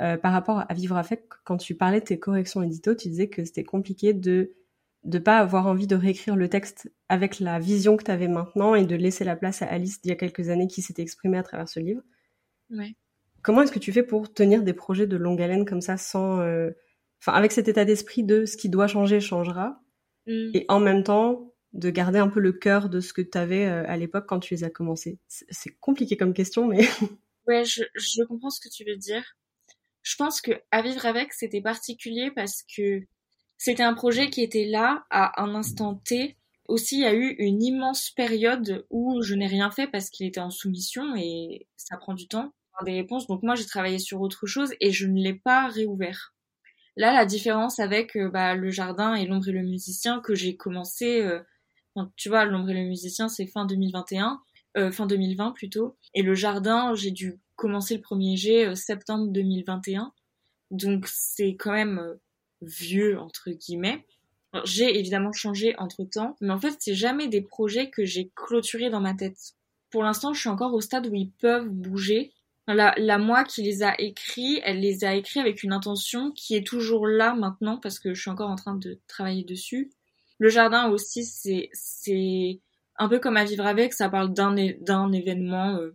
Euh, 0.00 0.16
par 0.16 0.32
rapport 0.32 0.64
à 0.68 0.74
Vivre 0.74 0.96
avec, 0.96 1.24
quand 1.44 1.56
tu 1.56 1.74
parlais 1.74 2.00
de 2.00 2.04
tes 2.04 2.18
corrections 2.18 2.62
édito, 2.62 2.94
tu 2.94 3.08
disais 3.08 3.28
que 3.28 3.44
c'était 3.44 3.64
compliqué 3.64 4.12
de 4.12 4.54
de 5.04 5.18
pas 5.18 5.38
avoir 5.38 5.66
envie 5.66 5.88
de 5.88 5.96
réécrire 5.96 6.36
le 6.36 6.48
texte 6.48 6.92
avec 7.08 7.40
la 7.40 7.58
vision 7.58 7.96
que 7.96 8.04
tu 8.04 8.10
avais 8.12 8.28
maintenant 8.28 8.76
et 8.76 8.84
de 8.84 8.94
laisser 8.94 9.24
la 9.24 9.34
place 9.34 9.60
à 9.60 9.66
Alice 9.66 10.00
d'il 10.00 10.10
y 10.10 10.12
a 10.12 10.16
quelques 10.16 10.48
années 10.48 10.68
qui 10.68 10.80
s'était 10.80 11.02
exprimée 11.02 11.38
à 11.38 11.42
travers 11.42 11.68
ce 11.68 11.80
livre. 11.80 12.02
Ouais. 12.70 12.94
Comment 13.42 13.62
est-ce 13.62 13.72
que 13.72 13.80
tu 13.80 13.90
fais 13.90 14.04
pour 14.04 14.32
tenir 14.32 14.62
des 14.62 14.74
projets 14.74 15.08
de 15.08 15.16
longue 15.16 15.42
haleine 15.42 15.64
comme 15.64 15.80
ça 15.80 15.96
sans, 15.96 16.38
euh, 16.40 16.70
enfin, 17.20 17.32
avec 17.32 17.50
cet 17.50 17.66
état 17.66 17.84
d'esprit 17.84 18.22
de 18.22 18.44
ce 18.44 18.56
qui 18.56 18.68
doit 18.68 18.86
changer 18.86 19.18
changera 19.18 19.82
Mm. 20.26 20.50
et 20.54 20.64
en 20.68 20.80
même 20.80 21.02
temps 21.02 21.51
de 21.72 21.90
garder 21.90 22.18
un 22.18 22.28
peu 22.28 22.40
le 22.40 22.52
cœur 22.52 22.88
de 22.88 23.00
ce 23.00 23.12
que 23.12 23.22
tu 23.22 23.36
avais 23.38 23.66
euh, 23.66 23.84
à 23.88 23.96
l'époque 23.96 24.26
quand 24.28 24.40
tu 24.40 24.54
les 24.54 24.64
as 24.64 24.70
commencés. 24.70 25.18
C'est 25.28 25.74
compliqué 25.80 26.16
comme 26.16 26.34
question, 26.34 26.66
mais 26.66 26.80
Ouais, 27.46 27.64
je, 27.64 27.82
je 27.94 28.22
comprends 28.24 28.50
ce 28.50 28.60
que 28.60 28.68
tu 28.68 28.84
veux 28.84 28.96
dire. 28.96 29.24
Je 30.02 30.16
pense 30.16 30.40
que 30.40 30.52
à 30.70 30.82
vivre 30.82 31.06
avec, 31.06 31.32
c'était 31.32 31.60
particulier 31.60 32.30
parce 32.30 32.62
que 32.76 33.00
c'était 33.58 33.82
un 33.82 33.94
projet 33.94 34.30
qui 34.30 34.42
était 34.42 34.66
là 34.66 35.04
à 35.10 35.42
un 35.42 35.54
instant 35.54 35.94
T. 35.94 36.36
Aussi, 36.68 36.96
il 36.96 37.02
y 37.02 37.06
a 37.06 37.14
eu 37.14 37.34
une 37.38 37.62
immense 37.62 38.10
période 38.10 38.86
où 38.90 39.22
je 39.22 39.34
n'ai 39.34 39.46
rien 39.46 39.70
fait 39.70 39.86
parce 39.86 40.10
qu'il 40.10 40.26
était 40.26 40.40
en 40.40 40.50
soumission 40.50 41.14
et 41.16 41.66
ça 41.76 41.96
prend 41.96 42.14
du 42.14 42.28
temps 42.28 42.52
des 42.84 42.94
réponses. 42.94 43.26
Donc 43.26 43.42
moi, 43.42 43.54
j'ai 43.54 43.66
travaillé 43.66 43.98
sur 43.98 44.20
autre 44.20 44.46
chose 44.46 44.72
et 44.80 44.92
je 44.92 45.06
ne 45.06 45.20
l'ai 45.20 45.34
pas 45.34 45.68
réouvert. 45.68 46.34
Là, 46.96 47.12
la 47.12 47.24
différence 47.24 47.78
avec 47.78 48.16
euh, 48.16 48.28
bah, 48.28 48.54
le 48.54 48.70
jardin 48.70 49.14
et 49.14 49.26
l'ombre 49.26 49.48
et 49.48 49.52
le 49.52 49.62
musicien 49.62 50.20
que 50.20 50.34
j'ai 50.34 50.56
commencé, 50.56 51.22
euh, 51.22 51.40
tu 52.16 52.28
vois, 52.28 52.44
l'ombre 52.44 52.70
et 52.70 52.74
le 52.74 52.88
musicien, 52.88 53.28
c'est 53.28 53.46
fin 53.46 53.66
2021, 53.66 54.40
euh, 54.76 54.90
fin 54.90 55.06
2020 55.06 55.52
plutôt, 55.52 55.96
et 56.14 56.22
le 56.22 56.34
jardin, 56.34 56.94
j'ai 56.94 57.10
dû 57.10 57.38
commencer 57.56 57.96
le 57.96 58.00
premier 58.00 58.36
jet 58.36 58.66
euh, 58.66 58.74
septembre 58.74 59.28
2021, 59.28 60.12
donc 60.70 61.06
c'est 61.08 61.56
quand 61.56 61.72
même 61.72 61.98
euh, 61.98 62.14
vieux 62.62 63.18
entre 63.18 63.50
guillemets. 63.50 64.06
J'ai 64.64 64.98
évidemment 64.98 65.32
changé 65.32 65.74
entre 65.78 66.04
temps, 66.04 66.36
mais 66.42 66.52
en 66.52 66.60
fait, 66.60 66.76
c'est 66.78 66.94
jamais 66.94 67.26
des 67.26 67.40
projets 67.40 67.88
que 67.88 68.04
j'ai 68.04 68.30
clôturés 68.34 68.90
dans 68.90 69.00
ma 69.00 69.14
tête. 69.14 69.54
Pour 69.90 70.02
l'instant, 70.02 70.34
je 70.34 70.40
suis 70.40 70.50
encore 70.50 70.74
au 70.74 70.82
stade 70.82 71.06
où 71.06 71.14
ils 71.14 71.30
peuvent 71.30 71.70
bouger, 71.70 72.32
la, 72.68 72.94
la 72.96 73.18
moi 73.18 73.44
qui 73.44 73.62
les 73.62 73.82
a 73.82 73.98
écrits, 74.00 74.60
elle 74.62 74.80
les 74.80 75.04
a 75.04 75.14
écrits 75.14 75.40
avec 75.40 75.62
une 75.62 75.72
intention 75.72 76.30
qui 76.32 76.54
est 76.54 76.66
toujours 76.66 77.06
là 77.06 77.34
maintenant 77.34 77.78
parce 77.78 77.98
que 77.98 78.14
je 78.14 78.20
suis 78.20 78.30
encore 78.30 78.50
en 78.50 78.56
train 78.56 78.76
de 78.76 79.00
travailler 79.08 79.44
dessus. 79.44 79.90
Le 80.42 80.48
jardin 80.48 80.90
aussi, 80.90 81.24
c'est 81.24 82.60
un 82.96 83.08
peu 83.08 83.20
comme 83.20 83.36
à 83.36 83.44
vivre 83.44 83.64
avec, 83.64 83.92
ça 83.92 84.08
parle 84.08 84.34
d'un 84.34 85.12
événement 85.12 85.76
euh, 85.76 85.94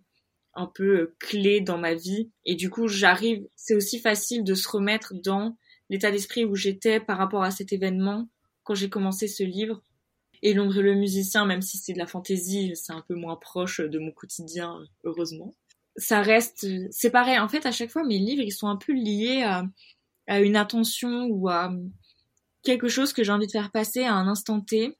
un 0.53 0.67
peu 0.67 0.99
euh, 0.99 1.15
clé 1.19 1.59
dans 1.59 1.77
ma 1.77 1.95
vie 1.95 2.31
et 2.45 2.55
du 2.55 2.69
coup 2.69 2.87
j'arrive, 2.87 3.45
c'est 3.57 3.75
aussi 3.75 3.99
facile 3.99 4.45
de 4.45 4.55
se 4.55 4.69
remettre 4.69 5.13
dans 5.15 5.57
l'état 5.89 6.11
d'esprit 6.11 6.45
où 6.45 6.55
j'étais 6.55 7.01
par 7.01 7.17
rapport 7.17 7.43
à 7.43 7.51
cet 7.51 7.73
événement 7.73 8.29
quand 8.63 8.73
j'ai 8.73 8.87
commencé 8.87 9.27
ce 9.27 9.43
livre. 9.43 9.83
Et 10.41 10.53
l'ombre 10.53 10.77
et 10.77 10.81
le 10.81 10.95
musicien, 10.95 11.45
même 11.45 11.61
si 11.61 11.75
c'est 11.75 11.91
de 11.91 11.99
la 11.99 12.07
fantaisie, 12.07 12.71
c'est 12.75 12.93
un 12.93 13.03
peu 13.05 13.15
moins 13.15 13.35
proche 13.35 13.81
de 13.81 13.99
mon 13.99 14.11
quotidien, 14.11 14.79
heureusement 15.03 15.53
ça 15.97 16.21
reste, 16.21 16.65
c'est 16.91 17.09
pareil. 17.09 17.39
En 17.39 17.49
fait, 17.49 17.65
à 17.65 17.71
chaque 17.71 17.89
fois, 17.89 18.05
mes 18.05 18.19
livres, 18.19 18.43
ils 18.43 18.51
sont 18.51 18.67
un 18.67 18.77
peu 18.77 18.93
liés 18.93 19.41
à, 19.43 19.65
à 20.27 20.39
une 20.39 20.55
attention 20.55 21.25
ou 21.25 21.49
à 21.49 21.73
quelque 22.67 22.89
chose 22.89 23.13
que 23.13 23.23
j'ai 23.23 23.31
envie 23.31 23.47
de 23.47 23.51
faire 23.51 23.71
passer 23.71 24.03
à 24.03 24.13
un 24.13 24.27
instant 24.27 24.59
T. 24.59 24.97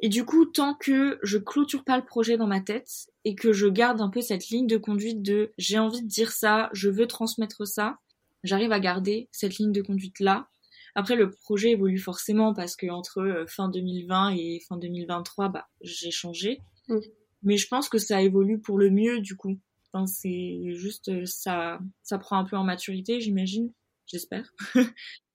Et 0.00 0.08
du 0.08 0.24
coup, 0.24 0.46
tant 0.46 0.74
que 0.74 1.18
je 1.22 1.36
clôture 1.36 1.84
pas 1.84 1.98
le 1.98 2.04
projet 2.04 2.38
dans 2.38 2.46
ma 2.46 2.62
tête 2.62 3.10
et 3.26 3.34
que 3.34 3.52
je 3.52 3.66
garde 3.66 4.00
un 4.00 4.08
peu 4.08 4.22
cette 4.22 4.48
ligne 4.48 4.66
de 4.66 4.78
conduite 4.78 5.20
de 5.20 5.52
j'ai 5.58 5.78
envie 5.78 6.00
de 6.00 6.08
dire 6.08 6.32
ça, 6.32 6.70
je 6.72 6.88
veux 6.88 7.06
transmettre 7.06 7.66
ça, 7.66 7.98
j'arrive 8.42 8.72
à 8.72 8.80
garder 8.80 9.28
cette 9.32 9.58
ligne 9.58 9.72
de 9.72 9.82
conduite 9.82 10.18
là. 10.18 10.48
Après, 10.94 11.14
le 11.14 11.30
projet 11.30 11.72
évolue 11.72 11.98
forcément 11.98 12.54
parce 12.54 12.74
que 12.74 12.86
entre 12.86 13.20
euh, 13.20 13.46
fin 13.46 13.68
2020 13.68 14.30
et 14.30 14.60
fin 14.66 14.78
2023, 14.78 15.50
bah, 15.50 15.68
j'ai 15.82 16.10
changé. 16.10 16.62
Mais 17.42 17.58
je 17.58 17.68
pense 17.68 17.90
que 17.90 17.98
ça 17.98 18.22
évolue 18.22 18.60
pour 18.60 18.78
le 18.78 18.88
mieux, 18.88 19.20
du 19.20 19.36
coup. 19.36 19.58
Enfin, 19.92 20.06
c'est 20.06 20.72
juste, 20.72 21.10
euh, 21.10 21.26
ça, 21.26 21.80
ça 22.02 22.16
prend 22.16 22.38
un 22.38 22.44
peu 22.44 22.56
en 22.56 22.64
maturité, 22.64 23.20
j'imagine. 23.20 23.72
J'espère. 24.06 24.50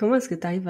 comment 0.00 0.14
est-ce 0.14 0.30
que 0.30 0.34
tu 0.34 0.46
arrives 0.46 0.68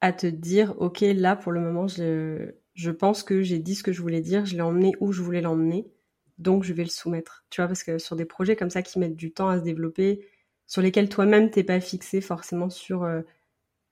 à, 0.00 0.12
te 0.12 0.28
dire, 0.28 0.74
ok, 0.78 1.00
là 1.00 1.34
pour 1.34 1.50
le 1.50 1.58
moment, 1.60 1.88
je, 1.88 2.52
je 2.74 2.90
pense 2.92 3.24
que 3.24 3.42
j'ai 3.42 3.58
dit 3.58 3.74
ce 3.74 3.82
que 3.82 3.90
je 3.90 4.00
voulais 4.00 4.20
dire, 4.20 4.46
je 4.46 4.54
l'ai 4.54 4.60
emmené 4.60 4.92
où 5.00 5.10
je 5.10 5.20
voulais 5.20 5.40
l'emmener, 5.40 5.90
donc 6.38 6.62
je 6.62 6.72
vais 6.72 6.84
le 6.84 6.90
soumettre. 6.90 7.44
Tu 7.50 7.60
vois, 7.60 7.66
parce 7.66 7.82
que 7.82 7.98
sur 7.98 8.14
des 8.14 8.24
projets 8.24 8.54
comme 8.54 8.70
ça 8.70 8.82
qui 8.82 9.00
mettent 9.00 9.16
du 9.16 9.32
temps 9.32 9.48
à 9.48 9.58
se 9.58 9.64
développer, 9.64 10.28
sur 10.68 10.80
lesquels 10.80 11.08
toi-même 11.08 11.50
t'es 11.50 11.64
pas 11.64 11.80
fixé 11.80 12.20
forcément 12.20 12.70
sur 12.70 13.02
euh, 13.02 13.22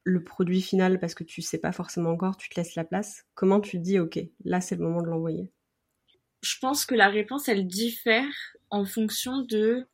le 0.04 0.22
produit 0.22 0.62
final 0.62 1.00
parce 1.00 1.16
que 1.16 1.24
tu 1.24 1.42
sais 1.42 1.58
pas 1.58 1.72
forcément 1.72 2.10
encore, 2.10 2.36
tu 2.36 2.48
te 2.48 2.60
laisses 2.60 2.76
la 2.76 2.84
place. 2.84 3.26
Comment 3.34 3.60
tu 3.60 3.78
te 3.78 3.82
dis, 3.82 3.98
ok, 3.98 4.20
là 4.44 4.60
c'est 4.60 4.76
le 4.76 4.84
moment 4.84 5.02
de 5.02 5.08
l'envoyer? 5.08 5.50
Je 6.42 6.58
pense 6.60 6.86
que 6.86 6.94
la 6.94 7.08
réponse, 7.08 7.48
elle 7.48 7.66
diffère 7.66 8.32
en 8.70 8.84
fonction 8.84 9.40
de 9.40 9.88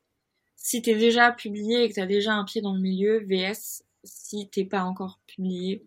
si 0.55 0.83
t'es 0.83 0.97
déjà 0.97 1.33
publié 1.33 1.85
et 1.85 1.88
que 1.88 1.95
t'as 1.95 2.05
déjà 2.05 2.35
un 2.35 2.45
pied 2.45 2.61
dans 2.61 2.75
le 2.75 2.81
milieu, 2.81 3.25
VS 3.27 3.88
si 4.05 4.49
t'es 4.51 4.65
pas 4.65 4.83
encore 4.85 5.21
publié. 5.27 5.85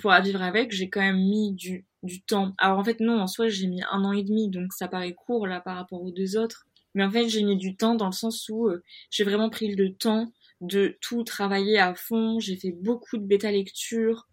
Pour 0.00 0.10
à 0.10 0.20
vivre 0.20 0.42
avec, 0.42 0.72
j'ai 0.72 0.90
quand 0.90 1.00
même 1.00 1.20
mis 1.20 1.52
du, 1.52 1.86
du 2.02 2.22
temps. 2.22 2.54
Alors 2.58 2.78
en 2.78 2.84
fait, 2.84 3.00
non, 3.00 3.20
en 3.20 3.26
soi, 3.26 3.48
j'ai 3.48 3.66
mis 3.66 3.82
un 3.90 4.04
an 4.04 4.12
et 4.12 4.24
demi, 4.24 4.48
donc 4.48 4.72
ça 4.72 4.88
paraît 4.88 5.14
court 5.14 5.46
là 5.46 5.60
par 5.60 5.76
rapport 5.76 6.02
aux 6.02 6.10
deux 6.10 6.36
autres. 6.36 6.66
Mais 6.94 7.04
en 7.04 7.10
fait, 7.10 7.28
j'ai 7.28 7.42
mis 7.42 7.56
du 7.56 7.76
temps 7.76 7.94
dans 7.94 8.06
le 8.06 8.12
sens 8.12 8.48
où 8.48 8.68
euh, 8.68 8.82
j'ai 9.10 9.22
vraiment 9.22 9.50
pris 9.50 9.74
le 9.74 9.94
temps 9.94 10.32
de 10.60 10.96
tout 11.00 11.24
travailler 11.24 11.78
à 11.78 11.94
fond. 11.94 12.40
J'ai 12.40 12.56
fait 12.56 12.72
beaucoup 12.72 13.18
de 13.18 13.24
bêta 13.24 13.50
lecture. 13.50 14.26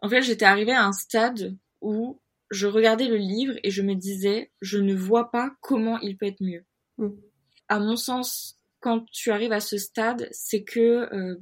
En 0.00 0.08
fait, 0.08 0.22
j'étais 0.22 0.46
arrivée 0.46 0.72
à 0.72 0.84
un 0.84 0.92
stade 0.92 1.56
où 1.82 2.18
je 2.50 2.66
regardais 2.66 3.08
le 3.08 3.16
livre 3.16 3.54
et 3.62 3.70
je 3.70 3.82
me 3.82 3.94
disais, 3.94 4.50
je 4.60 4.78
ne 4.78 4.94
vois 4.94 5.30
pas 5.30 5.52
comment 5.60 5.98
il 6.00 6.16
peut 6.16 6.26
être 6.26 6.42
mieux. 6.42 6.64
Mm. 6.98 7.10
À 7.68 7.80
mon 7.80 7.96
sens, 7.96 8.58
quand 8.80 9.04
tu 9.10 9.30
arrives 9.30 9.52
à 9.52 9.60
ce 9.60 9.76
stade, 9.76 10.28
c'est 10.30 10.62
que 10.62 11.12
euh, 11.12 11.36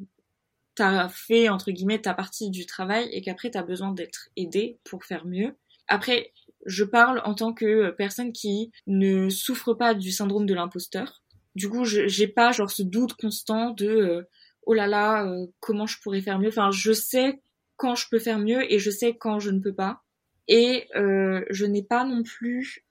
t'as 0.75 1.09
fait 1.09 1.49
entre 1.49 1.71
guillemets 1.71 2.01
ta 2.01 2.15
partie 2.15 2.51
du 2.51 2.67
travail 2.67 3.09
et 3.13 3.23
qu'après 3.23 3.51
t'as 3.51 3.63
besoin 3.63 3.93
d'être 3.93 4.29
aidé 4.37 4.79
pour 4.85 5.05
faire 5.05 5.27
mieux. 5.27 5.55
Après, 5.89 6.33
je 6.67 6.85
parle 6.85 7.21
en 7.25 7.35
tant 7.35 7.53
que 7.53 7.91
personne 7.91 8.33
qui 8.33 8.73
ne 8.87 9.29
souffre 9.29 9.75
pas 9.75 9.95
du 9.95 10.11
syndrome 10.11 10.47
de 10.47 10.55
l'imposteur. 10.55 11.23
Du 11.55 11.69
coup, 11.69 11.85
j'ai 11.85 12.27
pas 12.27 12.53
genre 12.53 12.71
ce 12.71 12.83
doute 12.83 13.15
constant 13.15 13.71
de 13.71 13.87
euh, 13.87 14.23
oh 14.67 14.75
là 14.75 14.87
là, 14.87 15.27
euh, 15.27 15.47
comment 15.61 15.87
je 15.87 16.01
pourrais 16.01 16.21
faire 16.21 16.39
mieux. 16.39 16.49
Enfin, 16.49 16.71
je 16.71 16.93
sais 16.93 17.41
quand 17.77 17.95
je 17.95 18.09
peux 18.09 18.19
faire 18.19 18.39
mieux 18.39 18.71
et 18.73 18.79
je 18.79 18.91
sais 18.91 19.15
quand 19.17 19.39
je 19.39 19.51
ne 19.51 19.61
peux 19.61 19.75
pas. 19.75 20.03
Et 20.49 20.89
euh, 20.95 21.45
je 21.51 21.65
n'ai 21.65 21.83
pas 21.83 22.05
non 22.05 22.23
plus, 22.23 22.85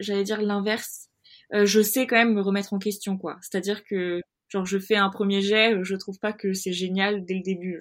j'allais 0.00 0.24
dire 0.24 0.40
l'inverse. 0.40 1.08
Euh, 1.54 1.66
je 1.66 1.80
sais 1.80 2.06
quand 2.06 2.16
même 2.16 2.34
me 2.34 2.40
remettre 2.40 2.72
en 2.72 2.78
question, 2.78 3.18
quoi. 3.18 3.38
C'est-à-dire 3.42 3.84
que 3.84 4.20
genre 4.48 4.66
je 4.66 4.78
fais 4.78 4.96
un 4.96 5.10
premier 5.10 5.42
jet, 5.42 5.82
je 5.82 5.94
trouve 5.96 6.18
pas 6.18 6.32
que 6.32 6.52
c'est 6.52 6.72
génial 6.72 7.24
dès 7.24 7.34
le 7.34 7.42
début. 7.42 7.80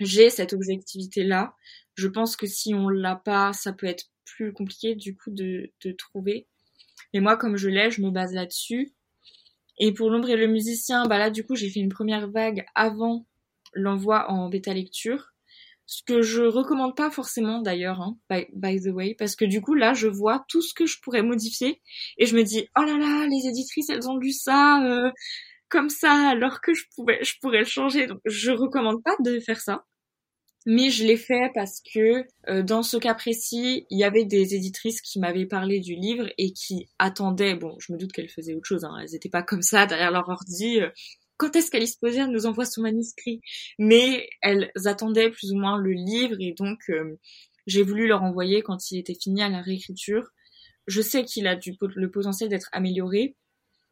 J'ai 0.00 0.30
cette 0.30 0.52
objectivité-là. 0.52 1.54
Je 1.94 2.08
pense 2.08 2.36
que 2.36 2.46
si 2.46 2.74
on 2.74 2.88
l'a 2.88 3.16
pas, 3.16 3.52
ça 3.52 3.72
peut 3.72 3.86
être 3.86 4.06
plus 4.24 4.52
compliqué 4.52 4.94
du 4.94 5.16
coup 5.16 5.30
de, 5.30 5.70
trouver. 5.96 6.46
Mais 7.12 7.20
moi, 7.20 7.36
comme 7.36 7.56
je 7.56 7.68
l'ai, 7.68 7.90
je 7.90 8.02
me 8.02 8.10
base 8.10 8.32
là-dessus. 8.32 8.92
Et 9.78 9.92
pour 9.92 10.10
l'ombre 10.10 10.30
et 10.30 10.36
le 10.36 10.46
musicien, 10.46 11.06
bah 11.06 11.18
là, 11.18 11.30
du 11.30 11.44
coup, 11.44 11.56
j'ai 11.56 11.68
fait 11.68 11.80
une 11.80 11.88
première 11.88 12.28
vague 12.30 12.64
avant 12.74 13.26
l'envoi 13.72 14.30
en 14.30 14.48
bêta 14.48 14.72
lecture. 14.72 15.32
Ce 15.86 16.02
que 16.02 16.22
je 16.22 16.42
recommande 16.42 16.96
pas 16.96 17.10
forcément 17.10 17.60
d'ailleurs, 17.60 18.00
hein, 18.00 18.16
by, 18.30 18.46
by 18.54 18.80
the 18.80 18.92
way, 18.92 19.14
parce 19.18 19.36
que 19.36 19.44
du 19.44 19.60
coup, 19.60 19.74
là, 19.74 19.92
je 19.92 20.08
vois 20.08 20.44
tout 20.48 20.62
ce 20.62 20.72
que 20.72 20.86
je 20.86 20.98
pourrais 21.02 21.22
modifier 21.22 21.82
et 22.16 22.24
je 22.24 22.34
me 22.36 22.42
dis, 22.42 22.66
oh 22.78 22.82
là 22.82 22.96
là, 22.96 23.26
les 23.26 23.48
éditrices, 23.48 23.90
elles 23.90 24.08
ont 24.08 24.16
lu 24.16 24.32
ça 24.32 24.82
euh, 24.86 25.10
comme 25.74 25.90
ça, 25.90 26.28
alors 26.28 26.60
que 26.60 26.72
je 26.72 26.84
pouvais, 26.94 27.18
je 27.24 27.34
pourrais 27.40 27.58
le 27.58 27.64
changer. 27.64 28.06
Donc, 28.06 28.20
je 28.24 28.52
recommande 28.52 29.02
pas 29.02 29.16
de 29.24 29.40
faire 29.40 29.60
ça. 29.60 29.84
Mais 30.66 30.90
je 30.90 31.04
l'ai 31.04 31.16
fait 31.16 31.50
parce 31.52 31.82
que 31.92 32.24
euh, 32.48 32.62
dans 32.62 32.84
ce 32.84 32.96
cas 32.96 33.14
précis, 33.14 33.84
il 33.90 33.98
y 33.98 34.04
avait 34.04 34.24
des 34.24 34.54
éditrices 34.54 35.02
qui 35.02 35.18
m'avaient 35.18 35.46
parlé 35.46 35.80
du 35.80 35.96
livre 35.96 36.28
et 36.38 36.52
qui 36.52 36.88
attendaient. 37.00 37.56
Bon, 37.56 37.76
je 37.80 37.92
me 37.92 37.98
doute 37.98 38.12
qu'elles 38.12 38.30
faisaient 38.30 38.54
autre 38.54 38.68
chose. 38.68 38.84
Hein, 38.84 38.96
elles 39.02 39.16
étaient 39.16 39.28
pas 39.28 39.42
comme 39.42 39.62
ça 39.62 39.84
derrière 39.86 40.12
leur 40.12 40.28
ordi. 40.28 40.80
euh, 40.80 40.90
quand 41.38 41.56
est-ce 41.56 41.72
qu'Alice 41.72 41.96
Posier 41.96 42.26
nous 42.28 42.46
envoie 42.46 42.64
son 42.66 42.82
manuscrit? 42.82 43.40
Mais 43.80 44.28
elles 44.42 44.70
attendaient 44.84 45.30
plus 45.30 45.50
ou 45.52 45.56
moins 45.56 45.76
le 45.76 45.90
livre 45.90 46.36
et 46.38 46.54
donc 46.56 46.78
euh, 46.88 47.18
j'ai 47.66 47.82
voulu 47.82 48.06
leur 48.06 48.22
envoyer 48.22 48.62
quand 48.62 48.92
il 48.92 48.98
était 48.98 49.16
fini 49.20 49.42
à 49.42 49.48
la 49.48 49.60
réécriture. 49.60 50.30
Je 50.86 51.02
sais 51.02 51.24
qu'il 51.24 51.48
a 51.48 51.56
du, 51.56 51.76
le 51.96 52.10
potentiel 52.10 52.48
d'être 52.48 52.68
amélioré, 52.72 53.36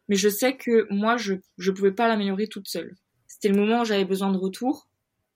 mais 0.08 0.16
je 0.16 0.28
sais 0.28 0.56
que 0.56 0.86
moi 0.90 1.16
je 1.16 1.34
je 1.58 1.70
pouvais 1.70 1.92
pas 1.92 2.08
l'améliorer 2.08 2.46
toute 2.48 2.68
seule. 2.68 2.94
C'était 3.26 3.48
le 3.48 3.60
moment 3.60 3.82
où 3.82 3.84
j'avais 3.84 4.04
besoin 4.04 4.30
de 4.30 4.38
retour. 4.38 4.88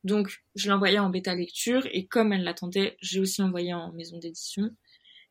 Donc, 0.04 0.44
je 0.54 0.70
envoyé 0.70 1.00
en 1.00 1.10
bêta 1.10 1.34
lecture 1.34 1.88
et 1.90 2.06
comme 2.06 2.32
elle 2.32 2.44
l'attendait, 2.44 2.96
j'ai 3.00 3.18
aussi 3.18 3.42
envoyé 3.42 3.74
en 3.74 3.92
maison 3.92 4.18
d'édition. 4.18 4.70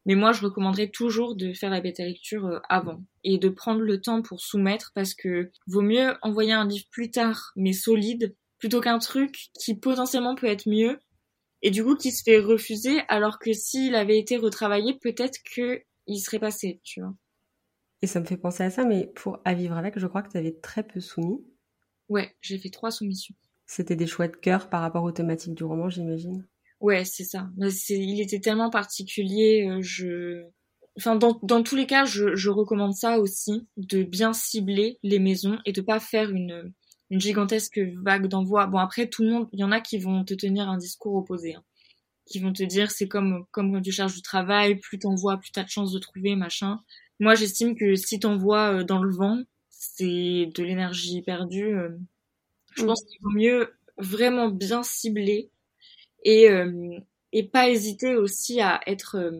Mais 0.06 0.15
moi, 0.15 0.34
je 0.34 0.41
recommanderais 0.41 0.89
toujours 0.89 1.36
de 1.36 1.54
faire 1.54 1.69
la 1.69 1.80
bêta 1.80 2.04
lecture 2.04 2.45
euh, 2.45 2.60
avant 2.69 3.02
et 3.24 3.38
de 3.38 3.50
prendre 3.50 3.82
le 3.82 4.02
temps 4.02 4.21
pour 4.21 4.41
soumettre 4.41 4.91
parce 4.93 5.13
que 5.13 5.52
vaut 5.67 5.82
mieux 5.82 6.15
envoyer 6.21 6.54
un 6.54 6.67
livre 6.67 6.86
plus 6.91 7.12
tard 7.12 7.54
mais 7.56 7.74
solide 7.74 8.36
plutôt 8.60 8.82
qu'un 8.82 9.00
truc 9.00 9.50
qui 9.60 9.76
potentiellement 9.76 10.36
peut 10.36 10.48
être 10.48 10.67
mieux 10.67 11.00
et 11.62 11.71
du 11.71 11.84
coup 11.84 11.95
qui 11.95 12.12
se 12.12 12.24
fait 12.24 12.39
refuser 12.39 13.02
alors 13.08 13.39
que 13.39 13.54
s'il 13.54 13.95
avait 13.95 14.19
été 14.19 14.38
retravaillé, 14.38 14.93
peut-être 15.02 15.39
que 15.56 15.82
il 16.08 16.19
serait 16.19 16.39
passé, 16.39 16.80
tu 16.84 17.02
vois. 17.02 17.13
Et 18.01 18.08
ça 18.08 18.19
me 18.19 18.25
fait 18.25 18.38
penser 18.38 18.63
à 18.63 18.69
ça, 18.69 18.86
mais 18.86 19.12
pour 19.15 19.39
À 19.45 19.53
vivre 19.53 19.77
avec, 19.77 19.97
je 19.97 20.08
crois 20.08 20.21
que 20.21 20.31
tu 20.31 20.38
avais 20.38 20.53
très 20.62 20.84
peu 20.84 20.99
soumis. 20.99 21.43
Ouais, 22.10 22.36
j'ai 22.41 22.58
fait 22.58 22.69
trois 22.69 22.91
soumissions. 22.91 23.36
C'était 23.65 23.95
des 23.95 24.08
choix 24.08 24.27
de 24.27 24.36
cœur 24.36 24.69
par 24.69 24.81
rapport 24.81 25.03
aux 25.03 25.12
thématiques 25.12 25.55
du 25.55 25.63
roman, 25.63 25.89
j'imagine. 25.89 26.47
Ouais, 26.81 27.03
c'est 27.05 27.23
ça. 27.23 27.49
il 27.58 28.21
était 28.21 28.39
tellement 28.39 28.69
particulier, 28.69 29.67
euh, 29.67 29.81
je... 29.81 30.43
Enfin, 30.97 31.15
dans, 31.15 31.39
dans 31.41 31.63
tous 31.63 31.75
les 31.75 31.88
cas, 31.88 32.05
je, 32.05 32.36
je 32.36 32.49
recommande 32.49 32.93
ça 32.93 33.19
aussi, 33.19 33.67
de 33.75 34.03
bien 34.03 34.34
cibler 34.34 34.99
les 35.03 35.19
maisons 35.19 35.58
et 35.65 35.73
de 35.73 35.81
pas 35.81 35.99
faire 35.99 36.29
une, 36.29 36.73
une 37.10 37.19
gigantesque 37.19 37.79
vague 38.03 38.27
d'envoi. 38.27 38.67
Bon, 38.67 38.77
après, 38.77 39.08
tout 39.08 39.23
le 39.23 39.29
monde, 39.29 39.49
il 39.51 39.60
y 39.60 39.63
en 39.63 39.71
a 39.71 39.81
qui 39.81 39.97
vont 39.97 40.23
te 40.23 40.34
tenir 40.34 40.69
un 40.69 40.77
discours 40.77 41.15
opposé. 41.15 41.55
Hein. 41.55 41.63
Qui 42.25 42.39
vont 42.39 42.53
te 42.53 42.63
dire, 42.63 42.91
c'est 42.91 43.08
comme, 43.08 43.45
comme 43.51 43.73
quand 43.73 43.81
tu 43.81 43.91
cherches 43.91 44.15
du 44.15 44.21
travail, 44.21 44.79
plus 44.79 44.99
t'envoies, 44.99 45.38
plus 45.38 45.51
t'as 45.51 45.63
de 45.63 45.69
chances 45.69 45.91
de 45.91 45.99
trouver, 45.99 46.36
machin. 46.36 46.79
Moi, 47.19 47.36
j'estime 47.36 47.75
que 47.75 47.95
si 47.95 48.19
t'envoies 48.19 48.80
euh, 48.80 48.84
dans 48.84 49.01
le 49.01 49.12
vent, 49.12 49.41
c'est 49.69 50.51
de 50.54 50.63
l'énergie 50.63 51.21
perdue. 51.21 51.75
Euh. 51.75 51.89
Je 52.75 52.84
mm. 52.84 52.88
pense 52.88 53.04
qu'il 53.04 53.19
vaut 53.21 53.32
mieux 53.32 53.73
vraiment 53.97 54.49
bien 54.49 54.84
cibler 54.84 55.49
et, 56.23 56.49
euh, 56.49 56.97
et 57.32 57.43
pas 57.43 57.69
hésiter 57.69 58.15
aussi 58.15 58.60
à 58.60 58.82
être 58.88 59.32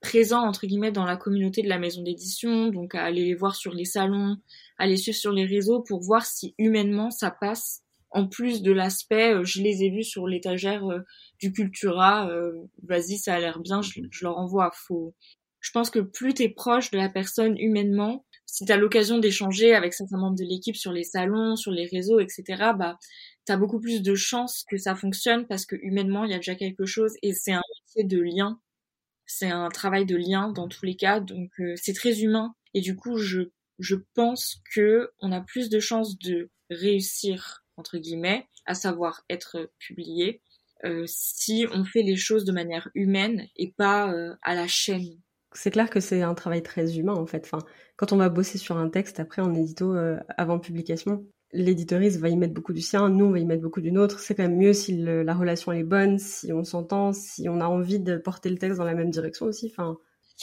présent, 0.00 0.40
entre 0.40 0.66
guillemets, 0.66 0.92
dans 0.92 1.04
la 1.04 1.16
communauté 1.16 1.62
de 1.62 1.68
la 1.68 1.78
maison 1.78 2.02
d'édition, 2.02 2.68
donc 2.68 2.94
à 2.94 3.04
aller 3.04 3.24
les 3.24 3.34
voir 3.34 3.54
sur 3.54 3.74
les 3.74 3.84
salons, 3.84 4.36
à 4.78 4.86
les 4.86 4.96
suivre 4.96 5.18
sur 5.18 5.32
les 5.32 5.44
réseaux 5.44 5.80
pour 5.80 6.00
voir 6.00 6.26
si 6.26 6.54
humainement 6.58 7.10
ça 7.10 7.30
passe. 7.30 7.82
En 8.10 8.26
plus 8.26 8.62
de 8.62 8.72
l'aspect, 8.72 9.34
euh, 9.34 9.44
je 9.44 9.60
les 9.60 9.84
ai 9.84 9.90
vus 9.90 10.04
sur 10.04 10.26
l'étagère 10.26 10.82
du 11.38 11.52
Cultura, 11.52 12.28
vas-y, 12.82 13.18
ça 13.18 13.34
a 13.34 13.38
l'air 13.38 13.60
bien, 13.60 13.82
je, 13.82 14.00
leur 14.22 14.38
envoie. 14.38 14.72
Faut... 14.74 15.14
Je 15.60 15.70
pense 15.72 15.90
que 15.90 15.98
plus 15.98 16.34
t'es 16.34 16.48
proche 16.48 16.90
de 16.90 16.98
la 16.98 17.08
personne 17.08 17.58
humainement, 17.58 18.24
si 18.46 18.64
t'as 18.64 18.76
l'occasion 18.76 19.18
d'échanger 19.18 19.74
avec 19.74 19.92
certains 19.92 20.18
membres 20.18 20.38
de 20.38 20.44
l'équipe 20.44 20.76
sur 20.76 20.92
les 20.92 21.04
salons, 21.04 21.56
sur 21.56 21.72
les 21.72 21.86
réseaux, 21.86 22.20
etc., 22.20 22.44
bah, 22.76 22.98
t'as 23.44 23.56
beaucoup 23.56 23.80
plus 23.80 24.02
de 24.02 24.14
chances 24.14 24.64
que 24.70 24.76
ça 24.76 24.94
fonctionne 24.94 25.46
parce 25.46 25.66
que 25.66 25.76
humainement, 25.76 26.24
il 26.24 26.30
y 26.30 26.34
a 26.34 26.38
déjà 26.38 26.54
quelque 26.54 26.86
chose 26.86 27.14
et 27.22 27.32
c'est 27.34 27.52
un 27.52 27.62
métier 27.86 28.04
de 28.04 28.20
lien. 28.20 28.60
C'est 29.26 29.50
un 29.50 29.68
travail 29.68 30.06
de 30.06 30.16
lien 30.16 30.52
dans 30.52 30.68
tous 30.68 30.86
les 30.86 30.96
cas, 30.96 31.20
donc 31.20 31.50
c'est 31.76 31.92
très 31.92 32.22
humain. 32.22 32.54
Et 32.74 32.80
du 32.80 32.96
coup, 32.96 33.18
je 33.18 33.50
je 33.78 33.94
pense 34.14 34.60
que 34.74 35.12
on 35.20 35.30
a 35.30 35.40
plus 35.40 35.68
de 35.68 35.78
chances 35.78 36.18
de 36.18 36.50
réussir 36.70 37.64
entre 37.78 37.98
guillemets, 37.98 38.46
à 38.66 38.74
savoir 38.74 39.24
être 39.30 39.70
publié, 39.78 40.42
euh, 40.84 41.04
si 41.06 41.66
on 41.72 41.84
fait 41.84 42.02
les 42.02 42.16
choses 42.16 42.44
de 42.44 42.52
manière 42.52 42.88
humaine 42.94 43.48
et 43.56 43.72
pas 43.72 44.12
euh, 44.12 44.34
à 44.42 44.54
la 44.54 44.66
chaîne. 44.68 45.18
C'est 45.52 45.70
clair 45.70 45.88
que 45.88 46.00
c'est 46.00 46.22
un 46.22 46.34
travail 46.34 46.62
très 46.62 46.98
humain 46.98 47.14
en 47.14 47.26
fait. 47.26 47.44
Enfin, 47.44 47.64
quand 47.96 48.12
on 48.12 48.16
va 48.16 48.28
bosser 48.28 48.58
sur 48.58 48.76
un 48.76 48.88
texte 48.88 49.18
après 49.20 49.42
en 49.42 49.54
édito 49.54 49.94
euh, 49.94 50.18
avant 50.36 50.58
publication, 50.58 51.24
l'éditoriste 51.52 52.18
va 52.18 52.28
y 52.28 52.36
mettre 52.36 52.54
beaucoup 52.54 52.74
du 52.74 52.82
sien, 52.82 53.08
nous 53.08 53.26
on 53.26 53.30
va 53.30 53.38
y 53.38 53.46
mettre 53.46 53.62
beaucoup 53.62 53.80
du 53.80 53.92
nôtre. 53.92 54.20
C'est 54.20 54.34
quand 54.34 54.42
même 54.42 54.58
mieux 54.58 54.72
si 54.72 54.96
la 55.02 55.34
relation 55.34 55.72
est 55.72 55.84
bonne, 55.84 56.18
si 56.18 56.52
on 56.52 56.64
s'entend, 56.64 57.12
si 57.12 57.48
on 57.48 57.60
a 57.60 57.66
envie 57.66 58.00
de 58.00 58.16
porter 58.18 58.50
le 58.50 58.58
texte 58.58 58.78
dans 58.78 58.84
la 58.84 58.94
même 58.94 59.10
direction 59.10 59.46
aussi. 59.46 59.72
Enfin, 59.72 59.96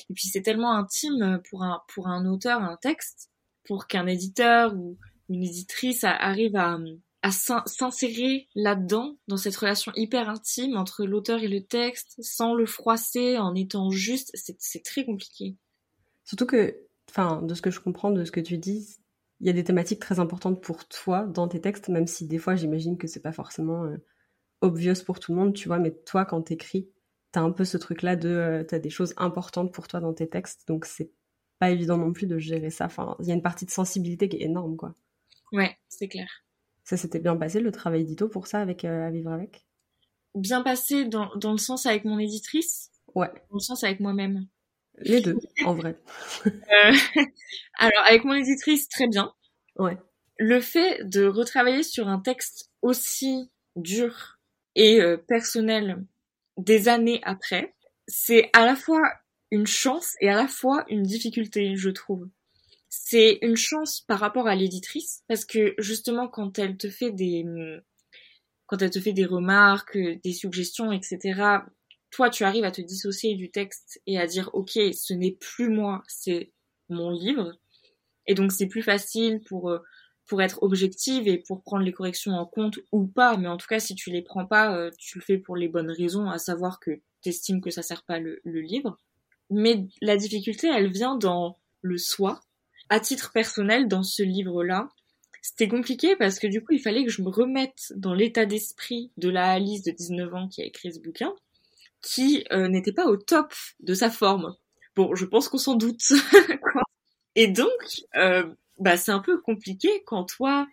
et 0.09 0.13
puis 0.13 0.27
c'est 0.27 0.41
tellement 0.41 0.75
intime 0.75 1.41
pour 1.49 1.63
un, 1.63 1.81
pour 1.93 2.07
un 2.07 2.25
auteur, 2.25 2.61
un 2.61 2.77
texte, 2.81 3.29
pour 3.67 3.87
qu'un 3.87 4.07
éditeur 4.07 4.75
ou 4.75 4.97
une 5.29 5.43
éditrice 5.43 6.03
arrive 6.03 6.55
à, 6.55 6.77
à 7.25 7.31
s'insérer 7.31 8.47
là-dedans, 8.53 9.17
dans 9.27 9.37
cette 9.37 9.55
relation 9.55 9.91
hyper 9.95 10.29
intime 10.29 10.77
entre 10.77 11.05
l'auteur 11.05 11.41
et 11.41 11.47
le 11.47 11.65
texte, 11.65 12.17
sans 12.21 12.53
le 12.53 12.67
froisser, 12.67 13.39
en 13.39 13.55
étant 13.55 13.89
juste, 13.89 14.29
c'est 14.35 14.83
très 14.83 15.05
compliqué. 15.05 15.55
Surtout 16.23 16.45
que, 16.45 16.77
enfin, 17.09 17.41
de 17.41 17.55
ce 17.55 17.63
que 17.63 17.71
je 17.71 17.79
comprends 17.79 18.11
de 18.11 18.23
ce 18.25 18.31
que 18.31 18.39
tu 18.39 18.59
dis, 18.59 18.99
il 19.39 19.47
y 19.47 19.49
a 19.49 19.53
des 19.53 19.63
thématiques 19.63 19.99
très 19.99 20.19
importantes 20.19 20.61
pour 20.61 20.87
toi 20.87 21.23
dans 21.25 21.47
tes 21.47 21.59
textes, 21.59 21.89
même 21.89 22.05
si 22.05 22.27
des 22.27 22.37
fois 22.37 22.55
j'imagine 22.55 22.95
que 22.95 23.07
c'est 23.07 23.23
pas 23.23 23.31
forcément 23.31 23.85
euh, 23.85 23.97
obvious 24.61 25.03
pour 25.03 25.19
tout 25.19 25.33
le 25.33 25.39
monde, 25.39 25.55
tu 25.55 25.67
vois, 25.67 25.79
mais 25.79 25.95
toi 26.05 26.25
quand 26.25 26.43
t'écris, 26.43 26.91
t'as 27.31 27.41
un 27.41 27.51
peu 27.51 27.65
ce 27.65 27.77
truc-là 27.77 28.15
de, 28.15 28.29
euh, 28.29 28.63
t'as 28.63 28.77
des 28.77 28.91
choses 28.91 29.15
importantes 29.17 29.73
pour 29.73 29.87
toi 29.87 29.99
dans 29.99 30.13
tes 30.13 30.29
textes, 30.29 30.67
donc 30.67 30.85
c'est 30.85 31.09
pas 31.57 31.71
évident 31.71 31.97
non 31.97 32.13
plus 32.13 32.27
de 32.27 32.37
gérer 32.37 32.69
ça. 32.69 32.85
Enfin, 32.85 33.15
il 33.19 33.25
y 33.25 33.31
a 33.31 33.33
une 33.33 33.41
partie 33.41 33.65
de 33.65 33.71
sensibilité 33.71 34.29
qui 34.29 34.37
est 34.37 34.43
énorme, 34.43 34.77
quoi. 34.77 34.93
Ouais, 35.51 35.75
c'est 35.89 36.07
clair. 36.07 36.27
Ça 36.85 36.97
s'était 36.97 37.19
bien 37.19 37.35
passé 37.35 37.59
le 37.59 37.71
travail 37.71 38.01
édito 38.01 38.29
pour 38.29 38.45
ça 38.45 38.61
avec 38.61 38.85
euh, 38.85 39.07
à 39.07 39.11
vivre 39.11 39.31
avec? 39.31 39.65
Bien 40.35 40.61
passé 40.61 41.05
dans, 41.05 41.35
dans 41.35 41.51
le 41.51 41.57
sens 41.57 41.87
avec 41.87 42.05
mon 42.05 42.19
éditrice? 42.19 42.91
Ouais. 43.15 43.31
Dans 43.49 43.55
le 43.55 43.59
sens 43.59 43.83
avec 43.83 43.99
moi-même. 43.99 44.47
Les 44.99 45.19
deux, 45.19 45.37
en 45.65 45.73
vrai. 45.73 45.97
Euh, 46.45 46.93
alors 47.79 48.03
avec 48.05 48.23
mon 48.23 48.33
éditrice, 48.33 48.87
très 48.87 49.07
bien. 49.07 49.33
Ouais. 49.77 49.97
Le 50.37 50.61
fait 50.61 51.03
de 51.03 51.25
retravailler 51.25 51.83
sur 51.83 52.07
un 52.07 52.19
texte 52.19 52.69
aussi 52.81 53.51
dur 53.75 54.37
et 54.75 55.01
personnel 55.27 56.05
des 56.57 56.87
années 56.87 57.19
après, 57.23 57.73
c'est 58.07 58.49
à 58.53 58.65
la 58.65 58.75
fois 58.75 59.01
une 59.51 59.67
chance 59.67 60.15
et 60.21 60.29
à 60.29 60.35
la 60.35 60.47
fois 60.47 60.85
une 60.89 61.03
difficulté, 61.03 61.75
je 61.75 61.89
trouve. 61.89 62.27
C'est 62.97 63.39
une 63.41 63.57
chance 63.57 64.01
par 64.01 64.19
rapport 64.19 64.47
à 64.47 64.55
l'éditrice, 64.55 65.23
parce 65.27 65.43
que 65.43 65.75
justement 65.77 66.27
quand 66.27 66.57
elle 66.57 66.77
te 66.77 66.89
fait 66.89 67.11
des 67.11 67.45
quand 68.67 68.81
elle 68.81 68.89
te 68.89 68.99
fait 68.99 69.13
des 69.13 69.25
remarques, 69.25 69.97
des 69.97 70.33
suggestions, 70.33 70.91
etc., 70.91 71.41
toi 72.09 72.29
tu 72.29 72.43
arrives 72.45 72.63
à 72.63 72.71
te 72.71 72.81
dissocier 72.81 73.35
du 73.35 73.51
texte 73.51 74.01
et 74.07 74.17
à 74.17 74.25
dire 74.25 74.49
ok, 74.53 74.71
ce 74.71 75.13
n'est 75.13 75.33
plus 75.39 75.69
moi, 75.69 76.03
c'est 76.07 76.51
mon 76.89 77.11
livre. 77.11 77.53
Et 78.27 78.33
donc 78.33 78.51
c'est 78.51 78.67
plus 78.67 78.81
facile 78.81 79.41
pour 79.41 79.69
euh, 79.69 79.79
pour 80.25 80.41
être 80.41 80.63
objective 80.63 81.27
et 81.27 81.37
pour 81.37 81.61
prendre 81.61 81.83
les 81.83 81.93
corrections 81.93 82.31
en 82.31 82.45
compte 82.45 82.79
ou 82.91 83.05
pas, 83.05 83.37
mais 83.37 83.47
en 83.47 83.57
tout 83.57 83.67
cas 83.67 83.79
si 83.79 83.93
tu 83.93 84.09
les 84.09 84.21
prends 84.21 84.45
pas, 84.47 84.75
euh, 84.75 84.89
tu 84.97 85.19
le 85.19 85.23
fais 85.23 85.37
pour 85.37 85.57
les 85.57 85.67
bonnes 85.67 85.91
raisons, 85.91 86.29
à 86.29 86.39
savoir 86.39 86.79
que 86.79 86.91
tu 87.21 87.29
estimes 87.29 87.61
que 87.61 87.71
ça 87.71 87.83
sert 87.83 88.03
pas 88.03 88.19
le, 88.19 88.39
livre. 88.45 88.97
Mais 89.51 89.85
la 90.01 90.17
difficulté, 90.17 90.67
elle 90.67 90.91
vient 90.91 91.15
dans 91.15 91.59
le 91.81 91.97
soi. 91.97 92.41
À 92.89 92.99
titre 92.99 93.31
personnel, 93.33 93.87
dans 93.87 94.03
ce 94.03 94.23
livre-là, 94.23 94.89
c'était 95.41 95.67
compliqué 95.67 96.15
parce 96.15 96.39
que 96.39 96.47
du 96.47 96.63
coup, 96.63 96.73
il 96.73 96.81
fallait 96.81 97.03
que 97.03 97.11
je 97.11 97.21
me 97.21 97.29
remette 97.29 97.93
dans 97.95 98.13
l'état 98.13 98.45
d'esprit 98.45 99.11
de 99.17 99.29
la 99.29 99.51
Alice 99.51 99.83
de 99.83 99.91
19 99.91 100.33
ans 100.33 100.47
qui 100.47 100.61
a 100.61 100.65
écrit 100.65 100.93
ce 100.93 100.99
bouquin, 100.99 101.33
qui 102.01 102.45
euh, 102.51 102.67
n'était 102.67 102.93
pas 102.93 103.05
au 103.05 103.17
top 103.17 103.53
de 103.79 103.93
sa 103.93 104.09
forme. 104.09 104.55
Bon, 104.95 105.15
je 105.15 105.25
pense 105.25 105.49
qu'on 105.49 105.57
s'en 105.57 105.75
doute. 105.75 106.01
Et 107.35 107.47
donc, 107.47 107.69
euh, 108.15 108.45
bah 108.79 108.97
c'est 108.97 109.11
un 109.11 109.19
peu 109.19 109.39
compliqué 109.41 110.03
quand 110.05 110.25
toi 110.25 110.67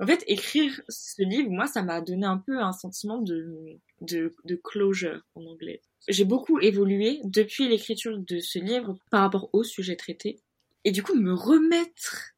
en 0.00 0.06
fait 0.06 0.24
écrire 0.26 0.80
ce 0.88 1.22
livre 1.22 1.50
moi 1.50 1.66
ça 1.66 1.82
m'a 1.82 2.00
donné 2.00 2.26
un 2.26 2.38
peu 2.38 2.60
un 2.60 2.72
sentiment 2.72 3.18
de 3.18 3.78
de, 4.00 4.34
de 4.44 4.56
closure 4.56 5.20
en 5.34 5.44
anglais 5.46 5.80
j'ai 6.08 6.24
beaucoup 6.24 6.60
évolué 6.60 7.20
depuis 7.24 7.68
l'écriture 7.68 8.18
de 8.18 8.38
ce 8.38 8.58
livre 8.58 8.96
par 9.10 9.22
rapport 9.22 9.48
au 9.52 9.64
sujet 9.64 9.96
traité 9.96 10.40
et 10.84 10.92
du 10.92 11.02
coup 11.02 11.14
me 11.14 11.32
remettre 11.32 12.34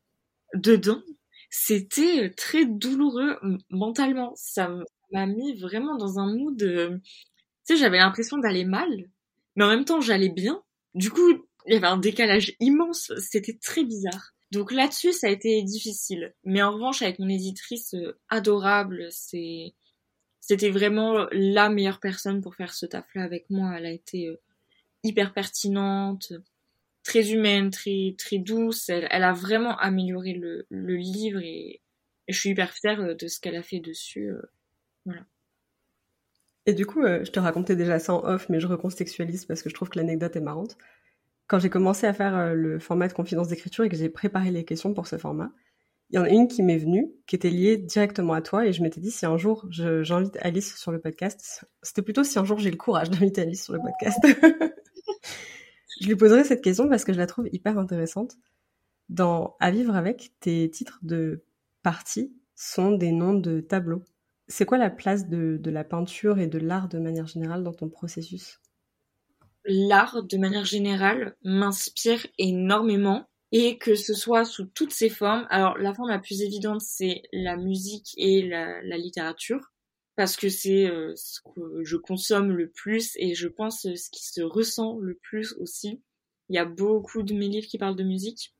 dedans 0.54 1.02
c'était 1.50 2.30
très 2.30 2.64
douloureux 2.64 3.38
mentalement 3.70 4.32
ça 4.36 4.70
m'a 5.12 5.26
mis 5.26 5.58
vraiment 5.58 5.96
dans 5.96 6.18
un 6.18 6.34
mood 6.34 6.56
de... 6.56 7.00
tu 7.04 7.74
sais 7.74 7.76
j'avais 7.76 7.98
l'impression 7.98 8.38
d'aller 8.38 8.64
mal 8.64 8.88
mais 9.54 9.64
en 9.64 9.68
même 9.68 9.84
temps 9.84 10.00
j'allais 10.00 10.30
bien 10.30 10.62
du 10.94 11.10
coup 11.10 11.46
il 11.66 11.74
y 11.74 11.76
avait 11.76 11.86
un 11.86 11.98
décalage 11.98 12.54
immense 12.60 13.12
c'était 13.18 13.58
très 13.60 13.84
bizarre 13.84 14.36
donc 14.52 14.72
là-dessus, 14.72 15.12
ça 15.12 15.26
a 15.26 15.30
été 15.30 15.62
difficile. 15.62 16.34
Mais 16.44 16.62
en 16.62 16.72
revanche, 16.72 17.02
avec 17.02 17.18
mon 17.18 17.28
éditrice 17.28 17.94
euh, 17.94 18.18
adorable, 18.28 19.08
c'est 19.10 19.74
c'était 20.40 20.70
vraiment 20.70 21.26
la 21.32 21.68
meilleure 21.68 21.98
personne 21.98 22.40
pour 22.40 22.54
faire 22.54 22.72
ce 22.72 22.86
taf-là 22.86 23.24
avec 23.24 23.50
moi. 23.50 23.74
Elle 23.76 23.86
a 23.86 23.90
été 23.90 24.28
euh, 24.28 24.40
hyper 25.02 25.32
pertinente, 25.32 26.32
très 27.06 27.32
humaine, 27.32 27.70
très 27.70 28.14
très 28.18 28.38
douce. 28.38 28.88
Elle, 28.88 29.22
a 29.22 29.32
vraiment 29.32 29.76
amélioré 29.78 30.34
le, 30.34 30.66
livre 30.70 31.40
et, 31.42 31.80
je 32.28 32.38
suis 32.38 32.50
hyper 32.50 32.72
fière 32.72 33.00
euh, 33.00 33.14
de 33.14 33.28
ce 33.28 33.40
qu'elle 33.40 33.56
a 33.56 33.62
fait 33.62 33.80
dessus. 33.80 34.30
voilà. 35.04 35.22
Et 36.68 36.74
du 36.74 36.84
coup, 36.84 37.02
je 37.02 37.30
te 37.30 37.38
racontais 37.38 37.76
déjà 37.76 38.00
ça 38.00 38.12
en 38.14 38.24
off, 38.24 38.48
mais 38.48 38.58
je 38.58 38.66
recontextualise 38.66 39.44
parce 39.44 39.62
que 39.62 39.70
je 39.70 39.74
trouve 39.74 39.88
que 39.88 40.00
l'anecdote 40.00 40.34
est 40.34 40.40
marrante 40.40 40.76
quand 41.46 41.58
j'ai 41.58 41.70
commencé 41.70 42.06
à 42.06 42.12
faire 42.12 42.36
euh, 42.36 42.54
le 42.54 42.78
format 42.78 43.08
de 43.08 43.12
confidence 43.12 43.48
d'écriture 43.48 43.84
et 43.84 43.88
que 43.88 43.96
j'ai 43.96 44.08
préparé 44.08 44.50
les 44.50 44.64
questions 44.64 44.94
pour 44.94 45.06
ce 45.06 45.18
format, 45.18 45.50
il 46.10 46.16
y 46.16 46.18
en 46.18 46.24
a 46.24 46.28
une 46.28 46.46
qui 46.46 46.62
m'est 46.62 46.78
venue, 46.78 47.10
qui 47.26 47.34
était 47.34 47.50
liée 47.50 47.76
directement 47.76 48.34
à 48.34 48.40
toi, 48.40 48.64
et 48.64 48.72
je 48.72 48.82
m'étais 48.82 49.00
dit 49.00 49.10
si 49.10 49.26
un 49.26 49.36
jour 49.36 49.66
j'invite 49.70 50.38
Alice 50.40 50.76
sur 50.76 50.92
le 50.92 51.00
podcast, 51.00 51.66
c'était 51.82 52.02
plutôt 52.02 52.22
si 52.22 52.38
un 52.38 52.44
jour 52.44 52.58
j'ai 52.58 52.70
le 52.70 52.76
courage 52.76 53.10
d'inviter 53.10 53.42
Alice 53.42 53.64
sur 53.64 53.74
le 53.74 53.80
podcast. 53.80 54.18
je 56.00 56.06
lui 56.06 56.16
poserai 56.16 56.44
cette 56.44 56.62
question 56.62 56.88
parce 56.88 57.04
que 57.04 57.12
je 57.12 57.18
la 57.18 57.26
trouve 57.26 57.48
hyper 57.52 57.78
intéressante. 57.78 58.36
Dans 59.08 59.56
À 59.60 59.70
vivre 59.70 59.94
avec, 59.94 60.32
tes 60.40 60.68
titres 60.70 60.98
de 61.02 61.44
parties 61.82 62.34
sont 62.54 62.92
des 62.92 63.12
noms 63.12 63.34
de 63.34 63.60
tableaux. 63.60 64.02
C'est 64.48 64.64
quoi 64.64 64.78
la 64.78 64.90
place 64.90 65.28
de, 65.28 65.58
de 65.60 65.70
la 65.70 65.84
peinture 65.84 66.38
et 66.38 66.46
de 66.46 66.58
l'art 66.58 66.88
de 66.88 66.98
manière 66.98 67.26
générale 67.26 67.62
dans 67.62 67.72
ton 67.72 67.88
processus? 67.88 68.60
L'art, 69.64 70.22
de 70.22 70.38
manière 70.38 70.64
générale, 70.64 71.36
m'inspire 71.42 72.26
énormément 72.38 73.28
et 73.52 73.78
que 73.78 73.94
ce 73.94 74.14
soit 74.14 74.44
sous 74.44 74.66
toutes 74.66 74.92
ses 74.92 75.08
formes. 75.08 75.46
Alors 75.50 75.78
la 75.78 75.94
forme 75.94 76.08
la 76.08 76.18
plus 76.18 76.42
évidente, 76.42 76.80
c'est 76.80 77.22
la 77.32 77.56
musique 77.56 78.14
et 78.16 78.46
la, 78.46 78.82
la 78.82 78.96
littérature 78.96 79.72
parce 80.16 80.36
que 80.36 80.48
c'est 80.48 80.88
euh, 80.88 81.12
ce 81.14 81.40
que 81.42 81.84
je 81.84 81.96
consomme 81.96 82.50
le 82.50 82.68
plus 82.68 83.12
et 83.16 83.34
je 83.34 83.48
pense 83.48 83.84
euh, 83.86 83.94
ce 83.96 84.10
qui 84.10 84.26
se 84.26 84.40
ressent 84.40 84.98
le 84.98 85.14
plus 85.14 85.52
aussi. 85.60 86.00
Il 86.48 86.56
y 86.56 86.58
a 86.58 86.64
beaucoup 86.64 87.22
de 87.22 87.34
mes 87.34 87.48
livres 87.48 87.66
qui 87.66 87.78
parlent 87.78 87.96
de 87.96 88.02
musique. 88.02 88.54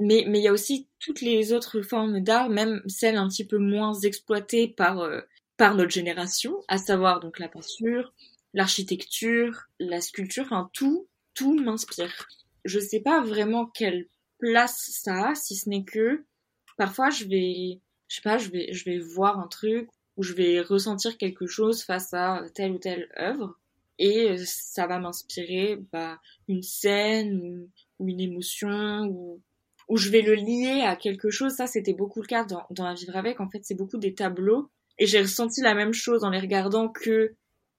Mais, 0.00 0.24
mais 0.28 0.38
il 0.40 0.44
y 0.44 0.48
a 0.48 0.52
aussi 0.52 0.88
toutes 1.00 1.20
les 1.20 1.52
autres 1.52 1.82
formes 1.82 2.20
d'art, 2.20 2.48
même 2.48 2.82
celles 2.86 3.16
un 3.16 3.28
petit 3.28 3.44
peu 3.44 3.58
moins 3.58 3.94
exploitées 4.00 4.68
par, 4.68 5.00
euh, 5.00 5.20
par 5.56 5.74
notre 5.74 5.90
génération, 5.90 6.62
à 6.68 6.78
savoir 6.78 7.20
donc 7.20 7.38
la 7.38 7.48
peinture, 7.48 8.12
l'architecture, 8.54 9.64
la 9.80 10.00
sculpture, 10.00 10.44
enfin 10.44 10.70
tout, 10.72 11.08
tout 11.34 11.54
m'inspire. 11.54 12.28
Je 12.64 12.78
sais 12.78 13.00
pas 13.00 13.22
vraiment 13.22 13.66
quelle 13.66 14.08
place 14.38 14.90
ça 14.92 15.30
a, 15.30 15.34
si 15.34 15.56
ce 15.56 15.68
n'est 15.68 15.84
que 15.84 16.24
parfois 16.76 17.10
je 17.10 17.24
vais, 17.24 17.80
je 18.06 18.16
sais 18.16 18.22
pas, 18.22 18.38
je 18.38 18.50
vais, 18.50 18.72
je 18.72 18.84
vais 18.84 18.98
voir 18.98 19.40
un 19.40 19.48
truc 19.48 19.88
où 20.18 20.22
je 20.22 20.34
vais 20.34 20.60
ressentir 20.60 21.16
quelque 21.16 21.46
chose 21.46 21.82
face 21.82 22.12
à 22.12 22.42
telle 22.54 22.72
ou 22.72 22.78
telle 22.78 23.08
œuvre 23.18 23.56
et 23.98 24.30
euh, 24.30 24.42
ça 24.44 24.86
va 24.86 24.98
m'inspirer 24.98 25.78
bah, 25.92 26.20
une 26.48 26.62
scène 26.62 27.68
ou, 27.98 28.08
une 28.08 28.20
émotion 28.20 29.06
ou 29.06 29.40
où 29.88 29.96
je 29.96 30.10
vais 30.10 30.20
le 30.20 30.34
lier 30.34 30.82
à 30.84 30.96
quelque 30.96 31.30
chose. 31.30 31.54
Ça, 31.54 31.66
c'était 31.66 31.94
beaucoup 31.94 32.20
le 32.20 32.26
cas 32.26 32.44
dans, 32.44 32.66
dans 32.70 32.84
À 32.84 32.92
vivre 32.92 33.16
avec. 33.16 33.40
En 33.40 33.48
fait, 33.48 33.60
c'est 33.64 33.74
beaucoup 33.74 33.96
des 33.96 34.14
tableaux 34.14 34.70
et 34.98 35.06
j'ai 35.06 35.22
ressenti 35.22 35.62
la 35.62 35.74
même 35.74 35.94
chose 35.94 36.24
en 36.24 36.30
les 36.30 36.40
regardant 36.40 36.88
que 36.88 37.34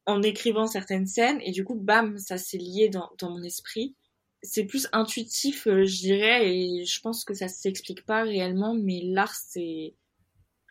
en 0.06 0.24
écrivant 0.24 0.66
certaines 0.66 1.06
scènes 1.06 1.40
et 1.44 1.52
du 1.52 1.64
coup, 1.64 1.76
bam, 1.76 2.18
ça 2.18 2.38
s'est 2.38 2.58
lié 2.58 2.90
dans, 2.90 3.12
dans 3.20 3.30
mon 3.30 3.44
esprit. 3.44 3.96
C'est 4.42 4.64
plus 4.64 4.88
intuitif, 4.94 5.68
euh, 5.68 5.86
je 5.86 5.98
dirais, 5.98 6.50
et 6.50 6.86
je 6.86 7.02
pense 7.02 7.26
que 7.26 7.34
ça 7.34 7.50
s'explique 7.50 8.06
pas 8.06 8.24
réellement, 8.24 8.74
mais 8.74 9.02
l'art, 9.04 9.36
c'est 9.36 9.94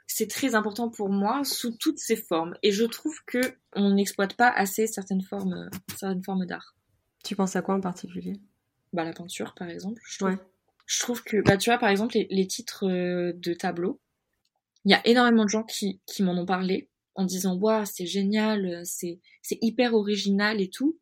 c'est 0.08 0.28
très 0.28 0.54
important 0.54 0.88
pour 0.88 1.10
moi 1.10 1.44
sous 1.44 1.76
toutes 1.76 1.98
ses 1.98 2.16
formes. 2.16 2.54
Et 2.62 2.72
je 2.72 2.84
trouve 2.84 3.16
que 3.26 3.40
on 3.74 3.94
n'exploite 3.94 4.34
pas 4.34 4.48
assez 4.48 4.86
certaines 4.86 5.22
formes, 5.22 5.68
certaines 5.96 6.24
formes 6.24 6.46
d'art. 6.46 6.74
Tu 7.22 7.36
penses 7.36 7.54
à 7.54 7.62
quoi 7.62 7.74
en 7.74 7.80
particulier? 7.80 8.40
Bah 8.92 9.04
la 9.04 9.12
peinture, 9.12 9.54
par 9.54 9.68
exemple. 9.68 10.00
Je 10.04 10.18
trouve, 10.18 10.38
je 10.86 11.00
trouve 11.00 11.22
que, 11.22 11.42
bah 11.42 11.58
tu 11.58 11.70
vois, 11.70 11.78
par 11.78 11.90
exemple, 11.90 12.16
les, 12.30 12.46
titres 12.46 12.88
euh, 12.88 13.32
de 13.36 13.52
tableaux, 13.52 14.00
il 14.84 14.90
y 14.90 14.94
a 14.94 15.06
énormément 15.06 15.44
de 15.44 15.50
gens 15.50 15.62
qui, 15.62 16.00
qui 16.06 16.22
m'en 16.22 16.32
ont 16.32 16.46
parlé 16.46 16.88
en 17.14 17.24
disant 17.24 17.56
waouh 17.56 17.84
c'est 17.84 18.06
génial, 18.06 18.80
c'est 18.86 19.20
c'est 19.42 19.58
hyper 19.60 19.94
original 19.94 20.60
et 20.60 20.70
tout. 20.70 20.98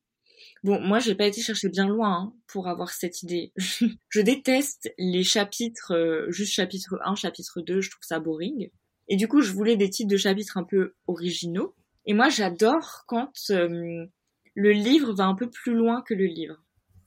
Bon, 0.65 0.81
moi, 0.81 0.99
j'ai 0.99 1.15
pas 1.15 1.27
été 1.27 1.43
chercher 1.43 1.69
bien 1.69 1.87
loin 1.87 2.13
hein, 2.13 2.35
pour 2.49 2.67
avoir 2.67 2.91
cette 2.91 3.23
idée. 3.23 3.53
je 4.09 4.21
déteste 4.21 4.93
les 4.99 5.23
chapitres, 5.23 5.95
euh, 5.95 6.31
juste 6.31 6.53
chapitre 6.53 6.99
1, 7.05 7.15
chapitre 7.15 7.61
2, 7.61 7.81
je 7.81 7.91
trouve 7.91 8.03
ça 8.03 8.19
boring. 8.19 8.71
Et 9.09 9.17
du 9.17 9.29
coup, 9.29 9.41
je 9.41 9.53
voulais 9.53 9.77
des 9.77 9.91
titres 9.91 10.11
de 10.11 10.17
chapitres 10.17 10.57
un 10.57 10.65
peu 10.65 10.95
originaux. 11.07 11.75
Et 12.07 12.15
moi, 12.15 12.29
j'adore 12.29 13.05
quand 13.07 13.33
euh, 13.51 14.07
le 14.55 14.73
livre 14.73 15.13
va 15.13 15.25
un 15.25 15.35
peu 15.35 15.51
plus 15.51 15.75
loin 15.75 16.03
que 16.03 16.15
le 16.15 16.27
livre. 16.27 16.63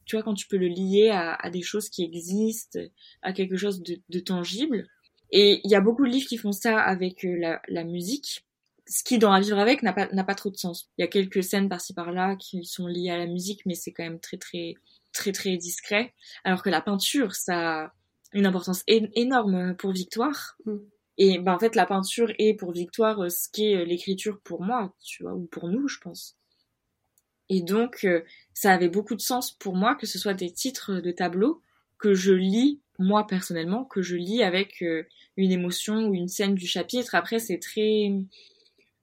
Tu 0.05 0.15
vois, 0.15 0.23
quand 0.23 0.33
tu 0.33 0.47
peux 0.47 0.57
le 0.57 0.67
lier 0.67 1.09
à, 1.11 1.49
des 1.51 1.61
choses 1.61 1.89
qui 1.89 2.03
existent, 2.03 2.79
à 3.21 3.31
quelque 3.31 3.57
chose 3.57 3.83
de, 3.83 4.19
tangible. 4.19 4.87
Et 5.31 5.61
il 5.63 5.69
y 5.69 5.75
a 5.75 5.81
beaucoup 5.81 6.03
de 6.03 6.09
livres 6.09 6.27
qui 6.27 6.37
font 6.37 6.51
ça 6.51 6.79
avec 6.79 7.23
euh, 7.25 7.57
la, 7.67 7.83
musique. 7.83 8.45
Ce 8.87 9.03
qui, 9.03 9.19
dans 9.19 9.31
À 9.31 9.39
vivre 9.39 9.59
avec, 9.59 9.83
n'a 9.83 9.93
pas, 9.93 10.35
trop 10.35 10.49
de 10.49 10.57
sens. 10.57 10.89
Il 10.97 11.01
y 11.01 11.03
a 11.03 11.07
quelques 11.07 11.43
scènes 11.43 11.69
par-ci 11.69 11.93
par-là 11.93 12.35
qui 12.37 12.65
sont 12.65 12.87
liées 12.87 13.11
à 13.11 13.17
la 13.17 13.27
musique, 13.27 13.61
mais 13.67 13.75
c'est 13.75 13.91
quand 13.91 14.03
même 14.03 14.19
très, 14.19 14.37
très, 14.37 14.73
très, 15.11 15.31
très 15.31 15.57
discret. 15.57 16.13
Alors 16.43 16.63
que 16.63 16.71
la 16.71 16.81
peinture, 16.81 17.35
ça 17.35 17.83
a 17.83 17.93
une 18.33 18.47
importance 18.47 18.83
énorme 18.87 19.75
pour 19.75 19.91
Victoire. 19.91 20.57
Mm. 20.65 20.77
Et 21.19 21.37
ben, 21.37 21.53
en 21.53 21.59
fait, 21.59 21.75
la 21.75 21.85
peinture 21.85 22.31
est 22.39 22.53
pour 22.53 22.71
Victoire 22.71 23.19
euh, 23.25 23.29
ce 23.29 23.49
qu'est 23.51 23.75
euh, 23.75 23.83
l'écriture 23.83 24.39
pour 24.39 24.63
moi, 24.63 24.95
tu 25.03 25.23
vois, 25.23 25.33
ou 25.33 25.45
pour 25.47 25.67
nous, 25.67 25.87
je 25.89 25.99
pense. 25.99 26.37
Et 27.49 27.61
donc, 27.61 28.05
euh, 28.05 28.21
ça 28.53 28.71
avait 28.71 28.87
beaucoup 28.87 29.15
de 29.15 29.21
sens 29.21 29.51
pour 29.51 29.75
moi 29.75 29.95
que 29.95 30.07
ce 30.07 30.17
soit 30.17 30.33
des 30.33 30.51
titres 30.51 31.01
de 31.01 31.11
tableaux 31.11 31.61
que 31.97 32.13
je 32.13 32.31
lis, 32.31 32.79
moi 32.99 33.27
personnellement, 33.27 33.83
que 33.83 34.01
je 34.01 34.15
lis 34.15 34.41
avec 34.41 34.81
une 35.35 35.51
émotion 35.51 36.07
ou 36.07 36.13
une 36.13 36.29
scène 36.29 36.55
du 36.55 36.65
chapitre. 36.65 37.13
Après, 37.15 37.39
c'est 37.39 37.59
très, 37.59 38.13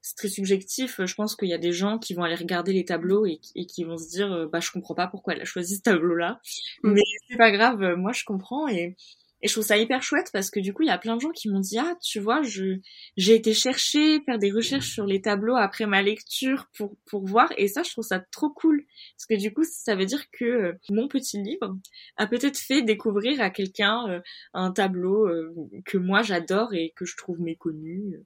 c'est 0.00 0.16
très 0.16 0.28
subjectif. 0.28 1.04
Je 1.04 1.14
pense 1.14 1.36
qu'il 1.36 1.48
y 1.48 1.52
a 1.52 1.58
des 1.58 1.72
gens 1.72 1.98
qui 1.98 2.14
vont 2.14 2.22
aller 2.22 2.36
regarder 2.36 2.72
les 2.72 2.86
tableaux 2.86 3.26
et, 3.26 3.38
qui 3.66 3.84
vont 3.84 3.98
se 3.98 4.08
dire, 4.08 4.48
bah, 4.50 4.60
je 4.60 4.70
comprends 4.70 4.94
pas 4.94 5.08
pourquoi 5.08 5.34
elle 5.34 5.42
a 5.42 5.44
choisi 5.44 5.76
ce 5.76 5.82
tableau-là. 5.82 6.40
Mm. 6.82 6.92
Mais 6.92 7.02
c'est 7.28 7.36
pas 7.36 7.50
grave, 7.50 7.96
moi 7.96 8.12
je 8.12 8.24
comprends 8.24 8.66
et, 8.68 8.96
et 9.42 9.48
je 9.48 9.52
trouve 9.52 9.64
ça 9.64 9.76
hyper 9.76 10.02
chouette 10.02 10.30
parce 10.32 10.50
que 10.50 10.60
du 10.60 10.72
coup, 10.72 10.82
il 10.82 10.88
y 10.88 10.90
a 10.90 10.98
plein 10.98 11.16
de 11.16 11.20
gens 11.20 11.30
qui 11.30 11.50
m'ont 11.50 11.60
dit, 11.60 11.78
ah, 11.78 11.94
tu 12.02 12.20
vois, 12.20 12.42
je, 12.42 12.78
j'ai 13.16 13.34
été 13.34 13.52
chercher, 13.52 14.20
faire 14.22 14.38
des 14.38 14.50
recherches 14.50 14.90
sur 14.90 15.04
les 15.04 15.20
tableaux 15.20 15.56
après 15.56 15.86
ma 15.86 16.00
lecture 16.00 16.68
pour, 16.76 16.96
pour 17.06 17.26
voir. 17.26 17.52
Et 17.58 17.68
ça, 17.68 17.82
je 17.82 17.90
trouve 17.90 18.04
ça 18.04 18.20
trop 18.32 18.48
cool. 18.48 18.84
Parce 19.16 19.26
que 19.26 19.38
du 19.38 19.52
coup, 19.52 19.62
ça 19.64 19.94
veut 19.94 20.06
dire 20.06 20.30
que 20.30 20.44
euh, 20.44 20.72
mon 20.88 21.06
petit 21.06 21.42
livre 21.42 21.76
a 22.16 22.26
peut-être 22.26 22.58
fait 22.58 22.82
découvrir 22.82 23.40
à 23.42 23.50
quelqu'un 23.50 24.08
euh, 24.08 24.20
un 24.54 24.72
tableau 24.72 25.26
euh, 25.28 25.54
que 25.84 25.98
moi 25.98 26.22
j'adore 26.22 26.72
et 26.72 26.94
que 26.96 27.04
je 27.04 27.16
trouve 27.16 27.40
méconnu. 27.40 28.18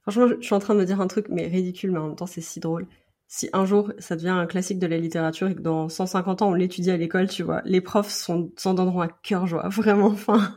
Franchement, 0.00 0.28
je 0.28 0.44
suis 0.44 0.54
en 0.54 0.58
train 0.58 0.74
de 0.74 0.80
me 0.80 0.86
dire 0.86 1.00
un 1.00 1.06
truc, 1.06 1.26
mais 1.28 1.46
ridicule, 1.46 1.92
mais 1.92 1.98
en 1.98 2.08
même 2.08 2.16
temps, 2.16 2.26
c'est 2.26 2.40
si 2.40 2.58
drôle 2.58 2.86
si 3.32 3.48
un 3.54 3.64
jour 3.64 3.90
ça 3.98 4.14
devient 4.14 4.28
un 4.28 4.44
classique 4.44 4.78
de 4.78 4.86
la 4.86 4.98
littérature 4.98 5.48
et 5.48 5.54
que 5.54 5.62
dans 5.62 5.88
150 5.88 6.42
ans 6.42 6.50
on 6.50 6.54
l'étudie 6.54 6.90
à 6.90 6.98
l'école, 6.98 7.30
tu 7.30 7.42
vois, 7.42 7.62
les 7.64 7.80
profs 7.80 8.10
s'en 8.10 8.74
donneront 8.74 9.00
à 9.00 9.08
cœur 9.08 9.46
joie, 9.46 9.66
vraiment. 9.70 10.08
Enfin. 10.08 10.54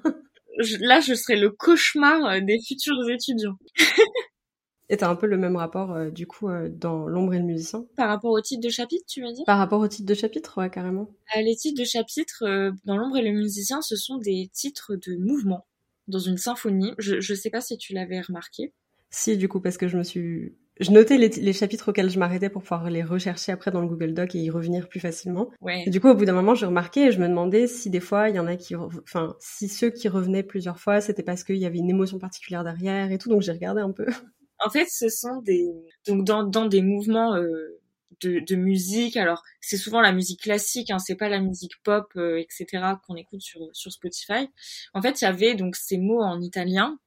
Là, 0.82 1.00
je 1.00 1.14
serais 1.14 1.38
le 1.38 1.52
cauchemar 1.52 2.26
euh, 2.26 2.40
des 2.42 2.60
futurs 2.62 3.10
étudiants. 3.10 3.58
et 4.90 4.98
t'as 4.98 5.10
un 5.10 5.16
peu 5.16 5.26
le 5.26 5.38
même 5.38 5.56
rapport, 5.56 5.94
euh, 5.94 6.10
du 6.10 6.28
coup, 6.28 6.50
euh, 6.50 6.68
dans 6.70 7.08
L'ombre 7.08 7.34
et 7.34 7.40
le 7.40 7.46
musicien? 7.46 7.86
Par 7.96 8.10
rapport 8.10 8.32
au 8.32 8.42
titre 8.42 8.62
de 8.62 8.70
chapitre, 8.70 9.06
tu 9.08 9.22
veux 9.22 9.32
dire 9.32 9.46
Par 9.46 9.58
rapport 9.58 9.80
au 9.80 9.88
titre 9.88 10.08
de 10.08 10.14
chapitre, 10.14 10.58
ouais, 10.58 10.70
carrément. 10.70 11.10
les 11.34 11.56
titres 11.56 11.80
de 11.80 11.86
chapitre, 11.86 12.74
dans 12.84 12.98
L'ombre 12.98 13.16
et 13.16 13.24
le 13.24 13.32
musicien, 13.32 13.82
ce 13.82 13.96
sont 13.96 14.18
des 14.18 14.50
titres 14.54 14.96
de 14.96 15.16
mouvement 15.16 15.66
dans 16.10 16.20
une 16.20 16.38
symphonie. 16.38 16.92
Je, 16.98 17.22
je 17.22 17.34
sais 17.36 17.50
pas 17.50 17.62
si 17.62 17.78
tu 17.78 17.94
l'avais 17.94 18.20
remarqué. 18.20 18.74
Si, 19.12 19.38
du 19.38 19.48
coup, 19.48 19.62
parce 19.62 19.78
que 19.78 19.88
je 19.88 19.98
me 19.98 20.04
suis 20.04 20.58
je 20.80 20.92
notais 20.92 21.18
les, 21.18 21.54
chapitres 21.54 21.90
auxquels 21.90 22.10
je 22.10 22.20
m'arrêtais 22.20 22.50
pour 22.50 22.62
pouvoir 22.62 22.90
les 22.90 23.04
rechercher 23.04 23.52
après 23.54 23.72
dans 23.72 23.82
le 23.82 23.88
Google 23.88 24.14
Doc 24.14 24.36
et 24.36 24.40
y 24.40 24.50
revenir 24.50 24.90
plus 24.90 25.00
facilement. 25.00 25.50
Ouais. 25.62 25.90
du 25.90 26.02
coup, 26.02 26.10
au 26.10 26.16
bout 26.16 26.26
d'un 26.26 26.34
moment, 26.34 26.54
j'ai 26.54 26.66
remarqué 26.66 27.06
et 27.06 27.12
je 27.12 27.20
me 27.20 27.28
demandais 27.28 27.68
si 27.68 27.90
des 27.90 28.02
fois, 28.02 28.30
il 28.30 28.36
y 28.36 28.40
en 28.40 28.48
a 28.48 28.58
qui, 28.58 28.76
enfin, 28.76 29.36
si 29.40 29.70
ceux 29.70 29.90
qui 29.90 30.10
revenaient 30.10 30.44
plusieurs 30.44 30.80
fois, 30.80 31.00
c'était 31.00 31.24
parce 31.24 31.44
qu'il 31.44 31.58
y 31.58 31.66
avait 31.66 31.78
une 31.78 31.90
émotion 31.90 32.20
particulière 32.20 32.64
derrière 32.64 33.12
et 33.12 33.18
tout. 33.18 33.30
Donc 33.30 33.42
j'ai 33.42 33.54
regardé 33.54 33.82
un 33.82 33.92
peu. 33.92 34.06
En 34.66 34.70
fait, 34.70 34.88
ce 34.90 35.10
sont 35.10 35.42
des 35.42 35.70
donc 36.08 36.24
dans 36.24 36.44
dans 36.44 36.66
des 36.66 36.82
mouvements 36.82 37.36
euh, 37.36 37.78
de, 38.22 38.40
de 38.40 38.56
musique. 38.56 39.18
Alors 39.18 39.44
c'est 39.60 39.76
souvent 39.76 40.00
la 40.00 40.14
musique 40.14 40.42
classique, 40.42 40.92
hein, 40.92 40.98
c'est 40.98 41.16
pas 41.18 41.28
la 41.28 41.42
musique 41.42 41.74
pop, 41.84 42.08
euh, 42.16 42.38
etc. 42.38 42.96
qu'on 43.06 43.16
écoute 43.16 43.42
sur 43.42 43.60
sur 43.74 43.92
Spotify. 43.92 44.48
En 44.94 45.02
fait, 45.02 45.22
il 45.22 45.26
y 45.26 45.28
avait 45.28 45.56
donc 45.56 45.76
ces 45.76 45.98
mots 45.98 46.22
en 46.22 46.42
italien 46.42 46.98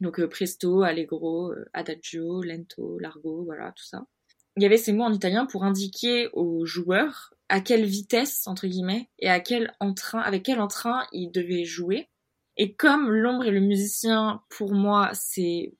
donc 0.00 0.20
euh, 0.20 0.28
presto, 0.28 0.82
allegro, 0.82 1.52
euh, 1.52 1.64
adagio, 1.72 2.42
lento, 2.42 2.98
largo, 2.98 3.44
voilà, 3.44 3.72
tout 3.72 3.84
ça. 3.84 4.06
Il 4.56 4.62
y 4.62 4.66
avait 4.66 4.76
ces 4.76 4.92
mots 4.92 5.04
en 5.04 5.12
italien 5.12 5.46
pour 5.46 5.64
indiquer 5.64 6.28
aux 6.32 6.64
joueurs 6.64 7.34
à 7.48 7.60
quelle 7.60 7.84
vitesse, 7.84 8.46
entre 8.46 8.66
guillemets, 8.66 9.08
et 9.18 9.28
à 9.28 9.40
quel 9.40 9.74
entrain, 9.80 10.20
avec 10.20 10.44
quel 10.44 10.60
entrain 10.60 11.06
ils 11.12 11.30
devaient 11.30 11.64
jouer. 11.64 12.08
Et 12.56 12.74
comme 12.74 13.08
L'ombre 13.10 13.46
et 13.46 13.50
le 13.52 13.60
musicien, 13.60 14.42
pour 14.50 14.74
moi, 14.74 15.10
c'est 15.14 15.74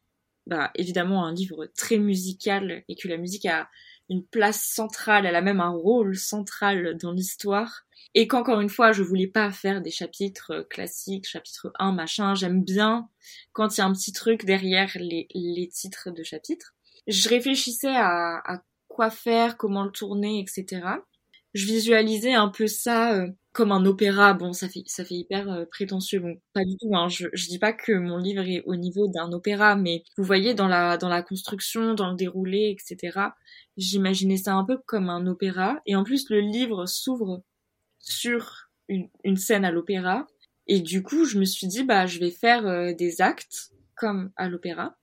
bah, 0.46 0.70
évidemment 0.76 1.26
un 1.26 1.34
livre 1.34 1.66
très 1.76 1.98
musical 1.98 2.84
et 2.88 2.94
que 2.94 3.08
la 3.08 3.16
musique 3.16 3.46
a 3.46 3.68
une 4.08 4.24
place 4.24 4.62
centrale, 4.64 5.26
elle 5.26 5.36
a 5.36 5.42
même 5.42 5.60
un 5.60 5.70
rôle 5.70 6.16
central 6.16 6.96
dans 6.96 7.12
l'histoire, 7.12 7.82
et 8.14 8.26
qu'encore 8.26 8.60
une 8.60 8.68
fois, 8.68 8.92
je 8.92 9.02
voulais 9.02 9.26
pas 9.26 9.50
faire 9.50 9.82
des 9.82 9.90
chapitres 9.90 10.52
euh, 10.52 10.64
classiques, 10.64 11.28
chapitre 11.28 11.72
1, 11.78 11.92
machin. 11.92 12.34
J'aime 12.34 12.62
bien 12.64 13.08
quand 13.52 13.76
il 13.76 13.80
y 13.80 13.82
a 13.82 13.86
un 13.86 13.92
petit 13.92 14.12
truc 14.12 14.44
derrière 14.44 14.90
les, 14.96 15.28
les 15.34 15.68
titres 15.68 16.10
de 16.10 16.22
chapitres. 16.22 16.74
Je 17.06 17.28
réfléchissais 17.28 17.94
à, 17.94 18.62
quoi 18.88 19.10
faire, 19.10 19.56
comment 19.56 19.84
le 19.84 19.90
tourner, 19.90 20.40
etc. 20.40 20.82
Je 21.54 21.66
visualisais 21.66 22.34
un 22.34 22.48
peu 22.48 22.66
ça 22.66 23.14
euh, 23.14 23.28
comme 23.52 23.72
un 23.72 23.84
opéra. 23.86 24.34
Bon, 24.34 24.52
ça 24.52 24.68
fait 24.68 24.82
ça 24.86 25.04
fait 25.04 25.14
hyper 25.14 25.50
euh, 25.50 25.64
prétentieux. 25.66 26.20
Bon, 26.20 26.36
pas 26.52 26.64
du 26.64 26.76
tout. 26.78 26.94
Hein. 26.94 27.08
Je, 27.08 27.28
je 27.32 27.48
dis 27.48 27.58
pas 27.58 27.72
que 27.72 27.92
mon 27.92 28.18
livre 28.18 28.42
est 28.46 28.62
au 28.66 28.76
niveau 28.76 29.08
d'un 29.08 29.32
opéra, 29.32 29.76
mais 29.76 30.02
vous 30.16 30.24
voyez 30.24 30.54
dans 30.54 30.68
la 30.68 30.98
dans 30.98 31.08
la 31.08 31.22
construction, 31.22 31.94
dans 31.94 32.10
le 32.10 32.16
déroulé, 32.16 32.76
etc. 32.76 33.18
J'imaginais 33.76 34.36
ça 34.36 34.54
un 34.54 34.64
peu 34.64 34.78
comme 34.86 35.08
un 35.08 35.26
opéra. 35.26 35.80
Et 35.86 35.96
en 35.96 36.04
plus, 36.04 36.28
le 36.30 36.40
livre 36.40 36.86
s'ouvre 36.86 37.42
sur 38.10 38.70
une, 38.88 39.08
une 39.24 39.36
scène 39.36 39.64
à 39.64 39.70
l'opéra. 39.70 40.26
Et 40.66 40.80
du 40.80 41.02
coup, 41.02 41.24
je 41.24 41.38
me 41.38 41.44
suis 41.44 41.66
dit, 41.66 41.84
bah, 41.84 42.06
je 42.06 42.18
vais 42.18 42.30
faire 42.30 42.66
euh, 42.66 42.92
des 42.92 43.20
actes 43.20 43.72
comme 43.96 44.30
à 44.36 44.48
l'opéra. 44.48 44.96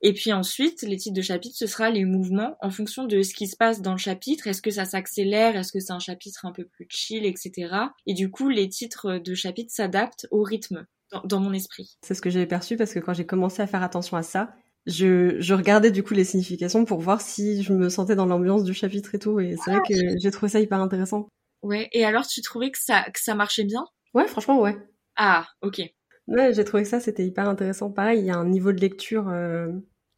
Et 0.00 0.12
puis 0.12 0.32
ensuite, 0.32 0.82
les 0.82 0.96
titres 0.96 1.16
de 1.16 1.22
chapitre, 1.22 1.56
ce 1.56 1.66
sera 1.66 1.90
les 1.90 2.04
mouvements 2.04 2.56
en 2.60 2.70
fonction 2.70 3.04
de 3.04 3.22
ce 3.22 3.34
qui 3.34 3.48
se 3.48 3.56
passe 3.56 3.82
dans 3.82 3.92
le 3.92 3.98
chapitre. 3.98 4.46
Est-ce 4.46 4.62
que 4.62 4.70
ça 4.70 4.84
s'accélère? 4.84 5.56
Est-ce 5.56 5.72
que 5.72 5.80
c'est 5.80 5.92
un 5.92 5.98
chapitre 5.98 6.46
un 6.46 6.52
peu 6.52 6.64
plus 6.64 6.86
chill, 6.88 7.26
etc. 7.26 7.74
Et 8.06 8.14
du 8.14 8.30
coup, 8.30 8.48
les 8.48 8.68
titres 8.68 9.18
de 9.18 9.34
chapitre 9.34 9.72
s'adaptent 9.72 10.28
au 10.30 10.42
rythme 10.42 10.86
dans, 11.24 11.40
mon 11.40 11.52
esprit. 11.52 11.96
C'est 12.02 12.14
ce 12.14 12.20
que 12.20 12.30
j'avais 12.30 12.46
perçu 12.46 12.76
parce 12.76 12.92
que 12.92 13.00
quand 13.00 13.14
j'ai 13.14 13.26
commencé 13.26 13.60
à 13.62 13.66
faire 13.66 13.82
attention 13.82 14.16
à 14.16 14.22
ça, 14.22 14.54
je, 14.86 15.40
je, 15.40 15.54
regardais 15.54 15.90
du 15.90 16.02
coup 16.02 16.14
les 16.14 16.24
significations 16.24 16.84
pour 16.84 17.00
voir 17.00 17.20
si 17.20 17.62
je 17.62 17.72
me 17.72 17.88
sentais 17.88 18.14
dans 18.14 18.26
l'ambiance 18.26 18.62
du 18.62 18.74
chapitre 18.74 19.14
et 19.14 19.18
tout. 19.18 19.40
Et 19.40 19.56
c'est 19.64 19.70
vrai 19.70 19.80
que 19.88 19.94
j'ai 20.22 20.30
trouvé 20.30 20.50
ça 20.50 20.60
hyper 20.60 20.80
intéressant. 20.80 21.28
Ouais. 21.62 21.88
Et 21.92 22.04
alors, 22.04 22.26
tu 22.26 22.42
trouvais 22.42 22.70
que 22.70 22.78
ça, 22.80 23.04
que 23.12 23.20
ça 23.20 23.34
marchait 23.34 23.64
bien? 23.64 23.84
Ouais, 24.14 24.26
franchement, 24.26 24.60
ouais. 24.60 24.76
Ah, 25.16 25.46
ok. 25.62 25.80
Ouais, 26.26 26.52
j'ai 26.52 26.64
trouvé 26.64 26.82
que 26.82 26.88
ça, 26.88 27.00
c'était 27.00 27.26
hyper 27.26 27.48
intéressant. 27.48 27.90
Pareil, 27.90 28.20
il 28.20 28.26
y 28.26 28.30
a 28.30 28.36
un 28.36 28.48
niveau 28.48 28.72
de 28.72 28.80
lecture. 28.80 29.28
Euh... 29.28 29.68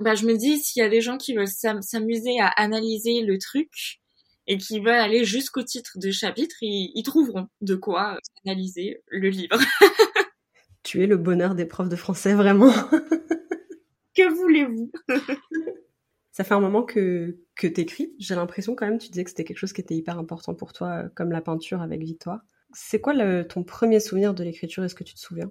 Bah, 0.00 0.14
je 0.14 0.26
me 0.26 0.36
dis, 0.36 0.58
s'il 0.58 0.82
y 0.82 0.86
a 0.86 0.88
des 0.88 1.00
gens 1.00 1.16
qui 1.18 1.34
veulent 1.34 1.46
s'amuser 1.46 2.40
à 2.40 2.48
analyser 2.48 3.22
le 3.22 3.38
truc 3.38 4.00
et 4.46 4.58
qui 4.58 4.80
veulent 4.80 4.88
aller 4.88 5.24
jusqu'au 5.24 5.62
titre 5.62 5.92
de 5.96 6.10
chapitre, 6.10 6.56
ils, 6.62 6.90
ils 6.94 7.02
trouveront 7.02 7.48
de 7.60 7.74
quoi 7.74 8.18
analyser 8.44 9.02
le 9.06 9.28
livre. 9.28 9.58
tu 10.82 11.02
es 11.02 11.06
le 11.06 11.16
bonheur 11.16 11.54
des 11.54 11.66
profs 11.66 11.88
de 11.88 11.96
français, 11.96 12.34
vraiment. 12.34 12.72
que 14.16 14.28
voulez-vous? 14.28 14.90
Ça 16.32 16.44
fait 16.44 16.54
un 16.54 16.60
moment 16.60 16.82
que, 16.82 17.38
que 17.56 17.66
t'écris. 17.66 18.14
J'ai 18.18 18.34
l'impression 18.34 18.74
quand 18.74 18.86
même, 18.86 18.98
tu 18.98 19.08
disais 19.08 19.24
que 19.24 19.30
c'était 19.30 19.44
quelque 19.44 19.58
chose 19.58 19.72
qui 19.72 19.80
était 19.80 19.96
hyper 19.96 20.18
important 20.18 20.54
pour 20.54 20.72
toi, 20.72 21.08
comme 21.14 21.32
la 21.32 21.40
peinture 21.40 21.82
avec 21.82 22.02
Victoire. 22.02 22.40
C'est 22.72 23.00
quoi 23.00 23.14
ton 23.44 23.64
premier 23.64 23.98
souvenir 23.98 24.32
de 24.32 24.44
l'écriture? 24.44 24.84
Est-ce 24.84 24.94
que 24.94 25.04
tu 25.04 25.14
te 25.14 25.20
souviens? 25.20 25.50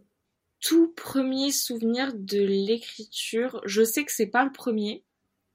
Tout 0.62 0.94
premier 0.94 1.52
souvenir 1.52 2.14
de 2.14 2.42
l'écriture, 2.42 3.62
je 3.66 3.84
sais 3.84 4.06
que 4.06 4.12
c'est 4.12 4.28
pas 4.28 4.46
le 4.46 4.52
premier, 4.52 5.06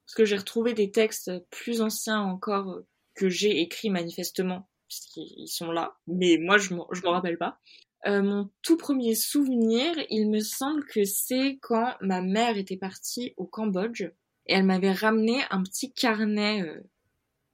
parce 0.07 0.15
que 0.15 0.25
j'ai 0.25 0.37
retrouvé 0.37 0.75
des 0.75 0.91
textes 0.91 1.31
plus 1.51 1.81
anciens 1.81 2.21
encore 2.21 2.81
que 3.15 3.29
j'ai 3.29 3.61
écrits 3.61 3.91
manifestement, 3.91 4.69
puisqu'ils 4.89 5.49
sont 5.49 5.71
là, 5.71 5.97
mais 6.07 6.39
moi 6.39 6.59
je 6.59 6.75
m'en 6.75 7.13
rappelle 7.13 7.39
pas. 7.39 7.59
Euh, 8.07 8.23
mon 8.23 8.51
tout 8.61 8.77
premier 8.77 9.15
souvenir, 9.15 9.95
il 10.11 10.29
me 10.29 10.41
semble 10.41 10.85
que 10.85 11.05
c'est 11.05 11.59
quand 11.63 11.95
ma 12.03 12.21
mère 12.21 12.59
était 12.59 12.77
partie 12.77 13.33
au 13.39 13.47
Cambodge 13.47 14.05
et 14.47 14.55
elle 14.55 14.65
m'avait 14.65 14.93
ramené 14.93 15.43
un 15.51 15.63
petit 15.63 15.93
carnet 15.93 16.63
euh, 16.63 16.81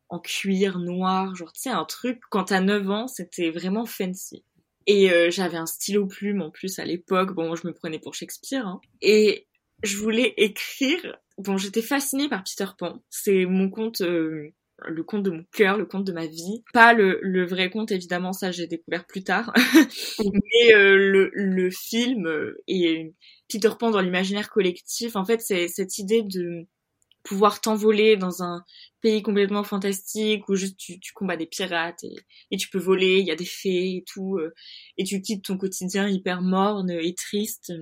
en 0.09 0.18
cuir 0.18 0.79
noir, 0.79 1.35
genre 1.35 1.53
tu 1.53 1.62
sais 1.62 1.70
un 1.70 1.85
truc 1.85 2.20
quand 2.31 2.44
t'as 2.44 2.61
9 2.61 2.90
ans, 2.90 3.09
c'était 3.09 3.50
vraiment 3.50 3.87
fancy. 3.87 4.44
Et 4.87 5.12
euh, 5.12 5.31
j'avais 5.31 5.59
un 5.59 5.66
stylo 5.66 6.07
plume 6.07 6.42
en 6.42 6.50
plus 6.50 6.79
à 6.79 6.85
l'époque, 6.85 7.35
bon 7.35 7.55
je 7.55 7.66
me 7.66 7.72
prenais 7.72 7.98
pour 7.98 8.14
Shakespeare 8.14 8.66
hein. 8.66 8.81
et 9.03 9.46
je 9.83 9.96
voulais 9.96 10.35
écrire. 10.37 11.16
Bon, 11.38 11.57
j'étais 11.57 11.81
fascinée 11.81 12.29
par 12.29 12.44
Peter 12.44 12.66
Pan. 12.76 13.03
C'est 13.09 13.46
mon 13.46 13.70
conte 13.70 14.03
le 14.87 15.03
conte 15.03 15.22
de 15.22 15.31
mon 15.31 15.44
cœur, 15.53 15.76
le 15.76 15.87
conte 15.87 16.05
de 16.05 16.12
ma 16.12 16.26
vie. 16.26 16.62
Pas 16.72 16.92
le, 16.92 17.18
le 17.22 17.46
vrai 17.46 17.70
conte, 17.70 17.92
évidemment, 17.92 18.33
ça 18.33 18.50
j'ai 18.50 18.66
découvert 18.66 19.07
plus 19.07 19.22
tard. 19.22 19.53
Mais 20.18 20.74
euh, 20.74 20.96
le, 20.96 21.31
le 21.35 21.70
film 21.70 22.26
euh, 22.26 22.62
et 22.66 23.14
Peter 23.48 23.70
Pan 23.79 23.90
dans 23.90 24.00
l'imaginaire 24.00 24.50
collectif, 24.50 25.16
en 25.16 25.24
fait, 25.24 25.40
c'est 25.40 25.68
cette 25.68 25.98
idée 25.98 26.22
de 26.22 26.66
pouvoir 27.22 27.61
t'envoler 27.61 28.16
dans 28.16 28.42
un 28.42 28.64
pays 29.00 29.22
complètement 29.22 29.64
fantastique 29.64 30.48
où 30.48 30.54
juste 30.56 30.76
tu, 30.76 31.00
tu 31.00 31.12
combats 31.12 31.37
des 31.37 31.46
pirates 31.46 32.04
et, 32.04 32.16
et 32.50 32.56
tu 32.56 32.68
peux 32.68 32.78
voler, 32.78 33.18
il 33.18 33.26
y 33.26 33.30
a 33.30 33.37
des 33.37 33.44
fées 33.44 33.96
et 33.96 34.04
tout, 34.06 34.37
euh, 34.38 34.52
et 34.98 35.04
tu 35.04 35.20
quittes 35.20 35.44
ton 35.44 35.56
quotidien 35.56 36.09
hyper 36.09 36.42
morne 36.42 36.90
et 36.90 37.14
triste. 37.14 37.72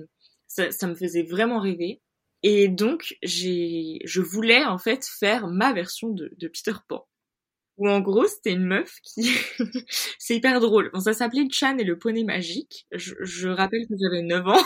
Ça, 0.47 0.71
ça 0.71 0.87
me 0.87 0.95
faisait 0.95 1.23
vraiment 1.23 1.59
rêver. 1.59 2.01
Et 2.43 2.69
donc, 2.69 3.17
j'ai, 3.21 3.99
je 4.05 4.21
voulais 4.21 4.63
en 4.65 4.77
fait 4.77 5.05
faire 5.05 5.47
ma 5.47 5.73
version 5.73 6.09
de, 6.09 6.31
de 6.37 6.47
Peter 6.47 6.77
Pan. 6.87 7.05
Où 7.77 7.89
en 7.89 8.01
gros, 8.01 8.25
c'était 8.27 8.51
une 8.51 8.65
meuf 8.65 8.95
qui, 9.03 9.29
c'est 10.19 10.35
hyper 10.35 10.59
drôle. 10.59 10.89
Bon, 10.93 10.99
ça 10.99 11.13
s'appelait 11.13 11.47
Chan 11.51 11.77
et 11.77 11.83
le 11.83 11.97
poney 11.97 12.23
magique. 12.23 12.85
Je, 12.91 13.13
je 13.21 13.47
rappelle 13.47 13.87
que 13.87 13.93
j'avais 14.01 14.21
9 14.21 14.47
ans. 14.47 14.63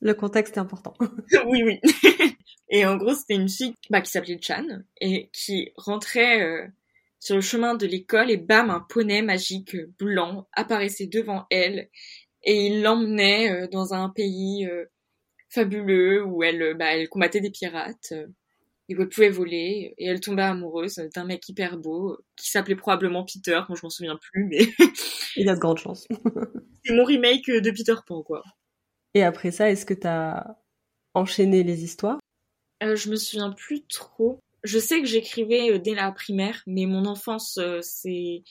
le 0.00 0.14
contexte 0.14 0.56
est 0.56 0.60
important. 0.60 0.94
oui, 1.46 1.62
oui. 1.62 1.80
Et 2.68 2.84
en 2.84 2.96
gros, 2.96 3.14
c'était 3.14 3.34
une 3.34 3.48
fille 3.48 3.74
bah, 3.90 4.00
qui 4.00 4.10
s'appelait 4.10 4.38
Chan 4.40 4.66
et 5.00 5.30
qui 5.32 5.72
rentrait 5.76 6.42
euh, 6.42 6.66
sur 7.20 7.36
le 7.36 7.40
chemin 7.40 7.74
de 7.74 7.86
l'école 7.86 8.30
et 8.30 8.36
bam, 8.36 8.70
un 8.70 8.80
poney 8.80 9.22
magique 9.22 9.76
blanc 9.98 10.48
apparaissait 10.52 11.06
devant 11.06 11.46
elle 11.50 11.88
et 12.42 12.66
il 12.66 12.82
l'emmenait 12.82 13.50
euh, 13.50 13.68
dans 13.68 13.94
un 13.94 14.08
pays 14.08 14.66
euh, 14.66 14.84
fabuleux 15.48 16.24
où 16.24 16.42
elle, 16.42 16.62
euh, 16.62 16.74
bah, 16.74 16.94
elle 16.94 17.08
combattait 17.08 17.40
des 17.40 17.50
pirates 17.50 18.12
euh, 18.12 18.26
et 18.88 18.96
où 18.96 19.02
elle 19.02 19.08
pouvait 19.08 19.30
voler 19.30 19.94
et 19.98 20.06
elle 20.06 20.20
tombait 20.20 20.42
amoureuse 20.42 20.96
d'un 21.14 21.24
mec 21.24 21.48
hyper 21.48 21.78
beau 21.78 22.12
euh, 22.12 22.24
qui 22.36 22.50
s'appelait 22.50 22.76
probablement 22.76 23.24
Peter, 23.24 23.60
moi 23.68 23.76
je 23.76 23.84
m'en 23.84 23.90
souviens 23.90 24.18
plus 24.20 24.44
mais 24.44 24.58
il 25.36 25.46
y 25.46 25.48
a 25.48 25.54
de 25.54 25.60
grandes 25.60 25.78
chances. 25.78 26.06
c'est 26.84 26.94
mon 26.94 27.04
remake 27.04 27.46
de 27.46 27.70
Peter 27.70 27.94
Pan 28.06 28.22
quoi. 28.22 28.42
Et 29.14 29.22
après 29.22 29.50
ça, 29.50 29.70
est-ce 29.70 29.86
que 29.86 29.94
t'as 29.94 30.44
enchaîné 31.14 31.62
les 31.62 31.82
histoires? 31.82 32.18
Euh, 32.82 32.96
Je 32.96 33.10
me 33.10 33.16
souviens 33.16 33.52
plus 33.52 33.86
trop. 33.86 34.40
Je 34.64 34.78
sais 34.78 35.00
que 35.00 35.06
j'écrivais 35.06 35.78
dès 35.78 35.94
la 35.94 36.10
primaire, 36.12 36.62
mais 36.66 36.86
mon 36.86 37.06
enfance, 37.06 37.58
c'est 37.82 38.42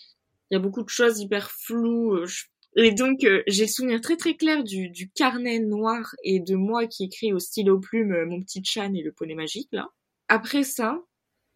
il 0.52 0.54
y 0.54 0.56
a 0.56 0.60
beaucoup 0.60 0.84
de 0.84 0.90
choses 0.90 1.20
hyper 1.20 1.52
floues. 1.52 2.26
Je 2.26 2.46
et 2.76 2.92
donc, 2.92 3.24
euh, 3.24 3.42
j'ai 3.48 3.64
le 3.64 3.70
souvenir 3.70 4.02
très 4.02 4.18
très 4.18 4.36
clair 4.36 4.64
du, 4.64 4.90
du, 4.90 5.10
carnet 5.10 5.60
noir 5.60 6.14
et 6.24 6.42
de 6.42 6.56
moi 6.56 6.88
qui 6.88 7.06
écris 7.06 7.32
au 7.32 7.40
stylo 7.40 7.80
plume 7.80 8.12
euh, 8.12 8.26
mon 8.26 8.42
petit 8.42 8.64
Chan 8.64 8.94
et 8.94 9.02
le 9.02 9.14
poney 9.14 9.34
magique, 9.34 9.70
là. 9.72 9.88
Après 10.28 10.64
ça, 10.64 11.00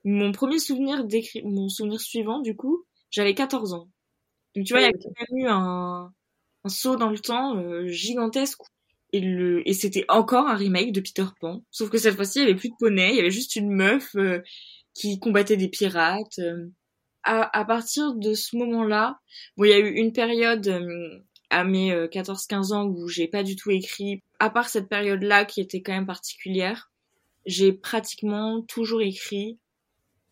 mon 0.05 0.31
premier 0.31 0.59
souvenir 0.59 1.03
d'écrit, 1.03 1.41
mon 1.43 1.67
souvenir 1.67 1.99
suivant, 1.99 2.39
du 2.39 2.55
coup, 2.55 2.85
j'avais 3.11 3.33
14 3.33 3.73
ans. 3.73 3.89
Donc 4.55 4.65
tu 4.65 4.73
vois, 4.73 4.81
il 4.81 4.85
y 4.85 4.87
a 4.87 4.91
quand 4.91 5.11
même 5.19 5.45
eu 5.45 5.47
un, 5.49 6.13
un 6.63 6.69
saut 6.69 6.95
dans 6.95 7.09
le 7.09 7.19
temps 7.19 7.57
euh, 7.57 7.87
gigantesque. 7.87 8.61
Et, 9.11 9.21
le, 9.21 9.67
et 9.67 9.73
c'était 9.73 10.05
encore 10.07 10.47
un 10.47 10.55
remake 10.55 10.91
de 10.91 11.01
Peter 11.01 11.25
Pan. 11.39 11.63
Sauf 11.71 11.89
que 11.89 11.97
cette 11.97 12.15
fois-ci, 12.15 12.39
il 12.39 12.41
y 12.43 12.45
avait 12.45 12.55
plus 12.55 12.69
de 12.69 12.75
poney, 12.79 13.09
il 13.09 13.15
y 13.15 13.19
avait 13.19 13.31
juste 13.31 13.55
une 13.55 13.71
meuf 13.71 14.15
qui 14.93 15.19
combattait 15.19 15.57
des 15.57 15.67
pirates 15.67 16.39
à, 17.23 17.65
partir 17.65 18.15
de 18.15 18.33
ce 18.33 18.55
moment-là, 18.57 19.19
bon, 19.57 19.65
il 19.65 19.69
y 19.69 19.73
a 19.73 19.79
eu 19.79 19.91
une 19.91 20.13
période 20.13 20.67
euh, 20.67 21.19
à 21.49 21.63
mes 21.63 21.91
14-15 21.91 22.71
euh, 22.71 22.75
ans 22.75 22.85
où 22.85 23.07
j'ai 23.07 23.27
pas 23.27 23.43
du 23.43 23.55
tout 23.55 23.71
écrit. 23.71 24.23
À 24.39 24.49
part 24.49 24.69
cette 24.69 24.87
période-là 24.87 25.45
qui 25.45 25.61
était 25.61 25.81
quand 25.81 25.93
même 25.93 26.05
particulière, 26.05 26.91
j'ai 27.45 27.73
pratiquement 27.73 28.61
toujours 28.61 29.01
écrit. 29.01 29.59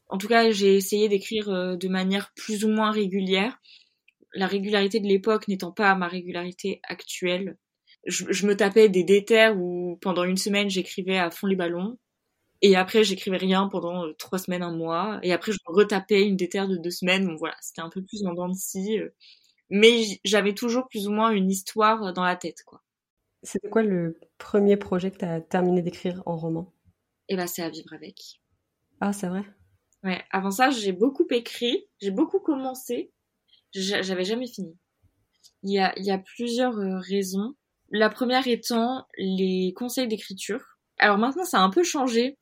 En 0.09 0.17
tout 0.17 0.27
cas, 0.27 0.49
j'ai 0.51 0.75
essayé 0.75 1.09
d'écrire 1.09 1.49
euh, 1.49 1.75
de 1.75 1.87
manière 1.87 2.31
plus 2.35 2.63
ou 2.63 2.69
moins 2.69 2.91
régulière. 2.91 3.59
La 4.33 4.47
régularité 4.47 4.99
de 4.99 5.07
l'époque 5.07 5.47
n'étant 5.47 5.71
pas 5.71 5.93
ma 5.95 6.07
régularité 6.07 6.79
actuelle. 6.83 7.57
Je, 8.07 8.25
je, 8.29 8.47
me 8.47 8.55
tapais 8.55 8.89
des 8.89 9.03
déterres 9.03 9.57
où 9.57 9.97
pendant 10.01 10.23
une 10.23 10.37
semaine 10.37 10.69
j'écrivais 10.69 11.17
à 11.17 11.29
fond 11.29 11.47
les 11.47 11.55
ballons. 11.55 11.97
Et 12.61 12.75
après, 12.75 13.03
j'écrivais 13.03 13.37
rien 13.37 13.67
pendant 13.67 14.05
euh, 14.05 14.13
trois 14.17 14.39
semaines, 14.39 14.63
un 14.63 14.75
mois. 14.75 15.19
Et 15.21 15.31
après, 15.31 15.51
je 15.51 15.59
retapais 15.65 16.23
une 16.23 16.35
déterre 16.35 16.67
de 16.67 16.77
deux 16.77 16.89
semaines. 16.89 17.25
Donc 17.25 17.37
voilà, 17.37 17.55
c'était 17.61 17.81
un 17.81 17.89
peu 17.89 18.01
plus 18.01 18.25
en 18.25 18.33
dents 18.33 18.49
de 18.49 18.55
scie. 18.55 18.99
Euh. 18.99 19.13
Mais 19.69 20.03
j'avais 20.23 20.53
toujours 20.53 20.87
plus 20.87 21.07
ou 21.07 21.11
moins 21.11 21.31
une 21.31 21.51
histoire 21.51 22.13
dans 22.13 22.23
la 22.23 22.35
tête, 22.35 22.63
quoi. 22.65 22.81
C'était 23.43 23.69
quoi 23.69 23.83
le 23.83 24.19
premier 24.37 24.77
projet 24.77 25.11
que 25.11 25.17
tu 25.17 25.25
as 25.25 25.41
terminé 25.41 25.81
d'écrire 25.81 26.23
en 26.25 26.37
roman? 26.37 26.73
Eh 27.29 27.35
ben, 27.35 27.47
c'est 27.47 27.61
à 27.61 27.69
vivre 27.69 27.93
avec. 27.93 28.41
Ah, 28.99 29.13
c'est 29.13 29.27
vrai? 29.27 29.43
Ouais, 30.03 30.23
avant 30.31 30.51
ça, 30.51 30.69
j'ai 30.69 30.91
beaucoup 30.91 31.27
écrit, 31.31 31.85
j'ai 32.01 32.11
beaucoup 32.11 32.39
commencé, 32.39 33.11
j'avais 33.73 34.23
jamais 34.23 34.47
fini. 34.47 34.75
Il 35.63 35.71
y 35.71 35.79
a, 35.79 35.93
il 35.97 36.05
y 36.05 36.11
a 36.11 36.17
plusieurs 36.17 36.77
euh, 36.77 36.99
raisons. 36.99 37.55
La 37.91 38.09
première 38.09 38.47
étant 38.47 39.07
les 39.17 39.73
conseils 39.75 40.07
d'écriture. 40.07 40.61
Alors 40.97 41.17
maintenant, 41.17 41.45
ça 41.45 41.59
a 41.59 41.63
un 41.63 41.69
peu 41.69 41.83
changé 41.83 42.37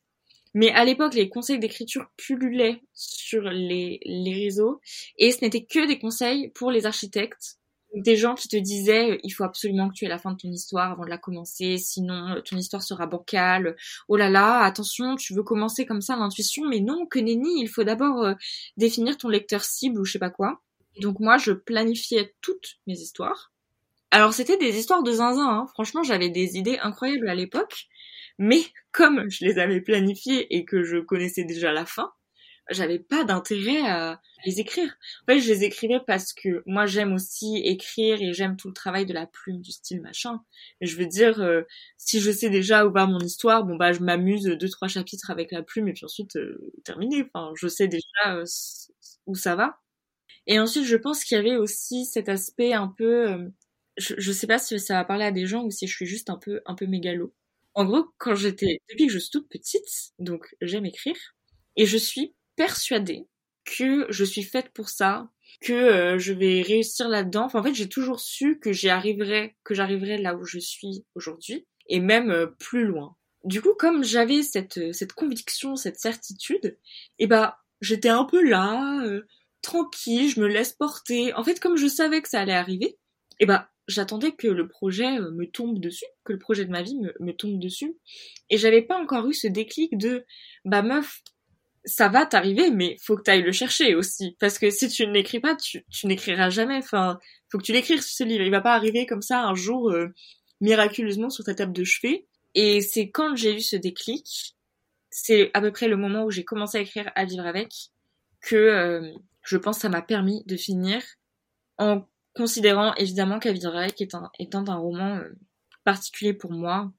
mais 0.55 0.71
à 0.71 0.85
l'époque, 0.85 1.15
les 1.15 1.27
conseils 1.27 1.59
d'écriture 1.59 2.05
pullulaient 2.15 2.81
sur 2.93 3.41
les, 3.41 3.99
réseaux 4.05 4.79
et 5.17 5.31
ce 5.31 5.41
n'était 5.41 5.65
que 5.65 5.85
des 5.85 5.99
conseils 5.99 6.49
pour 6.55 6.71
les 6.71 6.85
architectes. 6.85 7.59
Des 7.93 8.15
gens 8.15 8.35
qui 8.35 8.47
te 8.47 8.55
disaient 8.55 9.19
il 9.23 9.31
faut 9.31 9.43
absolument 9.43 9.89
que 9.89 9.95
tu 9.95 10.05
aies 10.05 10.09
la 10.09 10.17
fin 10.17 10.31
de 10.31 10.37
ton 10.37 10.49
histoire 10.49 10.93
avant 10.93 11.03
de 11.03 11.09
la 11.09 11.17
commencer, 11.17 11.77
sinon 11.77 12.29
euh, 12.29 12.41
ton 12.41 12.55
histoire 12.55 12.83
sera 12.83 13.05
bancale. 13.05 13.75
Oh 14.07 14.15
là 14.15 14.29
là, 14.29 14.61
attention, 14.63 15.17
tu 15.17 15.33
veux 15.33 15.43
commencer 15.43 15.85
comme 15.85 16.01
ça 16.01 16.15
l'intuition, 16.15 16.63
mais 16.69 16.79
non, 16.79 17.05
que 17.05 17.19
nenni, 17.19 17.61
il 17.61 17.69
faut 17.69 17.83
d'abord 17.83 18.23
euh, 18.23 18.33
définir 18.77 19.17
ton 19.17 19.27
lecteur 19.27 19.63
cible 19.63 19.99
ou 19.99 20.05
je 20.05 20.13
sais 20.13 20.19
pas 20.19 20.29
quoi. 20.29 20.61
Donc 21.01 21.19
moi, 21.19 21.37
je 21.37 21.51
planifiais 21.51 22.33
toutes 22.41 22.77
mes 22.87 22.97
histoires. 22.97 23.51
Alors 24.15 24.33
c'était 24.33 24.55
des 24.57 24.77
histoires 24.79 25.03
de 25.03 25.11
zinzin, 25.11 25.45
hein. 25.45 25.67
franchement 25.73 26.01
j'avais 26.01 26.29
des 26.29 26.55
idées 26.55 26.77
incroyables 26.81 27.27
à 27.27 27.35
l'époque, 27.35 27.87
mais 28.39 28.61
comme 28.93 29.29
je 29.29 29.43
les 29.43 29.59
avais 29.59 29.81
planifiées 29.81 30.55
et 30.55 30.63
que 30.63 30.83
je 30.83 30.99
connaissais 30.99 31.43
déjà 31.43 31.73
la 31.73 31.85
fin, 31.85 32.13
j'avais 32.69 32.99
pas 32.99 33.25
d'intérêt 33.25 33.81
à 33.81 34.21
les 34.45 34.61
écrire. 34.61 34.95
En 35.23 35.33
fait, 35.33 35.41
je 35.41 35.51
les 35.51 35.65
écrivais 35.65 35.99
parce 36.07 36.31
que 36.31 36.63
moi 36.65 36.85
j'aime 36.85 37.11
aussi 37.11 37.57
écrire 37.65 38.21
et 38.21 38.31
j'aime 38.31 38.55
tout 38.55 38.69
le 38.69 38.73
travail 38.73 39.05
de 39.05 39.13
la 39.13 39.27
plume, 39.27 39.59
du 39.61 39.73
style 39.73 40.01
machin. 40.01 40.39
Je 40.79 40.95
veux 40.95 41.07
dire, 41.07 41.41
euh, 41.41 41.63
si 41.97 42.21
je 42.21 42.31
sais 42.31 42.49
déjà 42.49 42.85
où 42.85 42.93
va 42.93 43.07
mon 43.07 43.19
histoire, 43.19 43.65
bon 43.65 43.75
bah 43.75 43.91
je 43.91 43.99
m'amuse 43.99 44.45
deux 44.45 44.69
trois 44.69 44.87
chapitres 44.87 45.29
avec 45.29 45.51
la 45.51 45.61
plume 45.61 45.89
et 45.89 45.93
puis 45.93 46.05
ensuite 46.05 46.37
euh, 46.37 46.71
terminé. 46.85 47.29
Enfin, 47.33 47.51
je 47.57 47.67
sais 47.67 47.89
déjà 47.89 48.37
euh, 48.37 48.45
où 49.25 49.35
ça 49.35 49.55
va. 49.57 49.77
Et 50.47 50.59
ensuite, 50.59 50.85
je 50.85 50.97
pense 50.97 51.23
qu'il 51.23 51.37
y 51.37 51.39
avait 51.39 51.57
aussi 51.57 52.05
cet 52.05 52.29
aspect 52.29 52.73
un 52.73 52.87
peu, 52.87 53.29
euh, 53.31 53.49
je, 53.97 54.15
je 54.17 54.31
sais 54.31 54.47
pas 54.47 54.59
si 54.59 54.79
ça 54.79 54.95
va 54.95 55.05
parler 55.05 55.25
à 55.25 55.31
des 55.31 55.45
gens 55.45 55.63
ou 55.63 55.71
si 55.71 55.87
je 55.87 55.95
suis 55.95 56.05
juste 56.05 56.29
un 56.29 56.37
peu 56.37 56.61
un 56.65 56.75
peu 56.75 56.85
mégalo. 56.85 57.33
En 57.73 57.85
gros, 57.85 58.05
quand 58.17 58.35
j'étais 58.35 58.79
depuis 58.89 59.07
que 59.07 59.13
je 59.13 59.19
suis 59.19 59.31
toute 59.31 59.49
petite, 59.49 60.13
donc 60.19 60.55
j'aime 60.61 60.85
écrire 60.85 61.15
et 61.75 61.85
je 61.85 61.97
suis 61.97 62.33
persuadée 62.55 63.27
que 63.65 64.05
je 64.09 64.23
suis 64.23 64.43
faite 64.43 64.69
pour 64.73 64.89
ça, 64.89 65.29
que 65.61 65.73
euh, 65.73 66.19
je 66.19 66.33
vais 66.33 66.61
réussir 66.61 67.09
là-dedans. 67.09 67.49
En 67.53 67.63
fait, 67.63 67.73
j'ai 67.73 67.89
toujours 67.89 68.19
su 68.19 68.59
que 68.59 68.71
j'y 68.71 68.89
arriverais, 68.89 69.55
que 69.63 69.73
j'arriverais 69.73 70.17
là 70.17 70.35
où 70.35 70.45
je 70.45 70.59
suis 70.59 71.03
aujourd'hui, 71.15 71.65
et 71.87 71.99
même 71.99 72.31
euh, 72.31 72.47
plus 72.47 72.85
loin. 72.85 73.15
Du 73.43 73.61
coup, 73.61 73.73
comme 73.77 74.03
j'avais 74.03 74.41
cette 74.43 74.77
euh, 74.77 74.93
cette 74.93 75.13
conviction, 75.13 75.75
cette 75.75 75.99
certitude, 75.99 76.77
eh 77.19 77.27
bah 77.27 77.59
j'étais 77.81 78.09
un 78.09 78.25
peu 78.25 78.41
là, 78.47 79.03
tranquille, 79.61 80.29
je 80.29 80.39
me 80.39 80.47
laisse 80.47 80.73
porter. 80.73 81.33
En 81.33 81.43
fait, 81.43 81.59
comme 81.59 81.75
je 81.77 81.87
savais 81.87 82.21
que 82.21 82.29
ça 82.29 82.39
allait 82.41 82.53
arriver, 82.53 82.97
eh 83.39 83.45
bah 83.45 83.69
j'attendais 83.87 84.31
que 84.31 84.47
le 84.47 84.67
projet 84.67 85.19
me 85.19 85.45
tombe 85.45 85.79
dessus, 85.79 86.05
que 86.23 86.33
le 86.33 86.39
projet 86.39 86.65
de 86.65 86.71
ma 86.71 86.81
vie 86.81 86.99
me, 87.19 87.31
tombe 87.33 87.59
dessus, 87.59 87.95
et 88.49 88.57
j'avais 88.57 88.81
pas 88.81 88.97
encore 88.97 89.27
eu 89.27 89.33
ce 89.33 89.47
déclic 89.47 89.97
de 89.97 90.25
bah 90.63 90.81
meuf, 90.81 91.21
ça 91.85 92.09
va 92.09 92.25
t'arriver, 92.25 92.71
mais 92.71 92.97
faut 93.01 93.15
que 93.15 93.21
tu 93.23 93.31
ailles 93.31 93.43
le 93.43 93.51
chercher 93.51 93.95
aussi. 93.95 94.35
Parce 94.39 94.57
que 94.57 94.71
si 94.71 94.89
tu 94.89 95.05
ne 95.05 95.11
l'écris 95.11 95.39
pas, 95.39 95.55
tu, 95.55 95.85
tu 95.89 96.07
n'écriras 96.07 96.49
jamais. 96.49 96.77
Enfin, 96.77 97.19
faut 97.49 97.59
que 97.59 97.63
tu 97.63 97.73
l'écrives 97.73 98.01
ce 98.01 98.23
livre. 98.23 98.43
Il 98.43 98.49
va 98.49 98.61
pas 98.61 98.73
arriver 98.73 99.05
comme 99.05 99.21
ça 99.21 99.43
un 99.43 99.53
jour 99.53 99.91
euh, 99.91 100.07
miraculeusement 100.61 101.29
sur 101.29 101.43
ta 101.43 101.53
table 101.53 101.73
de 101.73 101.83
chevet. 101.83 102.25
Et 102.55 102.81
c'est 102.81 103.11
quand 103.11 103.35
j'ai 103.35 103.55
eu 103.55 103.61
ce 103.61 103.75
déclic, 103.75 104.55
c'est 105.11 105.51
à 105.53 105.61
peu 105.61 105.71
près 105.71 105.87
le 105.87 105.97
moment 105.97 106.23
où 106.23 106.31
j'ai 106.31 106.43
commencé 106.43 106.77
à 106.77 106.81
écrire 106.81 107.11
à 107.15 107.25
vivre 107.25 107.45
avec, 107.45 107.71
que 108.41 108.55
euh, 108.55 109.11
je 109.43 109.57
pense 109.57 109.77
que 109.77 109.81
ça 109.83 109.89
m'a 109.89 110.01
permis 110.01 110.43
de 110.45 110.57
finir 110.57 111.03
en 111.77 112.05
considérant 112.35 112.93
évidemment 112.95 113.35
avec 113.37 114.01
étant, 114.01 114.29
étant 114.39 114.67
un 114.67 114.75
roman 114.75 115.17
euh, 115.17 115.35
particulier 115.83 116.33
pour 116.33 116.51
moi, 116.51 116.91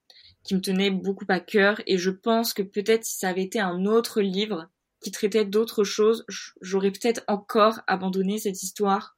qui 0.43 0.55
me 0.55 0.61
tenait 0.61 0.91
beaucoup 0.91 1.25
à 1.27 1.39
cœur. 1.39 1.81
Et 1.85 1.97
je 1.97 2.09
pense 2.09 2.53
que 2.53 2.61
peut-être 2.61 3.03
si 3.05 3.17
ça 3.17 3.29
avait 3.29 3.43
été 3.43 3.59
un 3.59 3.85
autre 3.85 4.21
livre, 4.21 4.69
qui 5.01 5.11
traitait 5.11 5.45
d'autres 5.45 5.83
choses, 5.83 6.25
j'aurais 6.61 6.91
peut-être 6.91 7.23
encore 7.27 7.81
abandonné 7.87 8.39
cette 8.39 8.63
histoire. 8.63 9.15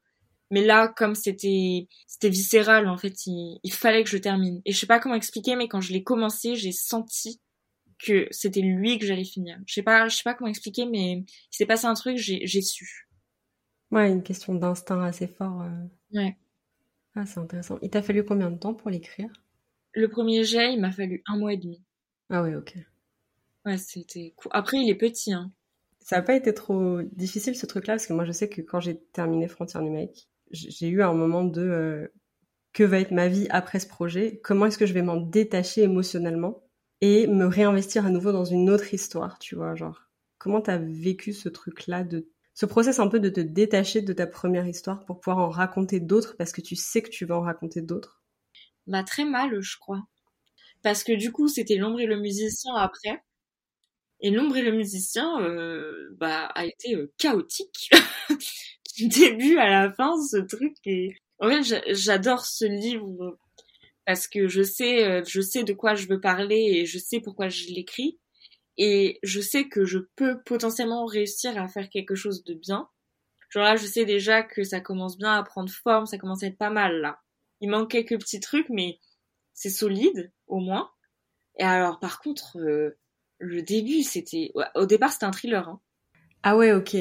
Mais 0.51 0.65
là, 0.65 0.87
comme 0.87 1.15
c'était 1.15 1.87
c'était 2.07 2.29
viscéral 2.29 2.87
en 2.87 2.97
fait, 2.97 3.25
il, 3.27 3.59
fallait 3.71 4.03
que 4.03 4.09
je 4.09 4.17
termine. 4.17 4.61
Et 4.65 4.71
je 4.71 4.79
sais 4.79 4.87
pas 4.87 4.99
comment 4.99 5.15
expliquer, 5.15 5.55
mais 5.55 5.67
quand 5.67 5.81
je 5.81 5.93
l'ai 5.93 6.03
commencé, 6.03 6.55
j'ai 6.55 6.71
senti 6.71 7.39
que 7.99 8.27
c'était 8.31 8.61
lui 8.61 8.97
que 8.97 9.05
j'allais 9.05 9.25
finir. 9.25 9.57
Je 9.67 9.73
sais 9.73 9.83
pas, 9.83 10.07
je 10.07 10.15
sais 10.15 10.23
pas 10.23 10.33
comment 10.33 10.49
expliquer, 10.49 10.85
mais 10.85 11.11
il 11.11 11.25
s'est 11.51 11.65
passé 11.65 11.85
un 11.85 11.93
truc, 11.93 12.17
j'ai 12.17 12.61
su. 12.61 13.08
Ouais, 13.91 14.09
une 14.09 14.23
question 14.23 14.55
d'instinct 14.55 15.03
assez 15.03 15.27
fort. 15.27 15.61
Euh. 15.61 16.17
Ouais. 16.17 16.37
Ah, 17.15 17.25
c'est 17.25 17.39
intéressant. 17.39 17.79
Il 17.81 17.89
t'a 17.89 18.01
fallu 18.01 18.23
combien 18.23 18.51
de 18.51 18.57
temps 18.57 18.73
pour 18.73 18.89
l'écrire? 18.89 19.29
Le 19.93 20.07
premier 20.07 20.43
jet, 20.43 20.73
il 20.73 20.79
m'a 20.79 20.91
fallu 20.91 21.23
un 21.25 21.37
mois 21.37 21.53
et 21.53 21.57
demi. 21.57 21.81
Ah 22.29 22.43
ouais, 22.43 22.55
ok. 22.55 22.75
Ouais, 23.65 23.77
c'était 23.77 24.33
cool. 24.37 24.51
Après, 24.53 24.77
il 24.77 24.89
est 24.89 24.95
petit, 24.95 25.33
hein. 25.33 25.51
Ça 25.99 26.15
n'a 26.15 26.21
pas 26.21 26.35
été 26.35 26.53
trop 26.53 27.01
difficile 27.01 27.55
ce 27.55 27.65
truc-là, 27.65 27.93
parce 27.93 28.07
que 28.07 28.13
moi 28.13 28.25
je 28.25 28.31
sais 28.31 28.49
que 28.49 28.61
quand 28.61 28.79
j'ai 28.79 28.99
terminé 29.11 29.47
Frontières 29.47 29.83
numériques, 29.83 30.29
j'ai 30.49 30.87
eu 30.87 31.03
un 31.03 31.13
moment 31.13 31.43
de 31.43 31.61
euh, 31.61 32.07
que 32.73 32.83
va 32.83 32.99
être 32.99 33.11
ma 33.11 33.27
vie 33.27 33.47
après 33.49 33.79
ce 33.79 33.87
projet, 33.87 34.39
comment 34.43 34.65
est-ce 34.65 34.77
que 34.77 34.85
je 34.85 34.93
vais 34.93 35.01
m'en 35.01 35.17
détacher 35.17 35.83
émotionnellement 35.83 36.63
et 37.01 37.27
me 37.27 37.45
réinvestir 37.45 38.05
à 38.05 38.09
nouveau 38.09 38.31
dans 38.31 38.45
une 38.45 38.69
autre 38.69 38.93
histoire, 38.93 39.37
tu 39.39 39.55
vois, 39.55 39.75
genre? 39.75 40.09
Comment 40.37 40.61
t'as 40.61 40.77
vécu 40.77 41.33
ce 41.33 41.49
truc-là 41.49 42.03
de 42.03 42.27
ce 42.59 42.65
process 42.65 42.99
un 42.99 43.07
peu 43.07 43.21
de 43.21 43.29
te 43.29 43.39
détacher 43.39 44.01
de 44.01 44.11
ta 44.11 44.27
première 44.27 44.67
histoire 44.67 45.05
pour 45.05 45.21
pouvoir 45.21 45.37
en 45.37 45.49
raconter 45.49 46.01
d'autres 46.01 46.35
parce 46.35 46.51
que 46.51 46.59
tu 46.59 46.75
sais 46.75 47.01
que 47.01 47.07
tu 47.07 47.23
vas 47.23 47.37
en 47.37 47.41
raconter 47.41 47.81
d'autres? 47.81 48.21
Bah 48.85 49.01
très 49.01 49.23
mal, 49.23 49.61
je 49.61 49.77
crois. 49.77 50.03
Parce 50.83 51.05
que 51.05 51.13
du 51.13 51.31
coup, 51.31 51.47
c'était 51.47 51.77
l'ombre 51.77 52.01
et 52.01 52.05
le 52.05 52.19
musicien 52.19 52.75
après. 52.75 53.23
Et 54.19 54.29
l'ombre 54.29 54.57
et 54.57 54.61
le 54.61 54.73
musicien, 54.73 55.39
euh, 55.41 56.09
bah, 56.17 56.47
a 56.47 56.65
été 56.65 56.95
euh, 56.95 57.09
chaotique 57.17 57.91
du 58.97 59.07
début 59.07 59.57
à 59.57 59.69
la 59.69 59.93
fin, 59.93 60.21
ce 60.21 60.39
truc. 60.39 60.75
Et 60.83 61.15
en 61.39 61.47
fait, 61.47 61.93
j'adore 61.93 62.45
ce 62.45 62.65
livre 62.65 63.37
parce 64.05 64.27
que 64.27 64.49
je 64.49 64.63
sais, 64.63 65.05
euh, 65.05 65.23
je 65.25 65.39
sais 65.39 65.63
de 65.63 65.71
quoi 65.71 65.95
je 65.95 66.07
veux 66.07 66.19
parler 66.19 66.71
et 66.73 66.85
je 66.85 66.99
sais 66.99 67.21
pourquoi 67.21 67.47
je 67.47 67.67
l'écris. 67.67 68.19
Et 68.81 69.19
je 69.23 69.41
sais 69.41 69.67
que 69.67 69.83
je 69.83 69.99
peux 70.15 70.41
potentiellement 70.41 71.05
réussir 71.05 71.61
à 71.61 71.67
faire 71.67 71.89
quelque 71.89 72.15
chose 72.15 72.45
de 72.45 72.53
bien. 72.53 72.87
Genre 73.49 73.63
là, 73.63 73.75
je 73.75 73.85
sais 73.85 74.05
déjà 74.05 74.41
que 74.41 74.63
ça 74.63 74.79
commence 74.79 75.17
bien 75.17 75.33
à 75.33 75.43
prendre 75.43 75.69
forme, 75.69 76.05
ça 76.05 76.17
commence 76.17 76.43
à 76.43 76.47
être 76.47 76.57
pas 76.57 76.69
mal 76.69 77.01
là. 77.01 77.19
Il 77.59 77.69
manque 77.69 77.91
quelques 77.91 78.17
petits 78.17 78.39
trucs, 78.39 78.69
mais 78.69 78.97
c'est 79.53 79.69
solide 79.69 80.31
au 80.47 80.59
moins. 80.59 80.89
Et 81.57 81.63
alors, 81.63 81.99
par 81.99 82.21
contre, 82.21 82.57
euh, 82.57 82.97
le 83.37 83.61
début, 83.61 84.01
c'était. 84.01 84.53
Au 84.75 84.85
départ, 84.85 85.11
c'était 85.11 85.25
un 85.25 85.31
thriller. 85.31 85.67
Hein. 85.67 85.81
Ah 86.41 86.55
ouais, 86.55 86.71
ok. 86.71 86.95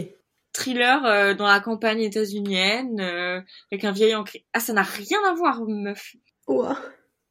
Thriller 0.52 1.04
euh, 1.04 1.34
dans 1.34 1.46
la 1.46 1.60
campagne 1.60 2.00
états-unienne, 2.00 3.00
euh, 3.00 3.40
avec 3.70 3.84
un 3.84 3.92
vieil 3.92 4.16
ancré. 4.16 4.44
Ah, 4.52 4.58
ça 4.58 4.72
n'a 4.72 4.82
rien 4.82 5.18
à 5.28 5.34
voir, 5.34 5.62
meuf. 5.64 6.16
Ouah. 6.48 6.76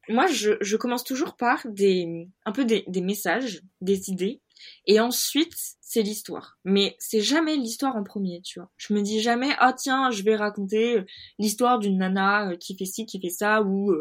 Moi, 0.10 0.28
je, 0.28 0.52
je 0.62 0.78
commence 0.78 1.04
toujours 1.04 1.36
par 1.36 1.66
des. 1.66 2.28
un 2.46 2.52
peu 2.52 2.66
des, 2.66 2.84
des 2.88 3.02
messages, 3.02 3.62
des 3.82 4.10
idées. 4.10 4.42
Et 4.86 5.00
ensuite, 5.00 5.54
c'est 5.82 6.02
l'histoire. 6.02 6.58
Mais 6.66 6.96
c'est 7.00 7.22
jamais 7.22 7.56
l'histoire 7.56 7.96
en 7.96 8.04
premier, 8.04 8.42
tu 8.42 8.60
vois. 8.60 8.72
Je 8.78 8.94
me 8.94 9.02
dis 9.02 9.22
jamais, 9.22 9.52
ah 9.60 9.74
tiens, 9.74 10.10
je 10.12 10.24
vais 10.24 10.36
raconter 10.36 11.04
l'histoire 11.40 11.80
d'une 11.80 11.98
nana 12.00 12.50
euh, 12.50 12.56
qui 12.58 12.76
fait 12.76 12.86
ci, 12.86 13.06
qui 13.06 13.22
fait 13.22 13.30
ça, 13.30 13.62
ou 13.62 13.94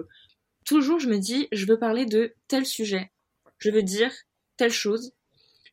toujours 0.64 0.98
je 0.98 1.08
me 1.08 1.18
dis, 1.18 1.48
je 1.52 1.64
veux 1.64 1.78
parler 1.78 2.04
de 2.04 2.34
tel 2.48 2.66
sujet. 2.66 3.12
Je 3.58 3.70
veux 3.70 3.82
dire 3.82 4.12
telle 4.56 4.72
chose. 4.72 5.12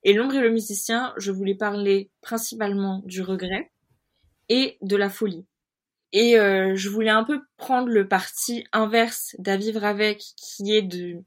Et 0.04 0.14
l'ombre 0.14 0.36
et 0.36 0.42
le 0.42 0.52
musicien, 0.52 1.14
je 1.18 1.32
voulais 1.32 1.56
parler 1.56 2.12
principalement 2.22 3.02
du 3.06 3.22
regret 3.22 3.72
et 4.50 4.78
de 4.82 4.96
la 4.96 5.10
folie. 5.10 5.46
Et 6.14 6.40
euh, 6.40 6.76
je 6.76 6.90
voulais 6.90 7.10
un 7.10 7.24
peu 7.24 7.42
prendre 7.58 7.90
le 7.90 8.08
parti 8.08 8.66
inverse 8.72 9.36
d'à 9.40 9.58
vivre 9.58 9.84
avec, 9.84 10.20
qui 10.38 10.74
est 10.74 10.84
de 10.84 11.18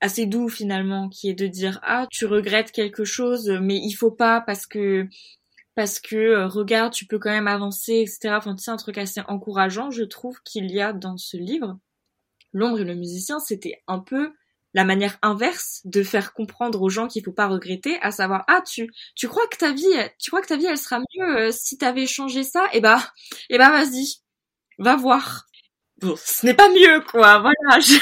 assez 0.00 0.26
doux 0.26 0.48
finalement, 0.48 1.08
qui 1.08 1.28
est 1.28 1.34
de 1.34 1.46
dire 1.46 1.80
ah 1.82 2.06
tu 2.10 2.26
regrettes 2.26 2.72
quelque 2.72 3.04
chose, 3.04 3.50
mais 3.62 3.76
il 3.76 3.92
faut 3.92 4.10
pas 4.12 4.40
parce 4.40 4.66
que 4.66 5.08
parce 5.74 6.00
que 6.00 6.16
euh, 6.16 6.46
regarde 6.48 6.92
tu 6.92 7.06
peux 7.06 7.18
quand 7.18 7.30
même 7.30 7.48
avancer, 7.48 7.94
etc. 8.06 8.34
Enfin 8.36 8.56
c'est 8.58 8.70
un 8.70 8.76
truc 8.76 8.98
assez 8.98 9.20
encourageant, 9.28 9.90
je 9.90 10.04
trouve 10.04 10.40
qu'il 10.44 10.70
y 10.70 10.80
a 10.80 10.92
dans 10.92 11.16
ce 11.18 11.36
livre. 11.36 11.78
L'ombre 12.52 12.80
et 12.80 12.84
le 12.84 12.94
musicien, 12.94 13.40
c'était 13.40 13.82
un 13.88 14.00
peu 14.00 14.32
la 14.74 14.84
manière 14.84 15.18
inverse 15.22 15.82
de 15.86 16.02
faire 16.02 16.34
comprendre 16.34 16.82
aux 16.82 16.90
gens 16.90 17.08
qu'il 17.08 17.24
faut 17.24 17.32
pas 17.32 17.48
regretter, 17.48 17.98
à 18.02 18.12
savoir 18.12 18.44
ah 18.48 18.62
tu 18.66 18.92
tu 19.16 19.28
crois 19.28 19.46
que 19.48 19.56
ta 19.58 19.72
vie 19.72 19.86
tu 20.18 20.30
crois 20.30 20.42
que 20.42 20.48
ta 20.48 20.56
vie 20.56 20.66
elle 20.66 20.78
sera 20.78 21.00
mieux 21.00 21.38
euh, 21.48 21.52
si 21.52 21.78
t'avais 21.78 22.06
changé 22.06 22.42
ça 22.44 22.66
et 22.72 22.78
eh 22.78 22.80
bah 22.80 23.00
eh 23.50 23.58
bah 23.58 23.70
vas-y 23.70 24.25
va 24.78 24.96
voir 24.96 25.46
bon 26.00 26.14
ce 26.16 26.44
n'est 26.44 26.54
pas 26.54 26.68
mieux 26.68 27.00
quoi 27.10 27.38
voilà 27.40 27.80
je, 27.80 27.98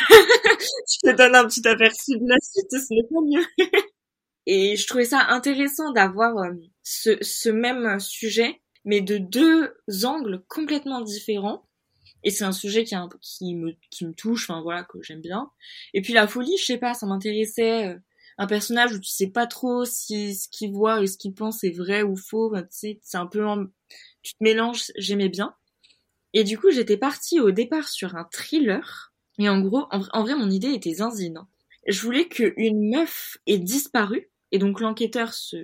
te 1.02 1.16
donne 1.16 1.34
un 1.34 1.46
petit 1.46 1.66
aperçu 1.66 2.18
de 2.18 2.28
la 2.28 2.36
suite 2.40 2.70
ce 2.70 2.94
n'est 2.94 3.08
pas 3.08 3.20
mieux 3.24 3.46
et 4.46 4.76
je 4.76 4.86
trouvais 4.86 5.04
ça 5.04 5.26
intéressant 5.28 5.92
d'avoir 5.92 6.36
euh, 6.38 6.50
ce 6.82 7.50
même 7.50 8.00
sujet 8.00 8.60
mais 8.84 9.00
de 9.00 9.18
deux 9.18 9.72
angles 10.04 10.44
complètement 10.48 11.00
différents 11.00 11.64
et 12.24 12.30
c'est 12.30 12.44
un 12.44 12.52
sujet 12.52 12.84
qui, 12.84 12.96
qui, 13.20 13.54
me, 13.54 13.72
qui 13.90 14.06
me 14.06 14.14
touche, 14.14 14.48
enfin 14.48 14.62
voilà, 14.62 14.82
que 14.84 15.00
j'aime 15.02 15.20
bien. 15.20 15.50
Et 15.92 16.00
puis 16.00 16.14
la 16.14 16.26
folie, 16.26 16.56
je 16.58 16.64
sais 16.64 16.78
pas, 16.78 16.94
ça 16.94 17.06
m'intéressait. 17.06 17.88
Euh, 17.88 17.98
un 18.36 18.48
personnage 18.48 18.94
où 18.94 18.98
tu 18.98 19.10
sais 19.10 19.28
pas 19.28 19.46
trop 19.46 19.84
si 19.84 20.34
ce 20.34 20.48
qu'il 20.48 20.72
voit 20.72 21.00
et 21.00 21.06
ce 21.06 21.16
qu'il 21.16 21.34
pense 21.34 21.62
est 21.62 21.70
vrai 21.70 22.02
ou 22.02 22.16
faux. 22.16 22.52
tu 22.56 22.66
sais, 22.70 23.00
c'est 23.02 23.18
un 23.18 23.26
peu... 23.26 23.44
Tu 24.22 24.32
te 24.32 24.42
mélanges, 24.42 24.90
j'aimais 24.96 25.28
bien. 25.28 25.54
Et 26.34 26.44
du 26.44 26.58
coup, 26.58 26.70
j'étais 26.70 26.96
partie 26.96 27.40
au 27.40 27.52
départ 27.52 27.88
sur 27.88 28.16
un 28.16 28.28
thriller. 28.30 29.14
Et 29.38 29.48
en 29.48 29.60
gros, 29.60 29.86
en, 29.90 30.22
vrai, 30.22 30.34
mon 30.34 30.50
idée 30.50 30.72
était 30.72 30.94
zinzine. 30.94 31.38
Hein. 31.38 31.48
Je 31.86 32.02
voulais 32.02 32.28
qu'une 32.28 32.90
meuf 32.90 33.38
ait 33.46 33.58
disparu. 33.58 34.28
Et 34.52 34.58
donc 34.58 34.80
l'enquêteur 34.80 35.32
se, 35.32 35.56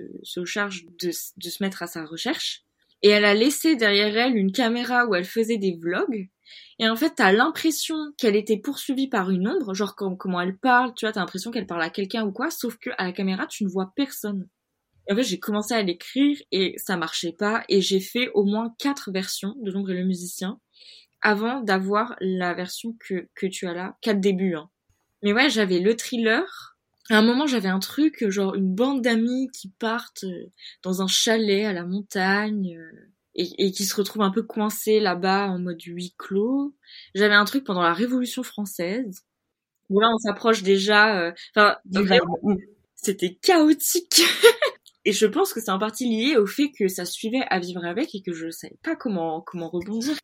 charge 0.44 0.86
de, 1.00 1.10
de 1.10 1.50
se 1.50 1.62
mettre 1.62 1.82
à 1.82 1.86
sa 1.86 2.04
recherche. 2.04 2.64
Et 3.02 3.08
elle 3.08 3.24
a 3.24 3.34
laissé 3.34 3.76
derrière 3.76 4.16
elle 4.16 4.36
une 4.36 4.52
caméra 4.52 5.06
où 5.06 5.14
elle 5.14 5.24
faisait 5.24 5.58
des 5.58 5.76
vlogs. 5.76 6.28
Et 6.78 6.88
en 6.88 6.96
fait, 6.96 7.14
t'as 7.16 7.32
l'impression 7.32 7.96
qu'elle 8.16 8.36
était 8.36 8.56
poursuivie 8.56 9.08
par 9.08 9.30
une 9.30 9.48
ombre, 9.48 9.74
genre 9.74 9.94
comment 9.94 10.40
elle 10.40 10.56
parle, 10.56 10.94
tu 10.94 11.04
vois, 11.04 11.12
t'as 11.12 11.20
l'impression 11.20 11.50
qu'elle 11.50 11.66
parle 11.66 11.82
à 11.82 11.90
quelqu'un 11.90 12.24
ou 12.24 12.32
quoi, 12.32 12.50
sauf 12.50 12.76
que 12.78 12.90
à 12.98 13.04
la 13.04 13.12
caméra, 13.12 13.46
tu 13.46 13.64
ne 13.64 13.68
vois 13.68 13.92
personne. 13.94 14.48
Et 15.10 15.14
en 15.14 15.16
fait, 15.16 15.24
j'ai 15.24 15.40
commencé 15.40 15.74
à 15.74 15.82
l'écrire 15.82 16.38
et 16.52 16.76
ça 16.78 16.96
marchait 16.96 17.34
pas. 17.34 17.64
Et 17.68 17.82
j'ai 17.82 18.00
fait 18.00 18.30
au 18.34 18.44
moins 18.44 18.74
quatre 18.78 19.12
versions 19.12 19.56
de 19.62 19.72
L'ombre 19.72 19.90
et 19.92 19.96
le 19.96 20.06
musicien 20.06 20.60
avant 21.22 21.60
d'avoir 21.62 22.16
la 22.20 22.54
version 22.54 22.96
que, 23.00 23.28
que 23.34 23.46
tu 23.46 23.66
as 23.68 23.74
là. 23.74 23.98
Quatre 24.02 24.20
débuts, 24.20 24.56
hein. 24.56 24.70
Mais 25.22 25.32
ouais, 25.34 25.50
j'avais 25.50 25.80
le 25.80 25.96
thriller. 25.96 26.76
À 27.10 27.18
un 27.18 27.22
moment, 27.22 27.46
j'avais 27.46 27.68
un 27.68 27.80
truc, 27.80 28.28
genre 28.30 28.54
une 28.54 28.74
bande 28.74 29.02
d'amis 29.02 29.50
qui 29.52 29.70
partent 29.78 30.24
euh, 30.24 30.52
dans 30.82 31.02
un 31.02 31.08
chalet 31.08 31.66
à 31.66 31.72
la 31.74 31.84
montagne 31.86 32.76
euh, 32.78 33.12
et, 33.34 33.66
et 33.66 33.72
qui 33.72 33.84
se 33.84 33.96
retrouvent 33.96 34.22
un 34.22 34.30
peu 34.30 34.42
coincés 34.42 35.00
là-bas 35.00 35.48
en 35.50 35.58
mode 35.58 35.82
huis 35.82 36.14
clos. 36.18 36.74
J'avais 37.14 37.34
un 37.34 37.44
truc 37.46 37.64
pendant 37.64 37.82
la 37.82 37.94
Révolution 37.94 38.42
française. 38.44 39.22
Où 39.90 40.00
là, 40.00 40.08
on 40.14 40.18
s'approche 40.18 40.62
déjà... 40.62 41.20
euh, 41.20 41.32
Enfin, 41.56 41.76
c'était 42.96 43.34
chaotique. 43.42 44.22
et 45.04 45.12
je 45.12 45.26
pense 45.26 45.52
que 45.52 45.60
c'est 45.60 45.70
en 45.70 45.78
partie 45.78 46.08
lié 46.08 46.36
au 46.36 46.46
fait 46.46 46.70
que 46.78 46.88
ça 46.88 47.04
suivait 47.04 47.42
à 47.50 47.58
vivre 47.60 47.84
avec 47.84 48.14
et 48.14 48.22
que 48.22 48.32
je 48.32 48.50
savais 48.50 48.78
pas 48.82 48.96
comment 48.96 49.40
comment 49.42 49.68
rebondir. 49.70 50.16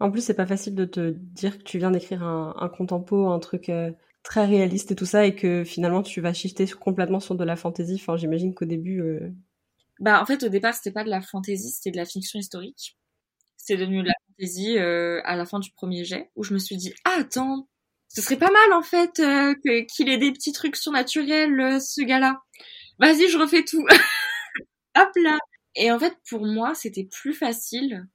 En 0.00 0.10
plus, 0.10 0.22
c'est 0.24 0.34
pas 0.34 0.46
facile 0.46 0.74
de 0.74 0.84
te 0.84 1.10
dire 1.16 1.56
que 1.58 1.62
tu 1.62 1.78
viens 1.78 1.90
d'écrire 1.90 2.22
un, 2.22 2.54
un 2.58 2.68
contempo, 2.68 3.28
un 3.28 3.38
truc 3.38 3.68
euh, 3.70 3.90
très 4.22 4.44
réaliste 4.46 4.90
et 4.92 4.96
tout 4.96 5.06
ça, 5.06 5.26
et 5.26 5.34
que 5.34 5.64
finalement 5.64 6.02
tu 6.02 6.20
vas 6.20 6.32
shifter 6.34 6.66
complètement 6.68 7.20
sur 7.20 7.34
de 7.36 7.44
la 7.44 7.56
fantasy. 7.56 7.94
Enfin, 7.94 8.16
j'imagine 8.16 8.54
qu'au 8.54 8.64
début. 8.66 9.00
euh, 9.00 9.30
Bah 10.00 10.20
en 10.22 10.26
fait 10.26 10.42
au 10.42 10.48
départ 10.48 10.74
c'était 10.74 10.90
pas 10.92 11.04
de 11.04 11.10
la 11.10 11.20
fantasy, 11.20 11.70
c'était 11.70 11.90
de 11.90 11.96
la 11.96 12.04
fiction 12.04 12.38
historique. 12.38 12.98
C'est 13.56 13.76
devenu 13.76 14.02
de 14.02 14.08
la 14.08 14.14
fantasy 14.28 14.78
euh, 14.78 15.20
à 15.24 15.36
la 15.36 15.46
fin 15.46 15.60
du 15.60 15.70
premier 15.72 16.04
jet 16.04 16.30
où 16.36 16.42
je 16.42 16.54
me 16.54 16.58
suis 16.58 16.76
dit 16.76 16.92
ah 17.04 17.16
attends 17.20 17.68
ce 18.08 18.20
serait 18.22 18.36
pas 18.38 18.50
mal 18.50 18.72
en 18.74 18.82
fait 18.82 19.22
qu'il 19.88 20.08
ait 20.10 20.18
des 20.18 20.32
petits 20.32 20.52
trucs 20.52 20.76
surnaturels 20.76 21.80
ce 21.80 22.02
gars-là. 22.02 22.42
Vas-y 22.98 23.28
je 23.28 23.38
refais 23.38 23.64
tout. 23.64 23.84
Hop 24.96 25.10
là. 25.16 25.38
Et 25.74 25.90
en 25.90 25.98
fait 25.98 26.16
pour 26.28 26.46
moi 26.46 26.74
c'était 26.74 27.08
plus 27.10 27.34
facile 27.34 28.06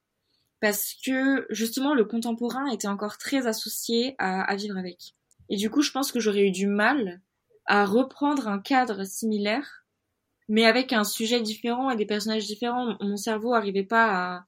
parce 0.60 0.96
que 1.06 1.46
justement 1.50 1.94
le 1.94 2.06
contemporain 2.06 2.68
était 2.68 2.88
encore 2.88 3.18
très 3.18 3.48
associé 3.48 4.16
à, 4.20 4.56
vivre 4.56 4.78
avec. 4.78 5.16
Et 5.50 5.58
du 5.58 5.70
coup 5.70 5.82
je 5.82 5.92
pense 5.92 6.12
que 6.12 6.20
j'aurais 6.20 6.48
eu 6.48 6.52
du 6.52 6.68
mal 6.68 7.22
à 7.66 7.86
reprendre 7.86 8.48
un 8.48 8.60
cadre 8.60 9.04
similaire 9.04 9.86
mais 10.50 10.66
avec 10.66 10.94
un 10.94 11.04
sujet 11.04 11.42
différent 11.42 11.90
et 11.90 11.98
des 11.98 12.06
personnages 12.06 12.46
différents. 12.46 12.96
Mon 13.02 13.18
cerveau 13.18 13.54
arrivait 13.54 13.84
pas 13.84 14.46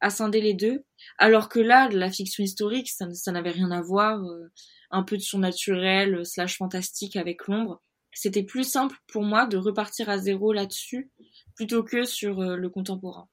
à, 0.00 0.10
scinder 0.10 0.40
les 0.40 0.54
deux. 0.54 0.84
Alors 1.18 1.48
que 1.48 1.60
là, 1.60 1.88
la 1.88 2.10
fiction 2.10 2.42
historique, 2.42 2.88
ça, 2.90 3.12
ça 3.12 3.32
n'avait 3.32 3.50
rien 3.50 3.70
à 3.70 3.80
voir. 3.80 4.24
euh, 4.24 4.50
un 4.90 5.02
peu 5.02 5.16
de 5.16 5.22
surnaturel, 5.22 6.14
euh, 6.14 6.24
slash 6.24 6.58
fantastique 6.58 7.16
avec 7.16 7.46
l'ombre. 7.46 7.82
C'était 8.18 8.42
plus 8.42 8.64
simple 8.64 8.96
pour 9.08 9.22
moi 9.22 9.46
de 9.46 9.58
repartir 9.58 10.08
à 10.08 10.16
zéro 10.16 10.54
là-dessus 10.54 11.10
plutôt 11.54 11.82
que 11.82 12.04
sur 12.04 12.40
euh, 12.40 12.56
le 12.56 12.70
contemporain. 12.70 13.28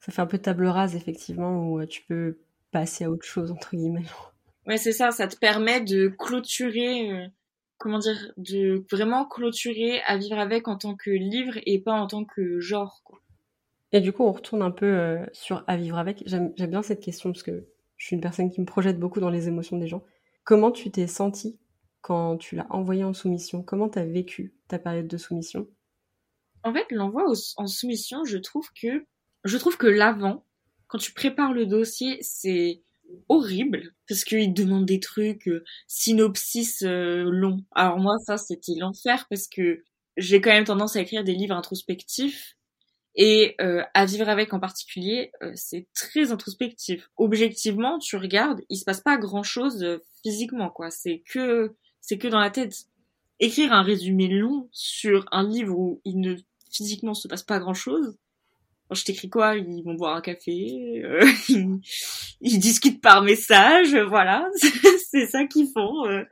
Ça 0.00 0.10
fait 0.10 0.22
un 0.22 0.26
peu 0.26 0.38
table 0.38 0.66
rase, 0.66 0.96
effectivement, 0.96 1.68
où 1.68 1.80
euh, 1.80 1.86
tu 1.86 2.02
peux 2.08 2.38
passer 2.70 3.04
à 3.04 3.10
autre 3.10 3.26
chose, 3.26 3.50
entre 3.50 3.76
guillemets. 3.76 4.06
Ouais, 4.66 4.78
c'est 4.78 4.92
ça, 4.92 5.10
ça 5.10 5.28
te 5.28 5.36
permet 5.36 5.82
de 5.82 6.08
clôturer, 6.08 7.12
euh, 7.12 7.26
comment 7.76 7.98
dire, 7.98 8.32
de 8.38 8.82
vraiment 8.90 9.26
clôturer 9.26 10.00
à 10.06 10.16
vivre 10.16 10.38
avec 10.38 10.66
en 10.66 10.78
tant 10.78 10.94
que 10.94 11.10
livre 11.10 11.58
et 11.66 11.78
pas 11.78 11.92
en 11.92 12.06
tant 12.06 12.24
que 12.24 12.58
genre, 12.58 13.02
quoi. 13.04 13.20
Et 13.92 14.00
du 14.00 14.12
coup, 14.12 14.22
on 14.22 14.32
retourne 14.32 14.62
un 14.62 14.70
peu 14.70 14.86
euh, 14.86 15.26
sur 15.32 15.62
à 15.66 15.76
vivre 15.76 15.98
avec. 15.98 16.22
J'aime 16.24 16.52
bien 16.56 16.80
cette 16.82 17.00
question 17.00 17.32
parce 17.32 17.42
que 17.42 17.66
je 17.98 18.06
suis 18.06 18.14
une 18.14 18.22
personne 18.22 18.50
qui 18.50 18.62
me 18.62 18.66
projette 18.66 18.98
beaucoup 18.98 19.20
dans 19.20 19.30
les 19.30 19.48
émotions 19.48 19.76
des 19.76 19.88
gens. 19.88 20.04
Comment 20.44 20.70
tu 20.70 20.90
t'es 20.90 21.06
senti 21.06 21.58
quand 22.00 22.36
tu 22.36 22.56
l'as 22.56 22.66
envoyé 22.70 23.04
en 23.04 23.12
soumission 23.12 23.62
Comment 23.62 23.88
t'as 23.88 24.04
vécu 24.04 24.54
ta 24.68 24.78
période 24.78 25.08
de 25.08 25.16
soumission? 25.16 25.66
En 26.62 26.72
fait, 26.72 26.86
l'envoi 26.90 27.24
en 27.56 27.66
soumission, 27.66 28.24
je 28.24 28.38
trouve 28.38 28.68
que 28.80 29.06
je 29.44 29.56
trouve 29.56 29.78
que 29.78 29.86
l'avant, 29.86 30.44
quand 30.88 30.98
tu 30.98 31.12
prépares 31.12 31.54
le 31.54 31.64
dossier, 31.66 32.18
c'est 32.20 32.82
horrible 33.28 33.94
parce 34.08 34.24
qu'il 34.24 34.52
demande 34.52 34.86
des 34.86 35.00
trucs 35.00 35.48
euh, 35.48 35.64
synopsis 35.86 36.82
euh, 36.82 37.24
longs. 37.30 37.64
Alors 37.72 37.98
moi, 37.98 38.16
ça 38.26 38.36
c'était 38.36 38.74
l'enfer 38.76 39.26
parce 39.28 39.48
que 39.48 39.82
j'ai 40.16 40.40
quand 40.40 40.50
même 40.50 40.64
tendance 40.64 40.96
à 40.96 41.00
écrire 41.00 41.24
des 41.24 41.34
livres 41.34 41.54
introspectifs 41.54 42.56
et 43.16 43.56
euh, 43.60 43.82
à 43.94 44.04
vivre 44.04 44.28
avec 44.28 44.52
en 44.54 44.60
particulier, 44.60 45.32
euh, 45.42 45.52
c'est 45.54 45.88
très 45.94 46.30
introspectif. 46.30 47.08
Objectivement, 47.16 47.98
tu 47.98 48.16
regardes, 48.16 48.60
il 48.68 48.76
se 48.76 48.84
passe 48.84 49.00
pas 49.00 49.16
grand 49.16 49.42
chose 49.42 50.00
physiquement 50.22 50.70
quoi. 50.70 50.90
C'est 50.90 51.22
que 51.28 51.74
c'est 52.00 52.18
que 52.18 52.28
dans 52.28 52.40
la 52.40 52.50
tête. 52.50 52.74
Écrire 53.38 53.72
un 53.72 53.82
résumé 53.82 54.28
long 54.28 54.68
sur 54.70 55.26
un 55.32 55.48
livre 55.48 55.74
où 55.74 56.00
il 56.04 56.20
ne 56.20 56.36
physiquement 56.70 57.14
se 57.14 57.26
passe 57.26 57.42
pas 57.42 57.58
grand 57.58 57.74
chose. 57.74 58.18
je 58.92 59.04
t'écris 59.04 59.30
quoi? 59.30 59.56
Ils 59.56 59.82
vont 59.82 59.94
boire 59.94 60.16
un 60.16 60.20
café, 60.20 61.02
euh, 61.04 61.26
ils, 62.40 62.58
discutent 62.58 63.00
par 63.00 63.22
message, 63.22 63.96
voilà, 63.96 64.46
c'est 65.10 65.26
ça 65.26 65.46
qu'ils 65.46 65.70
font. 65.72 66.06
euh. 66.06 66.24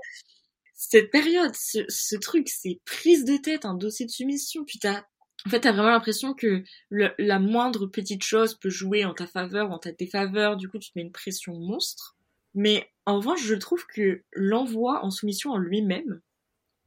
Cette 0.75 1.11
période, 1.11 1.53
ce, 1.55 2.16
truc, 2.16 2.49
c'est 2.49 2.81
prise 2.85 3.25
de 3.25 3.37
tête, 3.37 3.64
un 3.64 3.75
dossier 3.75 4.07
de 4.07 4.11
soumission. 4.11 4.64
Puis 4.64 4.79
t'as, 4.79 5.03
en 5.45 5.51
fait, 5.51 5.61
t'as 5.61 5.73
vraiment 5.73 5.91
l'impression 5.91 6.35
que 6.35 6.62
la 6.91 7.39
moindre 7.39 7.87
petite 7.87 8.23
chose 8.23 8.55
peut 8.55 8.71
jouer 8.71 9.05
en 9.05 9.12
ta 9.12 9.27
faveur 9.27 9.71
ou 9.71 9.73
en 9.73 9.79
ta 9.79 9.93
défaveur. 9.93 10.57
Du 10.57 10.69
coup, 10.69 10.79
tu 10.79 10.91
te 10.91 10.99
mets 10.99 11.03
une 11.05 11.12
pression 11.12 11.53
monstre. 11.59 12.18
Mais 12.59 12.91
en 13.07 13.19
revanche, 13.19 13.45
je 13.45 13.55
trouve 13.55 13.87
que 13.87 14.25
l'envoi 14.33 15.05
en 15.05 15.11
soumission 15.11 15.53
en 15.53 15.59
lui-même 15.59 16.21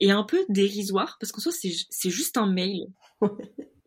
est 0.01 0.11
un 0.11 0.23
peu 0.23 0.43
dérisoire 0.49 1.15
parce 1.17 1.31
qu'en 1.31 1.39
soi, 1.39 1.53
c'est 1.53 2.09
juste 2.09 2.35
un 2.35 2.45
mail. 2.45 2.87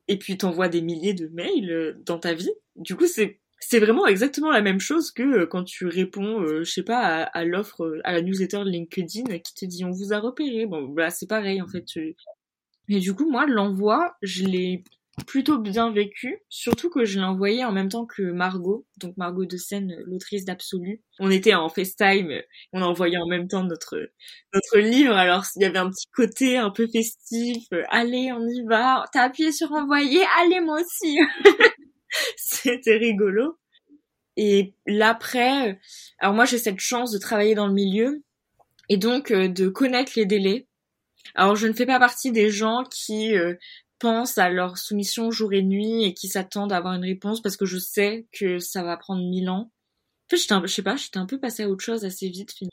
Et 0.08 0.18
puis 0.18 0.38
t'envoies 0.38 0.70
des 0.70 0.80
milliers 0.80 1.12
de 1.12 1.28
mails 1.28 1.70
euh, 1.70 1.92
dans 2.06 2.18
ta 2.18 2.32
vie. 2.32 2.50
Du 2.76 2.96
coup, 2.96 3.06
c'est 3.06 3.38
c'est 3.60 3.80
vraiment 3.80 4.06
exactement 4.06 4.50
la 4.50 4.62
même 4.62 4.80
chose 4.80 5.10
que 5.10 5.22
euh, 5.22 5.46
quand 5.46 5.64
tu 5.64 5.86
réponds, 5.86 6.40
euh, 6.40 6.64
je 6.64 6.70
sais 6.70 6.82
pas, 6.82 7.00
à, 7.00 7.22
à 7.22 7.44
l'offre, 7.44 8.00
à 8.04 8.12
la 8.12 8.22
newsletter 8.22 8.64
de 8.64 8.70
LinkedIn 8.70 9.38
qui 9.38 9.54
te 9.54 9.66
dit 9.66 9.84
on 9.84 9.90
vous 9.90 10.14
a 10.14 10.18
repéré. 10.18 10.64
Bon, 10.64 10.88
bah 10.88 11.10
c'est 11.10 11.28
pareil 11.28 11.60
en 11.60 11.68
fait. 11.68 11.84
Et 12.88 12.98
du 12.98 13.14
coup, 13.14 13.30
moi, 13.30 13.46
l'envoi, 13.46 14.16
je 14.22 14.44
l'ai 14.44 14.84
plutôt 15.26 15.58
bien 15.58 15.92
vécu, 15.92 16.38
surtout 16.48 16.90
que 16.90 17.04
je 17.04 17.18
l'ai 17.18 17.24
envoyé 17.24 17.64
en 17.64 17.72
même 17.72 17.88
temps 17.88 18.06
que 18.06 18.22
Margot, 18.22 18.86
donc 18.98 19.16
Margot 19.16 19.44
de 19.44 19.56
Seine, 19.56 19.94
l'autrice 20.06 20.44
d'Absolu. 20.44 21.02
On 21.20 21.30
était 21.30 21.54
en 21.54 21.68
FaceTime, 21.68 22.32
on 22.72 22.82
a 22.82 22.84
envoyé 22.84 23.16
en 23.18 23.26
même 23.26 23.46
temps 23.46 23.62
notre 23.62 24.10
notre 24.52 24.78
livre, 24.78 25.14
alors 25.14 25.44
il 25.56 25.62
y 25.62 25.64
avait 25.64 25.78
un 25.78 25.90
petit 25.90 26.08
côté 26.12 26.56
un 26.56 26.70
peu 26.70 26.88
festif, 26.88 27.64
euh, 27.72 27.82
allez, 27.90 28.32
on 28.32 28.46
y 28.46 28.64
va, 28.68 29.04
t'as 29.12 29.22
appuyé 29.22 29.52
sur 29.52 29.70
envoyer, 29.72 30.24
allez, 30.40 30.60
moi 30.60 30.80
aussi. 30.80 31.18
C'était 32.36 32.96
rigolo. 32.96 33.58
Et 34.36 34.74
l'après, 34.86 35.78
alors 36.18 36.34
moi 36.34 36.44
j'ai 36.44 36.58
cette 36.58 36.80
chance 36.80 37.12
de 37.12 37.18
travailler 37.18 37.54
dans 37.54 37.68
le 37.68 37.72
milieu 37.72 38.24
et 38.88 38.96
donc 38.96 39.30
euh, 39.30 39.48
de 39.48 39.68
connaître 39.68 40.12
les 40.16 40.26
délais. 40.26 40.66
Alors 41.34 41.56
je 41.56 41.66
ne 41.66 41.72
fais 41.72 41.86
pas 41.86 41.98
partie 41.98 42.32
des 42.32 42.50
gens 42.50 42.84
qui 42.84 43.36
euh, 43.36 43.54
pensent 44.04 44.38
à 44.38 44.50
leur 44.50 44.76
soumission 44.78 45.30
jour 45.30 45.52
et 45.54 45.62
nuit 45.62 46.04
et 46.04 46.14
qui 46.14 46.28
s'attendent 46.28 46.72
à 46.72 46.76
avoir 46.76 46.94
une 46.94 47.04
réponse 47.04 47.40
parce 47.40 47.56
que 47.56 47.64
je 47.64 47.78
sais 47.78 48.26
que 48.32 48.58
ça 48.58 48.82
va 48.82 48.96
prendre 48.98 49.22
mille 49.22 49.48
ans. 49.48 49.70
En 50.26 50.28
fait, 50.30 50.36
j'étais 50.38 50.52
un 50.54 50.62
je 50.66 50.72
sais 50.72 50.82
pas, 50.82 50.96
j'étais 50.96 51.18
un 51.18 51.26
peu 51.26 51.40
passée 51.40 51.64
à 51.64 51.68
autre 51.70 51.84
chose 51.84 52.04
assez 52.04 52.28
vite 52.28 52.52
finalement. 52.52 52.70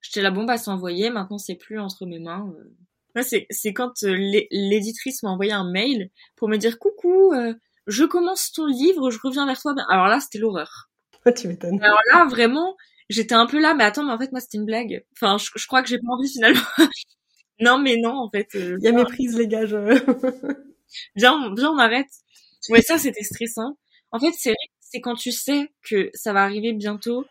J'étais 0.00 0.22
la 0.22 0.30
bombe 0.30 0.50
à 0.50 0.58
s'envoyer, 0.58 1.10
maintenant 1.10 1.38
c'est 1.38 1.56
plus 1.56 1.78
entre 1.80 2.06
mes 2.06 2.18
mains. 2.18 2.52
euh. 2.58 2.72
Ouais, 3.16 3.22
c'est, 3.22 3.46
c'est 3.50 3.72
quand 3.72 4.02
euh, 4.04 4.14
l'é- 4.14 4.48
l'éditrice 4.50 5.22
m'a 5.22 5.30
envoyé 5.30 5.52
un 5.52 5.70
mail 5.70 6.10
pour 6.36 6.48
me 6.48 6.56
dire 6.56 6.78
coucou, 6.78 7.32
euh, 7.32 7.54
je 7.86 8.04
commence 8.04 8.52
ton 8.52 8.66
livre, 8.66 9.10
je 9.10 9.18
reviens 9.22 9.46
vers 9.46 9.60
toi. 9.60 9.74
Alors 9.90 10.08
là, 10.08 10.20
c'était 10.20 10.38
l'horreur. 10.38 10.90
tu 11.36 11.48
m'étonnes. 11.48 11.82
Alors 11.82 12.00
là, 12.12 12.26
vraiment, 12.26 12.76
j'étais 13.08 13.34
un 13.34 13.46
peu 13.46 13.60
là, 13.60 13.74
mais 13.74 13.84
attends, 13.84 14.04
mais 14.04 14.12
en 14.12 14.18
fait, 14.18 14.32
moi, 14.32 14.40
c'était 14.40 14.58
une 14.58 14.64
blague. 14.66 15.04
Enfin, 15.12 15.38
je, 15.38 15.50
je 15.54 15.66
crois 15.66 15.82
que 15.82 15.88
j'ai 15.88 15.98
pas 15.98 16.12
envie 16.12 16.28
finalement. 16.30 16.60
Non, 17.60 17.78
mais 17.78 17.96
non, 17.96 18.16
en 18.18 18.30
fait. 18.30 18.48
euh, 18.54 18.76
Il 18.80 18.84
y 18.84 18.88
a 18.88 18.92
méprise, 18.92 19.36
les 19.36 19.48
gars. 19.48 19.66
Je... 19.66 19.76
viens, 21.16 21.32
on- 21.34 21.54
viens, 21.54 21.70
on 21.72 21.78
arrête. 21.78 22.08
Ouais, 22.70 22.82
ça, 22.82 22.98
c'était 22.98 23.22
stressant. 23.24 23.78
En 24.10 24.20
fait, 24.20 24.32
c'est 24.36 24.54
c'est 24.80 25.00
quand 25.00 25.16
tu 25.16 25.32
sais 25.32 25.68
que 25.82 26.10
ça 26.14 26.32
va 26.32 26.44
arriver 26.44 26.72
bientôt 26.72 27.24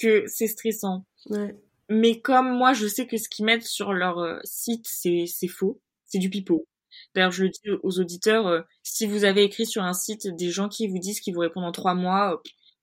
que 0.00 0.24
c'est 0.28 0.46
stressant. 0.48 1.04
ouais. 1.30 1.56
Mais 1.90 2.20
comme 2.20 2.50
moi, 2.56 2.74
je 2.74 2.86
sais 2.86 3.06
que 3.06 3.16
ce 3.16 3.28
qu'ils 3.30 3.46
mettent 3.46 3.64
sur 3.66 3.92
leur 3.94 4.18
euh, 4.18 4.38
site, 4.44 4.86
c'est 4.88 5.24
c'est 5.26 5.48
faux, 5.48 5.80
c'est 6.06 6.18
du 6.18 6.30
pipeau. 6.30 6.66
D'ailleurs, 7.14 7.30
je 7.32 7.44
le 7.44 7.50
dis 7.50 7.60
aux 7.82 8.00
auditeurs, 8.00 8.46
euh, 8.46 8.60
si 8.82 9.06
vous 9.06 9.24
avez 9.24 9.42
écrit 9.44 9.66
sur 9.66 9.82
un 9.84 9.94
site 9.94 10.28
des 10.36 10.50
gens 10.50 10.68
qui 10.68 10.86
vous 10.88 10.98
disent 10.98 11.20
qu'ils 11.20 11.34
vous 11.34 11.40
répondent 11.40 11.64
en 11.64 11.72
trois 11.72 11.94
mois, 11.94 12.34
euh, 12.34 12.36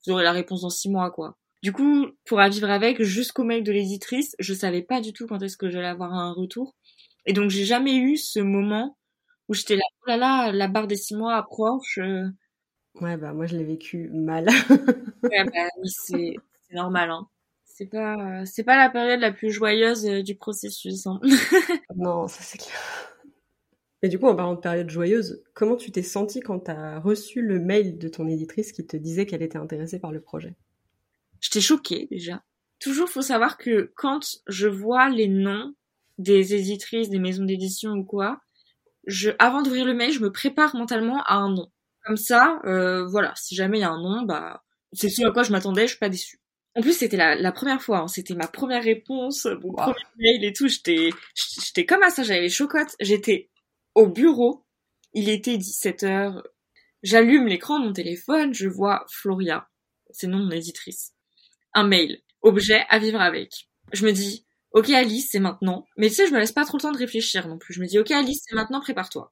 vous 0.08 0.14
aurez 0.14 0.24
la 0.24 0.32
réponse 0.34 0.62
dans 0.62 0.70
six 0.72 0.90
mois, 0.90 1.12
quoi. 1.12 1.38
Du 1.66 1.74
coup, 1.74 2.06
pour 2.28 2.40
à 2.40 2.48
vivre 2.48 2.70
avec, 2.70 3.02
jusqu'au 3.02 3.44
mail 3.44 3.64
de 3.64 3.72
l'éditrice, 3.72 4.36
je 4.38 4.54
savais 4.54 4.84
pas 4.84 5.02
du 5.02 5.14
tout 5.14 5.26
quand 5.26 5.42
est-ce 5.42 5.58
que 5.58 5.68
j'allais 5.68 5.88
avoir 5.88 6.14
un 6.14 6.32
retour. 6.32 6.76
Et 7.26 7.34
donc, 7.34 7.50
j'ai 7.50 7.66
jamais 7.66 7.96
eu 7.96 8.18
ce 8.18 8.40
moment 8.40 8.96
où 9.50 9.56
j'étais 9.56 9.76
là, 9.76 9.82
oh 10.04 10.10
là 10.10 10.16
là, 10.18 10.52
la 10.52 10.68
barre 10.68 10.86
des 10.86 10.96
six 10.96 11.16
mois 11.16 11.38
approche. 11.38 11.98
euh. 11.98 12.28
ouais, 13.02 13.18
bah 13.18 13.34
moi 13.34 13.48
je 13.48 13.58
l'ai 13.58 13.64
vécu 13.64 14.12
mal. 14.14 14.48
Ouais, 15.24 15.44
bah 15.44 15.68
oui, 15.82 15.90
c'est 15.90 16.36
c'est 16.70 16.76
normal, 16.76 17.10
hein. 17.10 17.28
C'est 17.64 17.88
pas, 17.88 18.42
euh, 18.42 18.46
c'est 18.46 18.64
pas 18.64 18.78
la 18.78 18.92
période 18.92 19.20
la 19.20 19.32
plus 19.32 19.50
joyeuse 19.50 20.06
euh, 20.06 20.22
du 20.22 20.36
processus, 20.36 21.08
hein. 21.08 21.20
non, 21.96 22.28
ça 22.28 22.44
c'est 22.44 22.60
clair. 22.60 22.78
Et 24.04 24.08
du 24.08 24.20
coup, 24.20 24.28
en 24.28 24.36
parlant 24.36 24.54
de 24.54 24.60
période 24.60 24.92
joyeuse, 24.92 25.44
comment 25.56 25.78
tu 25.78 25.92
t'es 25.92 26.04
sentie 26.04 26.42
quand 26.42 26.60
tu 26.60 26.70
as 26.70 27.00
reçu 27.00 27.42
le 27.42 27.60
mail 27.60 27.98
de 27.98 28.08
ton 28.08 28.28
éditrice 28.28 28.72
qui 28.72 28.86
te 28.86 28.98
disait 28.98 29.26
qu'elle 29.26 29.42
était 29.42 29.58
intéressée 29.58 29.98
par 29.98 30.12
le 30.12 30.22
projet? 30.22 30.56
J'étais 31.46 31.62
choquée 31.62 32.08
déjà. 32.10 32.44
Toujours, 32.80 33.08
faut 33.08 33.22
savoir 33.22 33.58
que 33.58 33.94
quand 33.96 34.42
je 34.48 34.68
vois 34.68 35.10
les 35.10 35.28
noms 35.28 35.76
des 36.18 36.56
éditrices, 36.56 37.10
des 37.10 37.20
maisons 37.20 37.46
d'édition 37.46 37.92
ou 37.92 38.04
quoi, 38.04 38.40
je, 39.06 39.30
avant 39.38 39.62
d'ouvrir 39.62 39.86
le 39.86 39.94
mail, 39.94 40.12
je 40.12 40.22
me 40.22 40.32
prépare 40.32 40.76
mentalement 40.76 41.22
à 41.24 41.36
un 41.36 41.54
nom. 41.54 41.72
Comme 42.04 42.18
ça, 42.18 42.60
euh, 42.66 43.06
voilà, 43.06 43.32
si 43.36 43.54
jamais 43.54 43.78
il 43.78 43.82
y 43.82 43.84
a 43.84 43.92
un 43.92 44.02
nom, 44.02 44.24
bah, 44.24 44.64
c'est 44.92 45.10
ce 45.10 45.24
à 45.24 45.32
quoi 45.32 45.44
je 45.44 45.52
m'attendais, 45.52 45.84
je 45.84 45.90
suis 45.90 46.00
pas 46.00 46.10
déçue. 46.10 46.40
En 46.76 46.82
plus, 46.82 46.94
c'était 46.94 47.16
la, 47.16 47.36
la 47.36 47.52
première 47.52 47.82
fois, 47.82 48.00
hein, 48.00 48.08
c'était 48.08 48.34
ma 48.34 48.48
première 48.48 48.84
réponse, 48.84 49.46
mon 49.46 49.72
premier 49.72 49.96
mail 50.18 50.44
et 50.44 50.52
tout. 50.52 50.68
J'étais, 50.68 51.12
j'étais 51.36 51.86
comme 51.86 52.02
à 52.02 52.10
ça, 52.10 52.24
j'avais 52.24 52.42
les 52.42 52.50
chocottes. 52.50 52.96
J'étais 53.00 53.52
au 53.94 54.08
bureau, 54.08 54.66
il 55.14 55.30
était 55.30 55.58
17 55.58 56.04
h 56.04 56.42
J'allume 57.04 57.46
l'écran 57.46 57.80
de 57.80 57.86
mon 57.86 57.94
téléphone, 57.94 58.52
je 58.56 58.68
vois 58.68 59.06
Floria, 59.12 59.70
c'est 60.10 60.26
nom 60.26 60.40
de 60.40 60.46
mon 60.46 60.52
éditrice. 60.52 61.15
Un 61.76 61.84
mail, 61.86 62.22
objet 62.42 62.84
à 62.90 62.98
vivre 62.98 63.22
avec. 63.22 63.70
Je 63.94 64.06
me 64.06 64.12
dis, 64.12 64.48
ok 64.72 64.90
Alice, 64.90 65.30
c'est 65.32 65.40
maintenant. 65.40 65.86
Mais 65.98 66.10
tu 66.10 66.16
sais, 66.16 66.28
je 66.28 66.34
me 66.34 66.40
laisse 66.40 66.52
pas 66.52 66.66
trop 66.66 66.78
le 66.78 66.82
temps 66.82 66.92
de 66.92 66.98
réfléchir 66.98 67.48
non 67.48 67.60
plus. 67.60 67.76
Je 67.76 67.82
me 67.82 67.86
dis, 67.86 68.00
ok 68.00 68.10
Alice, 68.12 68.42
c'est 68.48 68.56
maintenant, 68.56 68.82
prépare-toi. 68.82 69.32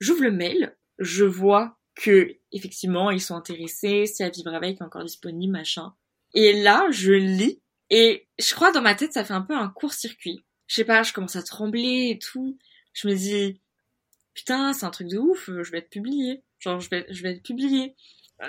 J'ouvre 0.00 0.22
le 0.22 0.30
mail, 0.30 0.76
je 0.98 1.24
vois 1.24 1.78
que 1.94 2.36
effectivement 2.52 3.10
ils 3.10 3.20
sont 3.20 3.34
intéressés, 3.34 4.06
c'est 4.06 4.24
à 4.24 4.30
vivre 4.30 4.54
avec, 4.54 4.80
encore 4.80 5.04
disponible, 5.04 5.52
machin. 5.52 5.94
Et 6.34 6.52
là, 6.62 6.86
je 6.90 7.12
lis 7.12 7.60
et 7.90 8.28
je 8.38 8.54
crois 8.54 8.70
dans 8.72 8.82
ma 8.82 8.94
tête 8.94 9.12
ça 9.14 9.24
fait 9.24 9.34
un 9.34 9.42
peu 9.42 9.56
un 9.56 9.68
court-circuit. 9.68 10.44
Je 10.66 10.76
sais 10.76 10.84
pas, 10.84 11.02
je 11.02 11.12
commence 11.12 11.36
à 11.36 11.42
trembler 11.42 12.10
et 12.10 12.18
tout. 12.18 12.58
Je 12.92 13.08
me 13.08 13.14
dis 13.14 13.60
putain, 14.34 14.72
c'est 14.72 14.86
un 14.86 14.90
truc 14.90 15.08
de 15.08 15.18
ouf, 15.18 15.46
je 15.48 15.70
vais 15.72 15.78
être 15.78 15.90
publié. 15.90 16.44
Genre 16.60 16.80
je 16.80 16.90
vais 16.90 17.06
je 17.10 17.22
vais 17.22 17.32
être 17.32 17.42
publié. 17.42 17.96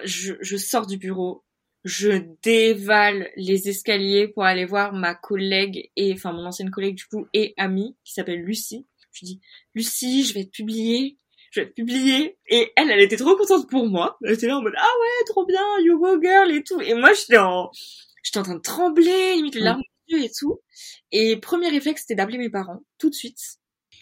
Je, 0.03 0.35
je 0.41 0.57
sors 0.57 0.85
du 0.85 0.97
bureau, 0.97 1.43
je 1.83 2.23
dévale 2.41 3.29
les 3.35 3.69
escaliers 3.69 4.27
pour 4.27 4.43
aller 4.43 4.65
voir 4.65 4.93
ma 4.93 5.15
collègue 5.15 5.89
et 5.95 6.13
enfin 6.13 6.33
mon 6.33 6.45
ancienne 6.45 6.71
collègue 6.71 6.95
du 6.95 7.05
coup 7.05 7.27
et 7.33 7.53
amie 7.57 7.95
qui 8.03 8.13
s'appelle 8.13 8.41
Lucie. 8.41 8.85
Je 9.11 9.25
dis 9.25 9.41
Lucie, 9.73 10.23
je 10.25 10.33
vais 10.33 10.41
être 10.41 10.51
publiée 10.51 11.19
je 11.51 11.61
vais 11.61 11.67
être 11.67 11.75
publiée. 11.75 12.37
Et 12.47 12.71
elle, 12.75 12.91
elle 12.91 13.01
était 13.01 13.17
trop 13.17 13.35
contente 13.35 13.69
pour 13.69 13.87
moi. 13.87 14.17
Elle 14.23 14.33
était 14.33 14.47
là 14.47 14.57
en 14.57 14.61
mode, 14.61 14.73
ah 14.77 14.81
ouais, 14.99 15.25
trop 15.27 15.45
bien, 15.45 15.63
you 15.83 15.99
go 15.99 16.21
girl 16.21 16.51
et 16.51 16.63
tout. 16.63 16.79
Et 16.81 16.93
moi, 16.93 17.13
j'étais 17.13 17.37
en, 17.37 17.71
j'étais 18.23 18.39
en 18.39 18.43
train 18.43 18.55
de 18.55 18.61
trembler, 18.61 19.35
limite 19.35 19.55
les 19.55 19.61
larmes 19.61 19.81
yeux 20.07 20.23
et 20.23 20.31
tout. 20.37 20.61
Et 21.11 21.37
premier 21.37 21.69
réflexe, 21.69 22.01
c'était 22.01 22.15
d'appeler 22.15 22.37
mes 22.37 22.49
parents, 22.49 22.81
tout 22.97 23.09
de 23.09 23.15
suite. 23.15 23.39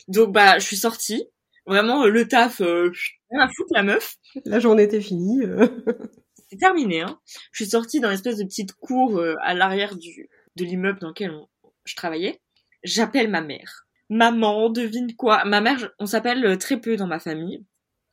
Donc, 0.07 0.31
bah, 0.31 0.59
je 0.59 0.65
suis 0.65 0.77
sortie. 0.77 1.25
Vraiment, 1.65 2.05
le 2.05 2.27
taf, 2.27 2.61
euh, 2.61 2.91
rien 3.29 3.41
à 3.41 3.49
foutre, 3.49 3.73
la 3.73 3.83
meuf. 3.83 4.15
La 4.45 4.59
journée 4.59 4.83
était 4.83 5.01
finie. 5.01 5.43
Euh. 5.43 5.67
C'est 6.49 6.57
terminé, 6.57 7.01
hein. 7.01 7.19
Je 7.51 7.63
suis 7.63 7.71
sortie 7.71 7.99
dans 7.99 8.09
une 8.09 8.15
espèce 8.15 8.37
de 8.37 8.43
petite 8.45 8.73
cour 8.73 9.17
euh, 9.17 9.35
à 9.43 9.53
l'arrière 9.53 9.95
du, 9.95 10.29
de 10.55 10.63
l'immeuble 10.63 10.99
dans 10.99 11.09
lequel 11.09 11.33
je 11.85 11.95
travaillais. 11.95 12.41
J'appelle 12.83 13.29
ma 13.29 13.41
mère 13.41 13.87
maman, 14.09 14.69
devine 14.69 15.15
quoi? 15.15 15.43
Ma 15.45 15.61
mère, 15.61 15.91
on 15.99 16.05
s'appelle 16.05 16.45
euh, 16.45 16.57
très 16.57 16.79
peu 16.79 16.95
dans 16.95 17.07
ma 17.07 17.19
famille. 17.19 17.65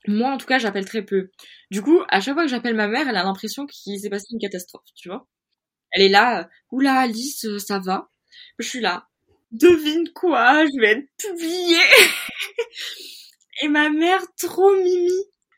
Moi, 0.07 0.31
en 0.31 0.37
tout 0.37 0.47
cas, 0.47 0.59
j'appelle 0.59 0.85
très 0.85 1.03
peu. 1.03 1.31
Du 1.71 1.83
coup, 1.83 2.01
à 2.09 2.21
chaque 2.21 2.35
fois 2.35 2.45
que 2.45 2.51
j'appelle 2.51 2.75
ma 2.75 2.89
mère, 2.89 3.09
elle 3.09 3.17
a 3.17 3.25
l'impression 3.25 3.67
qu'il 3.67 3.99
s'est 3.99 4.11
passé 4.11 4.27
une 4.33 4.39
catastrophe, 4.39 4.85
tu 4.95 5.09
vois. 5.09 5.27
Elle 5.93 6.03
est 6.03 6.09
là, 6.09 6.41
euh, 6.41 6.45
oula, 6.73 6.95
Alice, 6.99 7.47
ça 7.59 7.79
va? 7.79 8.11
Je 8.59 8.69
suis 8.69 8.81
là, 8.81 9.09
devine 9.53 10.11
quoi, 10.13 10.67
je 10.67 10.81
vais 10.81 10.93
être 10.93 11.09
publiée. 11.17 11.77
Et 13.63 13.69
ma 13.69 13.89
mère, 13.89 14.21
trop 14.37 14.75
mimi, 14.75 15.13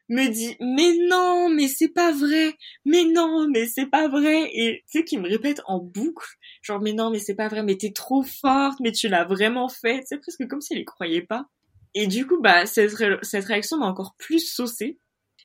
me 0.08 0.28
dit 0.28 0.56
mais 0.60 0.92
non 1.08 1.48
mais 1.48 1.68
c'est 1.68 1.88
pas 1.88 2.12
vrai 2.12 2.54
mais 2.84 3.04
non 3.04 3.48
mais 3.48 3.66
c'est 3.66 3.86
pas 3.86 4.08
vrai. 4.08 4.50
Et 4.52 4.82
tu 4.90 4.98
sais 4.98 5.04
qui 5.04 5.18
me 5.18 5.28
répète 5.28 5.60
en 5.66 5.78
boucle 5.78 6.26
genre 6.62 6.80
mais 6.80 6.92
non 6.92 7.10
mais 7.10 7.18
c'est 7.18 7.34
pas 7.34 7.48
vrai 7.48 7.62
mais 7.62 7.76
t'es 7.76 7.92
trop 7.92 8.22
forte 8.22 8.78
mais 8.80 8.92
tu 8.92 9.08
l'as 9.08 9.24
vraiment 9.24 9.68
fait. 9.68 10.02
C'est 10.06 10.18
presque 10.18 10.46
comme 10.48 10.60
s'il 10.60 10.78
y 10.78 10.84
croyait 10.84 11.22
pas. 11.22 11.46
Et 11.94 12.06
du 12.06 12.26
coup 12.26 12.40
bah 12.40 12.66
cette, 12.66 12.92
cette 13.22 13.44
réaction 13.44 13.78
m'a 13.78 13.86
encore 13.86 14.14
plus 14.18 14.40
saucée. 14.52 14.98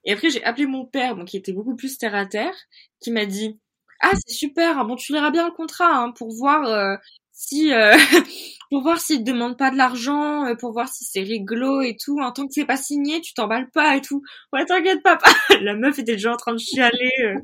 Et 0.05 0.14
après 0.14 0.30
j'ai 0.30 0.43
appelé 0.43 0.66
mon 0.68 0.86
père 0.86 1.16
bon 1.16 1.26
qui 1.26 1.38
était 1.38 1.53
beaucoup 1.53 1.76
plus 1.76 1.97
terre 1.97 2.16
à 2.16 2.26
terre 2.26 2.55
qui 3.01 3.12
m'a 3.12 3.26
dit 3.26 3.59
ah 4.01 4.12
c'est 4.26 4.34
super 4.34 4.80
hein, 4.80 4.86
bon 4.86 4.95
tu 4.95 5.14
liras 5.14 5.32
bien 5.32 5.45
le 5.47 5.53
contrat 5.53 5.95
hein, 6.03 6.12
pour 6.12 6.32
voir 6.36 6.66
euh, 6.66 6.95
si 7.41 7.73
euh, 7.73 7.93
pour 8.69 8.83
voir 8.83 8.99
s'il 8.99 9.19
te 9.19 9.31
demande 9.31 9.57
pas 9.57 9.71
de 9.71 9.77
l'argent, 9.77 10.45
euh, 10.45 10.55
pour 10.55 10.71
voir 10.73 10.87
si 10.87 11.05
c'est 11.05 11.23
rigolo 11.23 11.81
et 11.81 11.97
tout. 11.97 12.19
En 12.19 12.31
tant 12.31 12.45
que 12.45 12.53
c'est 12.53 12.65
pas 12.65 12.77
signé, 12.77 13.19
tu 13.21 13.33
t'emballes 13.33 13.71
pas 13.71 13.97
et 13.97 14.01
tout. 14.01 14.21
Ouais, 14.53 14.65
t'inquiète 14.65 15.01
papa. 15.01 15.29
La 15.61 15.75
meuf 15.75 15.97
était 15.97 16.13
déjà 16.13 16.33
en 16.33 16.37
train 16.37 16.53
de 16.53 16.59
chialer. 16.59 17.11
Euh. 17.23 17.35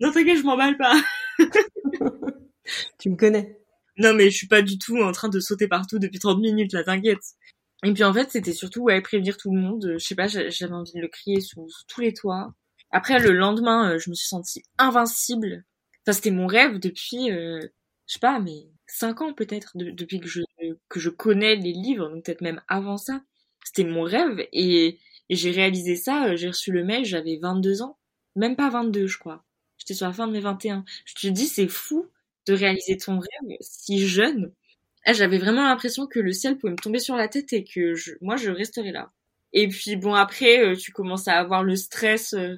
Non, 0.00 0.12
t'inquiète, 0.12 0.38
je 0.38 0.44
m'emballe 0.44 0.78
pas. 0.78 0.94
tu 2.98 3.10
me 3.10 3.16
connais. 3.16 3.58
Non, 3.98 4.14
mais 4.14 4.30
je 4.30 4.36
suis 4.36 4.48
pas 4.48 4.62
du 4.62 4.78
tout 4.78 4.98
en 4.98 5.12
train 5.12 5.28
de 5.28 5.40
sauter 5.40 5.68
partout 5.68 5.98
depuis 5.98 6.18
30 6.18 6.40
minutes, 6.40 6.72
là, 6.72 6.82
t'inquiète. 6.82 7.22
Et 7.84 7.92
puis 7.92 8.02
en 8.02 8.14
fait, 8.14 8.30
c'était 8.30 8.54
surtout 8.54 8.80
ouais 8.84 9.02
prévenir 9.02 9.36
tout 9.36 9.54
le 9.54 9.60
monde. 9.60 9.96
Je 9.98 10.04
sais 10.04 10.14
pas, 10.14 10.26
j'avais 10.26 10.72
envie 10.72 10.92
de 10.94 11.00
le 11.00 11.08
crier 11.08 11.40
sous, 11.40 11.68
tous 11.86 12.00
les 12.00 12.14
toits. 12.14 12.54
Après 12.90 13.18
le 13.18 13.32
lendemain, 13.32 13.98
je 13.98 14.08
me 14.08 14.14
suis 14.14 14.26
sentie 14.26 14.62
invincible. 14.78 15.64
Enfin, 16.06 16.12
c'était 16.14 16.30
mon 16.30 16.46
rêve 16.46 16.78
depuis, 16.78 17.28
je 17.28 17.68
sais 18.06 18.18
pas, 18.20 18.40
mais 18.40 18.68
cinq 18.86 19.20
ans 19.22 19.32
peut-être 19.32 19.72
depuis 19.76 20.20
que 20.20 20.28
je 20.28 20.40
que 20.88 21.00
je 21.00 21.10
connais 21.10 21.56
les 21.56 21.72
livres, 21.72 22.08
donc 22.08 22.24
peut-être 22.24 22.40
même 22.40 22.60
avant 22.68 22.96
ça. 22.96 23.22
C'était 23.64 23.84
mon 23.84 24.02
rêve 24.02 24.46
et, 24.52 24.98
j'ai 25.30 25.50
réalisé 25.50 25.96
ça. 25.96 26.26
Euh, 26.28 26.36
j'ai 26.36 26.48
reçu 26.48 26.70
le 26.70 26.84
mail, 26.84 27.04
j'avais 27.04 27.38
22 27.40 27.82
ans, 27.82 27.98
même 28.36 28.56
pas 28.56 28.70
22 28.70 29.06
je 29.06 29.18
crois. 29.18 29.44
J'étais 29.78 29.94
sur 29.94 30.06
la 30.06 30.12
fin 30.12 30.26
de 30.26 30.32
mes 30.32 30.40
21. 30.40 30.84
Je 31.06 31.14
te 31.14 31.26
dis 31.28 31.46
c'est 31.46 31.68
fou 31.68 32.10
de 32.46 32.52
réaliser 32.54 32.96
ton 32.98 33.18
rêve 33.18 33.56
si 33.60 34.06
jeune. 34.06 34.52
Ah, 35.06 35.12
j'avais 35.12 35.38
vraiment 35.38 35.64
l'impression 35.64 36.06
que 36.06 36.20
le 36.20 36.32
ciel 36.32 36.58
pouvait 36.58 36.72
me 36.72 36.78
tomber 36.78 36.98
sur 36.98 37.16
la 37.16 37.28
tête 37.28 37.52
et 37.52 37.64
que 37.64 37.94
je, 37.94 38.12
moi 38.20 38.36
je 38.36 38.50
resterais 38.50 38.92
là. 38.92 39.12
Et 39.52 39.68
puis 39.68 39.96
bon 39.96 40.14
après 40.14 40.58
euh, 40.64 40.76
tu 40.76 40.92
commences 40.92 41.28
à 41.28 41.34
avoir 41.38 41.62
le 41.64 41.76
stress 41.76 42.34
euh, 42.34 42.56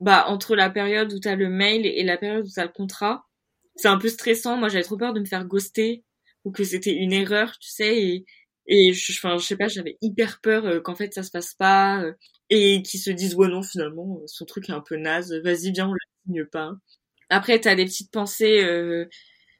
bah 0.00 0.24
entre 0.28 0.56
la 0.56 0.70
période 0.70 1.12
où 1.12 1.20
t'as 1.20 1.36
le 1.36 1.48
mail 1.48 1.86
et 1.86 2.04
la 2.04 2.16
période 2.16 2.46
où 2.46 2.50
t'as 2.54 2.64
le 2.64 2.72
contrat 2.72 3.27
c'est 3.78 3.88
un 3.88 3.98
peu 3.98 4.08
stressant. 4.08 4.58
Moi, 4.58 4.68
j'avais 4.68 4.84
trop 4.84 4.98
peur 4.98 5.14
de 5.14 5.20
me 5.20 5.26
faire 5.26 5.46
ghoster 5.46 6.04
ou 6.44 6.52
que 6.52 6.64
c'était 6.64 6.92
une 6.94 7.12
erreur, 7.12 7.58
tu 7.60 7.70
sais. 7.70 8.02
Et, 8.02 8.26
et 8.66 8.92
je, 8.92 9.12
enfin, 9.12 9.38
je 9.38 9.44
sais 9.46 9.56
pas, 9.56 9.68
j'avais 9.68 9.98
hyper 10.02 10.40
peur 10.42 10.66
euh, 10.66 10.80
qu'en 10.80 10.94
fait 10.94 11.14
ça 11.14 11.22
se 11.22 11.30
passe 11.30 11.54
pas 11.54 12.02
euh, 12.02 12.12
et 12.50 12.82
qu'ils 12.82 13.00
se 13.00 13.10
disent 13.10 13.34
ouais 13.34 13.48
non 13.48 13.62
finalement 13.62 14.18
euh, 14.22 14.26
son 14.26 14.44
truc 14.44 14.68
est 14.68 14.72
un 14.72 14.82
peu 14.82 14.96
naze. 14.96 15.32
Vas-y, 15.44 15.72
viens, 15.72 15.88
on 15.88 15.94
le 15.94 15.98
signe 16.26 16.44
pas. 16.46 16.72
Après, 17.30 17.60
t'as 17.60 17.74
des 17.76 17.86
petites 17.86 18.10
pensées 18.12 18.62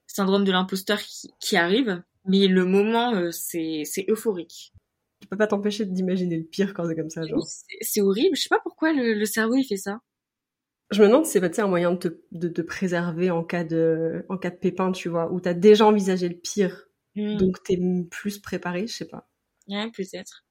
syndrome 0.06 0.44
de 0.44 0.52
l'imposteur 0.52 1.00
qui, 1.02 1.30
qui 1.40 1.56
arrivent, 1.56 2.02
mais 2.24 2.46
le 2.46 2.64
moment 2.64 3.30
c'est 3.30 3.82
c'est 3.84 4.06
euphorique. 4.08 4.72
Tu 5.20 5.28
peux 5.28 5.36
pas 5.36 5.46
t'empêcher 5.46 5.84
d'imaginer 5.84 6.38
le 6.38 6.44
pire 6.44 6.74
quand 6.74 6.86
c'est 6.88 6.96
comme 6.96 7.10
ça, 7.10 7.26
genre. 7.26 7.46
C'est 7.82 8.00
horrible. 8.00 8.36
Je 8.36 8.42
sais 8.42 8.48
pas 8.48 8.60
pourquoi 8.62 8.92
le, 8.92 9.14
le 9.14 9.24
cerveau 9.26 9.56
il 9.56 9.64
fait 9.64 9.76
ça. 9.76 10.00
Je 10.90 11.02
me 11.02 11.08
demande 11.08 11.26
si 11.26 11.32
c'est 11.32 11.58
un 11.60 11.66
moyen 11.66 11.92
de 11.92 11.96
te, 11.98 12.08
de 12.32 12.62
préserver 12.62 13.30
en 13.30 13.44
cas 13.44 13.64
de, 13.64 14.24
en 14.28 14.38
cas 14.38 14.50
de 14.50 14.56
pépin, 14.56 14.90
tu 14.92 15.08
vois, 15.08 15.30
où 15.30 15.40
t'as 15.40 15.54
déjà 15.54 15.84
envisagé 15.84 16.28
le 16.28 16.36
pire, 16.36 16.88
hmm. 17.14 17.36
donc 17.36 17.62
t'es 17.62 17.78
plus 18.10 18.38
préparé, 18.38 18.86
je 18.86 18.94
sais 18.94 19.08
pas. 19.08 19.28
Ouais, 19.68 19.90
peut-être. 19.94 20.46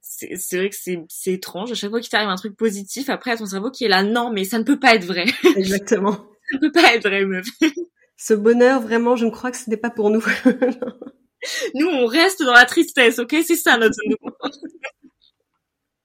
C'est 0.00 0.56
vrai 0.56 0.70
que 0.70 0.76
c'est 1.08 1.32
étrange. 1.32 1.72
À 1.72 1.74
chaque 1.74 1.90
fois 1.90 2.00
qu'il 2.00 2.08
t'arrive 2.08 2.28
un 2.28 2.36
truc 2.36 2.56
positif, 2.56 3.08
après, 3.08 3.36
ton 3.36 3.46
cerveau 3.46 3.70
qui 3.70 3.84
est 3.84 3.88
là, 3.88 4.02
non, 4.02 4.32
mais 4.32 4.44
ça 4.44 4.58
ne 4.58 4.64
peut 4.64 4.78
pas 4.78 4.94
être 4.94 5.04
vrai. 5.04 5.26
Exactement. 5.56 6.12
ça 6.12 6.56
ne 6.56 6.58
peut 6.60 6.72
pas 6.72 6.94
être 6.94 7.06
vrai, 7.06 7.24
meuf. 7.24 7.46
ce 8.16 8.34
bonheur, 8.34 8.80
vraiment, 8.80 9.16
je 9.16 9.26
ne 9.26 9.30
crois 9.30 9.50
que 9.50 9.56
ce 9.56 9.68
n'est 9.68 9.76
pas 9.76 9.90
pour 9.90 10.10
nous. 10.10 10.24
nous, 11.74 11.86
on 11.86 12.06
reste 12.06 12.42
dans 12.42 12.52
la 12.52 12.64
tristesse, 12.64 13.18
ok? 13.18 13.36
C'est 13.46 13.56
ça 13.56 13.76
notre 13.76 13.98
nous. 14.06 14.30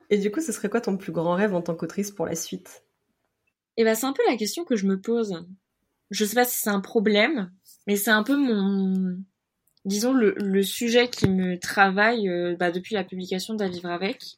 Et 0.10 0.18
du 0.18 0.32
coup, 0.32 0.42
ce 0.42 0.52
serait 0.52 0.70
quoi 0.70 0.82
ton 0.82 0.98
plus 0.98 1.12
grand 1.12 1.36
rêve 1.36 1.56
en 1.56 1.62
tant 1.62 1.76
qu'autrice 1.76 2.12
pour 2.12 2.26
la 2.26 2.36
suite? 2.36 2.84
Et 3.78 3.84
ben 3.84 3.96
c'est 3.96 4.06
un 4.06 4.14
peu 4.14 4.24
la 4.28 4.38
question 4.38 4.64
que 4.66 4.76
je 4.76 4.88
me 4.88 5.00
pose. 5.00 5.46
Je 6.12 6.26
sais 6.26 6.36
pas 6.36 6.46
si 6.46 6.58
c'est 6.58 6.70
un 6.70 6.82
problème, 6.82 7.52
mais 7.88 7.96
c'est 7.96 8.12
un 8.12 8.24
peu 8.24 8.38
mon, 8.38 9.18
disons 9.86 10.14
le, 10.14 10.36
le 10.38 10.64
sujet 10.64 11.10
qui 11.10 11.30
me 11.30 11.58
travaille 11.60 12.30
euh, 12.30 12.56
bah, 12.58 12.72
depuis 12.72 12.96
la 12.96 13.04
publication 13.04 13.54
d'À 13.54 13.70
vivre 13.70 13.90
avec. 13.90 14.38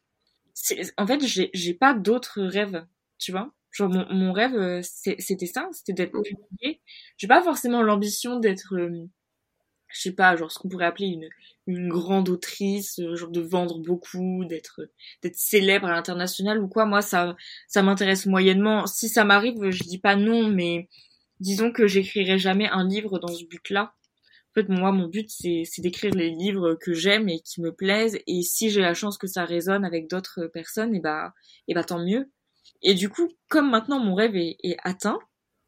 En 0.98 1.06
fait, 1.06 1.22
j'ai 1.26 1.74
pas 1.74 1.94
d'autres 1.94 2.42
rêves, 2.42 2.86
tu 3.20 3.32
vois. 3.32 3.52
Genre 3.72 3.90
mon, 3.90 4.06
mon 4.12 4.32
rêve, 4.34 4.56
euh, 4.56 4.82
c'était 4.82 5.46
ça, 5.46 5.70
c'était 5.72 5.94
d'être 5.94 6.20
publié. 6.22 6.82
J'ai 7.18 7.28
pas 7.28 7.44
forcément 7.44 7.82
l'ambition 7.84 8.40
d'être 8.40 8.76
euh, 8.76 9.08
je 9.90 10.02
sais 10.02 10.12
pas, 10.12 10.36
genre 10.36 10.52
ce 10.52 10.60
qu'on 10.60 10.70
pourrait 10.70 10.86
appeler 10.86 11.08
une, 11.08 11.30
une 11.68 11.90
grande 11.90 12.30
autrice, 12.30 13.00
euh, 13.00 13.16
genre 13.16 13.32
de 13.32 13.42
vendre 13.42 13.80
beaucoup, 13.80 14.46
d'être 14.46 14.90
d'être 15.22 15.36
célèbre 15.36 15.88
à 15.88 15.92
l'international 15.92 16.62
ou 16.62 16.68
quoi. 16.68 16.86
Moi, 16.86 17.02
ça 17.02 17.36
ça 17.68 17.84
m'intéresse 17.84 18.26
moyennement. 18.26 18.88
Si 18.88 19.10
ça 19.10 19.24
m'arrive, 19.24 19.70
je 19.70 19.84
dis 19.84 20.00
pas 20.00 20.16
non, 20.16 20.50
mais 20.50 20.90
disons 21.40 21.72
que 21.72 21.88
j'écrirai 21.88 22.38
jamais 22.38 22.68
un 22.70 22.88
livre 22.88 23.20
dans 23.20 23.34
ce 23.34 23.46
but-là. 23.46 23.94
En 24.52 24.62
fait, 24.62 24.70
moi, 24.70 24.92
mon 24.92 25.08
but, 25.08 25.30
c'est 25.30 25.82
d'écrire 25.82 26.14
les 26.16 26.32
livres 26.32 26.76
que 26.82 26.94
j'aime 26.94 27.30
et 27.30 27.42
qui 27.42 27.62
me 27.62 27.72
plaisent. 27.72 28.18
Et 28.26 28.42
si 28.42 28.72
j'ai 28.72 28.82
la 28.82 28.96
chance 28.96 29.20
que 29.20 29.28
ça 29.28 29.46
résonne 29.46 29.86
avec 29.86 30.10
d'autres 30.10 30.48
personnes, 30.48 30.96
et 30.96 31.00
bah, 31.00 31.34
et 31.68 31.76
bah 31.76 31.84
tant 31.84 32.04
mieux. 32.04 32.32
Et 32.82 32.96
du 32.96 33.10
coup, 33.10 33.30
comme 33.50 33.70
maintenant 33.70 34.00
mon 34.00 34.16
rêve 34.16 34.36
est, 34.36 34.58
est 34.64 34.78
atteint, 34.84 35.20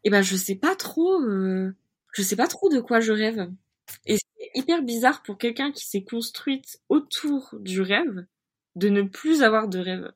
et 0.04 0.10
ben 0.10 0.22
je 0.22 0.36
sais 0.36 0.56
pas 0.56 0.76
trop, 0.76 1.22
euh, 1.22 1.76
je 2.14 2.22
sais 2.22 2.36
pas 2.36 2.48
trop 2.48 2.70
de 2.70 2.80
quoi 2.80 3.00
je 3.00 3.12
rêve. 3.12 3.50
Et 4.06 4.18
c'est 4.18 4.52
hyper 4.56 4.82
bizarre 4.82 5.24
pour 5.24 5.38
quelqu'un 5.38 5.72
qui 5.72 5.86
s'est 5.86 6.04
construite 6.04 6.82
autour 6.90 7.56
du 7.60 7.82
rêve 7.82 8.26
de 8.76 8.90
ne 8.90 9.02
plus 9.02 9.44
avoir 9.44 9.68
de 9.68 9.80
rêve. 9.80 10.12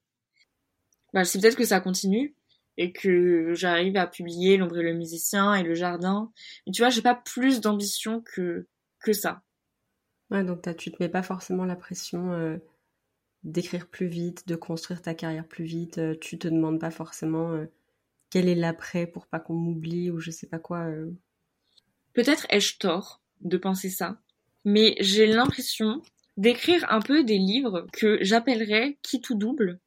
Bah, 1.13 1.23
c'est 1.23 1.39
peut-être 1.39 1.57
que 1.57 1.65
ça 1.65 1.79
continue 1.79 2.35
et 2.77 2.91
que 2.91 3.53
j'arrive 3.53 3.97
à 3.97 4.07
publier 4.07 4.57
L'ombre 4.57 4.79
et 4.79 4.83
le 4.83 4.93
musicien 4.93 5.53
et 5.53 5.63
Le 5.63 5.75
jardin. 5.75 6.31
Mais 6.65 6.73
tu 6.73 6.81
vois, 6.81 6.89
j'ai 6.89 7.01
pas 7.01 7.15
plus 7.15 7.61
d'ambition 7.61 8.21
que 8.21 8.67
que 8.99 9.13
ça. 9.13 9.43
Ouais, 10.31 10.43
donc 10.43 10.61
tu 10.77 10.91
te 10.91 11.03
mets 11.03 11.09
pas 11.09 11.23
forcément 11.23 11.65
la 11.65 11.75
pression 11.75 12.31
euh, 12.31 12.57
d'écrire 13.43 13.87
plus 13.87 14.07
vite, 14.07 14.47
de 14.47 14.55
construire 14.55 15.01
ta 15.01 15.13
carrière 15.13 15.47
plus 15.47 15.65
vite. 15.65 15.97
Euh, 15.97 16.15
tu 16.19 16.39
te 16.39 16.47
demandes 16.47 16.79
pas 16.79 16.89
forcément 16.89 17.51
euh, 17.51 17.65
quel 18.29 18.47
est 18.47 18.55
l'après 18.55 19.05
pour 19.05 19.27
pas 19.27 19.39
qu'on 19.39 19.53
m'oublie 19.53 20.09
ou 20.09 20.19
je 20.19 20.31
sais 20.31 20.47
pas 20.47 20.59
quoi. 20.59 20.89
Peut-être 22.13 22.47
ai-je 22.49 22.77
tort 22.77 23.22
de 23.43 23.57
penser 23.57 23.89
ça, 23.89 24.19
mais 24.65 24.95
j'ai 24.99 25.27
l'impression 25.27 26.01
d'écrire 26.37 26.85
un 26.89 26.99
peu 26.99 27.23
des 27.23 27.37
livres 27.37 27.85
que 27.93 28.17
j'appellerais 28.21 28.97
qui 29.03 29.21
tout 29.21 29.35
double 29.35 29.79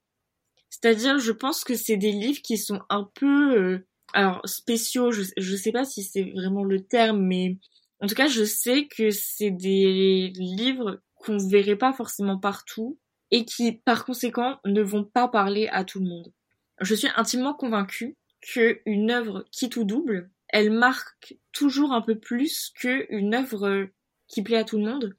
c'est-à-dire, 0.71 1.19
je 1.19 1.33
pense 1.33 1.65
que 1.65 1.75
c'est 1.75 1.97
des 1.97 2.13
livres 2.13 2.43
qui 2.43 2.59
sont 2.59 2.83
un 2.91 3.09
peu, 3.15 3.57
euh, 3.57 3.87
alors 4.13 4.47
spéciaux. 4.47 5.11
Je 5.11 5.23
je 5.37 5.57
sais 5.57 5.73
pas 5.73 5.87
si 5.87 6.03
c'est 6.03 6.33
vraiment 6.35 6.65
le 6.65 6.85
terme, 6.85 7.23
mais 7.23 7.57
en 8.01 8.07
tout 8.07 8.15
cas, 8.15 8.29
je 8.29 8.45
sais 8.45 8.87
que 8.87 9.11
c'est 9.11 9.51
des 9.51 10.33
livres 10.37 11.01
qu'on 11.15 11.39
verrait 11.39 11.77
pas 11.77 11.95
forcément 11.95 12.39
partout 12.39 12.99
et 13.31 13.47
qui, 13.47 13.73
par 13.73 14.05
conséquent, 14.05 14.59
ne 14.67 14.83
vont 14.83 15.05
pas 15.05 15.29
parler 15.29 15.69
à 15.69 15.83
tout 15.85 15.99
le 16.01 16.09
monde. 16.09 16.33
Je 16.81 16.95
suis 16.95 17.09
intimement 17.17 17.55
convaincue 17.55 18.17
que 18.43 18.81
une 18.85 19.11
œuvre 19.11 19.47
qui 19.51 19.71
tout 19.71 19.85
double, 19.85 20.31
elle 20.49 20.71
marque 20.71 21.37
toujours 21.57 21.93
un 21.93 22.03
peu 22.03 22.19
plus 22.19 22.71
qu'une 22.75 23.35
œuvre 23.35 23.89
qui 24.29 24.43
plaît 24.43 24.59
à 24.59 24.65
tout 24.65 24.79
le 24.79 24.85
monde. 24.85 25.17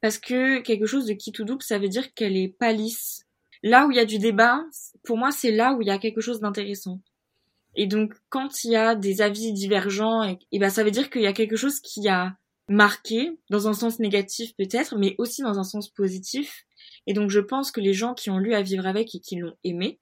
Parce 0.00 0.18
que 0.18 0.60
quelque 0.60 0.86
chose 0.86 1.06
de 1.06 1.14
qui 1.14 1.32
tout 1.32 1.44
double, 1.44 1.62
ça 1.62 1.78
veut 1.78 1.88
dire 1.88 2.12
qu'elle 2.12 2.36
est 2.36 2.48
pas 2.48 2.72
lisse, 2.72 3.24
là 3.62 3.86
où 3.86 3.90
il 3.90 3.96
y 3.96 4.00
a 4.00 4.04
du 4.04 4.18
débat, 4.18 4.64
pour 5.04 5.16
moi, 5.16 5.30
c'est 5.30 5.52
là 5.52 5.74
où 5.74 5.80
il 5.80 5.88
y 5.88 5.92
a 5.92 5.98
quelque 5.98 6.20
chose 6.20 6.40
d'intéressant. 6.40 7.00
Et 7.74 7.86
donc, 7.86 8.14
quand 8.28 8.64
il 8.64 8.72
y 8.72 8.76
a 8.76 8.94
des 8.94 9.22
avis 9.22 9.52
divergents, 9.52 10.24
et, 10.24 10.58
ben, 10.58 10.68
ça 10.68 10.84
veut 10.84 10.90
dire 10.90 11.08
qu'il 11.08 11.22
y 11.22 11.26
a 11.26 11.32
quelque 11.32 11.56
chose 11.56 11.80
qui 11.80 12.08
a 12.08 12.36
marqué, 12.68 13.38
dans 13.48 13.68
un 13.68 13.72
sens 13.72 13.98
négatif 13.98 14.54
peut-être, 14.56 14.96
mais 14.98 15.14
aussi 15.18 15.42
dans 15.42 15.58
un 15.58 15.64
sens 15.64 15.88
positif. 15.88 16.66
Et 17.06 17.14
donc, 17.14 17.30
je 17.30 17.40
pense 17.40 17.70
que 17.70 17.80
les 17.80 17.94
gens 17.94 18.14
qui 18.14 18.30
ont 18.30 18.38
lu 18.38 18.54
À 18.54 18.62
vivre 18.62 18.86
avec 18.86 19.14
et 19.14 19.20
qui 19.20 19.36
l'ont 19.36 19.56
aimé, 19.64 20.00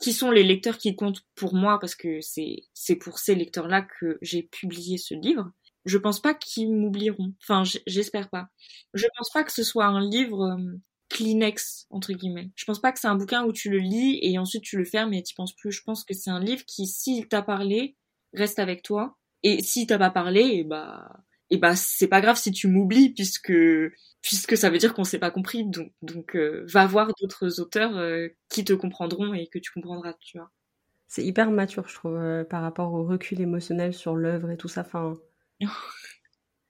qui 0.00 0.12
sont 0.12 0.30
les 0.30 0.44
lecteurs 0.44 0.78
qui 0.78 0.94
comptent 0.94 1.24
pour 1.34 1.54
moi, 1.54 1.78
parce 1.80 1.94
que 1.94 2.20
c'est, 2.20 2.62
c'est 2.74 2.96
pour 2.96 3.18
ces 3.18 3.34
lecteurs-là 3.34 3.82
que 3.82 4.18
j'ai 4.22 4.42
publié 4.44 4.96
ce 4.98 5.14
livre, 5.14 5.50
je 5.84 5.98
pense 5.98 6.20
pas 6.20 6.34
qu'ils 6.34 6.72
m'oublieront. 6.72 7.34
Enfin, 7.42 7.62
j'espère 7.86 8.28
pas. 8.30 8.48
Je 8.94 9.06
pense 9.16 9.30
pas 9.30 9.44
que 9.44 9.52
ce 9.52 9.62
soit 9.62 9.86
un 9.86 10.00
livre 10.00 10.42
euh, 10.42 10.78
Kleenex 11.08 11.86
entre 11.90 12.12
guillemets. 12.12 12.50
Je 12.54 12.64
pense 12.64 12.80
pas 12.80 12.92
que 12.92 13.00
c'est 13.00 13.08
un 13.08 13.14
bouquin 13.16 13.44
où 13.44 13.52
tu 13.52 13.70
le 13.70 13.78
lis 13.78 14.18
et 14.22 14.38
ensuite 14.38 14.62
tu 14.62 14.76
le 14.76 14.84
fermes 14.84 15.14
et 15.14 15.22
tu 15.22 15.34
penses 15.34 15.54
plus. 15.54 15.72
Je 15.72 15.82
pense 15.82 16.04
que 16.04 16.14
c'est 16.14 16.30
un 16.30 16.40
livre 16.40 16.64
qui, 16.66 16.86
s'il 16.86 17.26
t'a 17.28 17.42
parlé, 17.42 17.96
reste 18.34 18.58
avec 18.58 18.82
toi. 18.82 19.16
Et 19.42 19.62
s'il 19.62 19.86
t'a 19.86 19.98
pas 19.98 20.10
parlé, 20.10 20.40
et 20.40 20.58
eh 20.58 20.64
bah, 20.64 21.08
et 21.50 21.58
bah 21.58 21.74
c'est 21.76 22.08
pas 22.08 22.20
grave 22.20 22.36
si 22.36 22.52
tu 22.52 22.68
m'oublies 22.68 23.10
puisque 23.14 23.52
puisque 24.22 24.56
ça 24.56 24.70
veut 24.70 24.78
dire 24.78 24.94
qu'on 24.94 25.04
s'est 25.04 25.18
pas 25.18 25.30
compris. 25.30 25.64
Donc 25.66 25.92
donc 26.02 26.36
euh, 26.36 26.64
va 26.72 26.86
voir 26.86 27.10
d'autres 27.20 27.60
auteurs 27.60 27.96
euh, 27.96 28.28
qui 28.50 28.64
te 28.64 28.72
comprendront 28.72 29.34
et 29.34 29.46
que 29.48 29.58
tu 29.58 29.70
comprendras, 29.72 30.14
tu 30.20 30.38
vois. 30.38 30.50
C'est 31.08 31.24
hyper 31.24 31.50
mature, 31.50 31.88
je 31.88 31.94
trouve, 31.94 32.16
euh, 32.16 32.44
par 32.44 32.62
rapport 32.62 32.92
au 32.94 33.04
recul 33.04 33.40
émotionnel 33.40 33.94
sur 33.94 34.16
l'œuvre 34.16 34.50
et 34.50 34.56
tout 34.58 34.68
ça. 34.68 34.82
Enfin, 34.82 35.14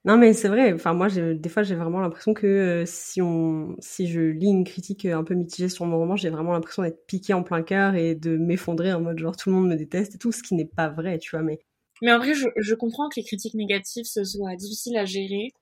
Non, 0.04 0.16
mais 0.16 0.32
c'est 0.32 0.48
vrai. 0.48 0.72
Enfin, 0.72 0.94
moi, 0.94 1.08
des 1.10 1.48
fois, 1.48 1.62
j'ai 1.62 1.74
vraiment 1.74 2.00
l'impression 2.00 2.32
que 2.32 2.84
si 2.86 3.20
on, 3.20 3.76
si 3.80 4.06
je 4.08 4.20
lis 4.20 4.46
une 4.48 4.64
critique 4.64 5.04
un 5.04 5.24
peu 5.24 5.34
mitigée 5.34 5.68
sur 5.68 5.84
mon 5.86 5.98
roman, 5.98 6.16
j'ai 6.16 6.30
vraiment 6.30 6.52
l'impression 6.52 6.82
d'être 6.82 7.04
piqué 7.06 7.34
en 7.34 7.42
plein 7.42 7.62
cœur 7.62 7.94
et 7.94 8.14
de 8.14 8.36
m'effondrer 8.38 8.92
en 8.92 9.00
mode 9.00 9.18
genre 9.18 9.36
tout 9.36 9.50
le 9.50 9.56
monde 9.56 9.68
me 9.68 9.76
déteste 9.76 10.14
et 10.14 10.18
tout, 10.18 10.32
ce 10.32 10.42
qui 10.42 10.54
n'est 10.54 10.64
pas 10.66 10.88
vrai, 10.88 11.18
tu 11.18 11.30
vois. 11.32 11.42
Mais 11.42 11.58
mais 12.02 12.12
en 12.12 12.18
vrai, 12.18 12.34
je, 12.34 12.48
je 12.56 12.74
comprends 12.74 13.08
que 13.08 13.16
les 13.16 13.24
critiques 13.24 13.54
négatives 13.54 14.04
ce 14.04 14.24
soit 14.24 14.56
difficile 14.56 14.96
à 14.96 15.04
gérer. 15.04 15.52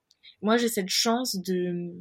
Moi, 0.43 0.57
j'ai 0.57 0.68
cette 0.68 0.89
chance 0.89 1.37
de 1.37 1.93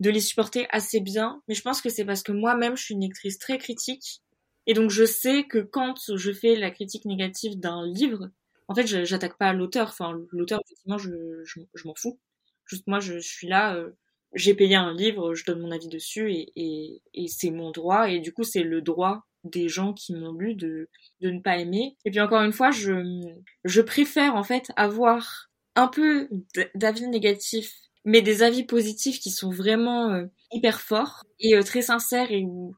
de 0.00 0.10
les 0.10 0.20
supporter 0.20 0.66
assez 0.70 1.00
bien, 1.00 1.40
mais 1.46 1.54
je 1.54 1.62
pense 1.62 1.80
que 1.80 1.88
c'est 1.88 2.04
parce 2.04 2.24
que 2.24 2.32
moi-même, 2.32 2.76
je 2.76 2.82
suis 2.82 2.94
une 2.94 3.02
lectrice 3.02 3.38
très 3.38 3.58
critique 3.58 4.20
et 4.66 4.74
donc 4.74 4.90
je 4.90 5.04
sais 5.04 5.44
que 5.44 5.58
quand 5.58 5.94
je 6.16 6.32
fais 6.32 6.56
la 6.56 6.70
critique 6.70 7.04
négative 7.04 7.58
d'un 7.58 7.86
livre, 7.86 8.30
en 8.68 8.74
fait, 8.74 8.86
j'attaque 8.86 9.36
pas 9.38 9.52
l'auteur. 9.52 9.88
Enfin, 9.88 10.12
l'auteur, 10.30 10.60
effectivement, 10.64 10.98
je, 10.98 11.42
je, 11.44 11.86
m'en 11.86 11.94
fous. 11.94 12.18
Juste 12.66 12.86
moi, 12.86 13.00
je, 13.00 13.18
suis 13.18 13.48
là, 13.48 13.74
euh, 13.76 13.90
j'ai 14.34 14.54
payé 14.54 14.76
un 14.76 14.94
livre, 14.94 15.34
je 15.34 15.44
donne 15.44 15.60
mon 15.60 15.70
avis 15.72 15.88
dessus 15.88 16.32
et, 16.32 16.52
et, 16.56 17.02
et 17.14 17.28
c'est 17.28 17.50
mon 17.50 17.70
droit. 17.70 18.08
Et 18.10 18.20
du 18.20 18.32
coup, 18.32 18.44
c'est 18.44 18.62
le 18.62 18.80
droit 18.80 19.26
des 19.44 19.68
gens 19.68 19.92
qui 19.92 20.14
m'ont 20.14 20.32
lu 20.32 20.54
de, 20.54 20.88
de 21.20 21.30
ne 21.30 21.40
pas 21.40 21.58
aimer. 21.58 21.96
Et 22.04 22.10
puis 22.10 22.20
encore 22.20 22.42
une 22.42 22.52
fois, 22.52 22.70
je, 22.70 23.22
je 23.64 23.80
préfère 23.80 24.34
en 24.34 24.44
fait 24.44 24.70
avoir 24.76 25.50
un 25.74 25.88
peu 25.88 26.28
d'avis 26.74 27.08
négatifs, 27.08 27.74
mais 28.04 28.22
des 28.22 28.42
avis 28.42 28.64
positifs 28.64 29.20
qui 29.20 29.30
sont 29.30 29.50
vraiment 29.50 30.10
euh, 30.10 30.26
hyper 30.52 30.80
forts 30.80 31.24
et 31.40 31.56
euh, 31.56 31.62
très 31.62 31.82
sincères 31.82 32.30
et 32.30 32.44
où 32.44 32.74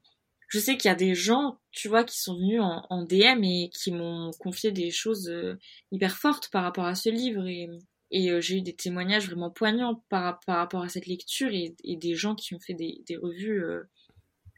je 0.49 0.59
sais 0.59 0.77
qu'il 0.77 0.89
y 0.89 0.93
a 0.93 0.97
des 0.97 1.15
gens, 1.15 1.59
tu 1.73 1.89
vois, 1.89 2.05
qui 2.05 2.21
sont 2.21 2.37
venus 2.37 2.61
en, 2.63 3.03
DM 3.05 3.43
et 3.43 3.71
qui 3.75 3.91
m'ont 3.91 4.31
confié 4.39 4.71
des 4.71 4.91
choses 4.91 5.29
euh, 5.29 5.59
hyper 5.91 6.17
fortes 6.17 6.49
par 6.51 6.63
rapport 6.63 6.85
à 6.85 6.95
ce 6.95 7.09
livre 7.09 7.47
et, 7.49 7.69
et 8.13 8.41
j'ai 8.41 8.59
eu 8.59 8.63
des 8.63 8.77
témoignages 8.77 9.27
vraiment 9.27 9.51
poignants 9.51 10.05
par, 10.09 10.39
par 10.47 10.59
rapport 10.59 10.83
à 10.83 10.89
cette 10.89 11.07
lecture 11.07 11.53
et, 11.53 11.75
et 11.83 11.97
des 11.97 12.15
gens 12.15 12.37
qui 12.37 12.55
ont 12.55 12.61
fait 12.61 12.75
des, 12.75 13.03
des 13.09 13.17
revues, 13.17 13.65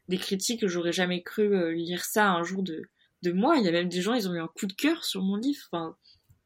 des 0.08 0.18
critiques. 0.18 0.66
J'aurais 0.66 0.92
jamais 0.92 1.22
cru 1.22 1.74
lire 1.74 2.04
ça 2.04 2.30
un 2.30 2.42
jour 2.42 2.62
de, 2.62 2.82
de 3.22 3.32
moi. 3.32 3.56
Il 3.56 3.64
y 3.64 3.68
a 3.68 3.72
même 3.72 3.88
des 3.88 4.02
gens, 4.02 4.14
ils 4.14 4.28
ont 4.28 4.34
eu 4.34 4.40
un 4.40 4.48
coup 4.48 4.66
de 4.66 4.72
cœur 4.72 5.04
sur 5.04 5.22
mon 5.22 5.36
livre. 5.36 5.62
Enfin, 5.70 5.96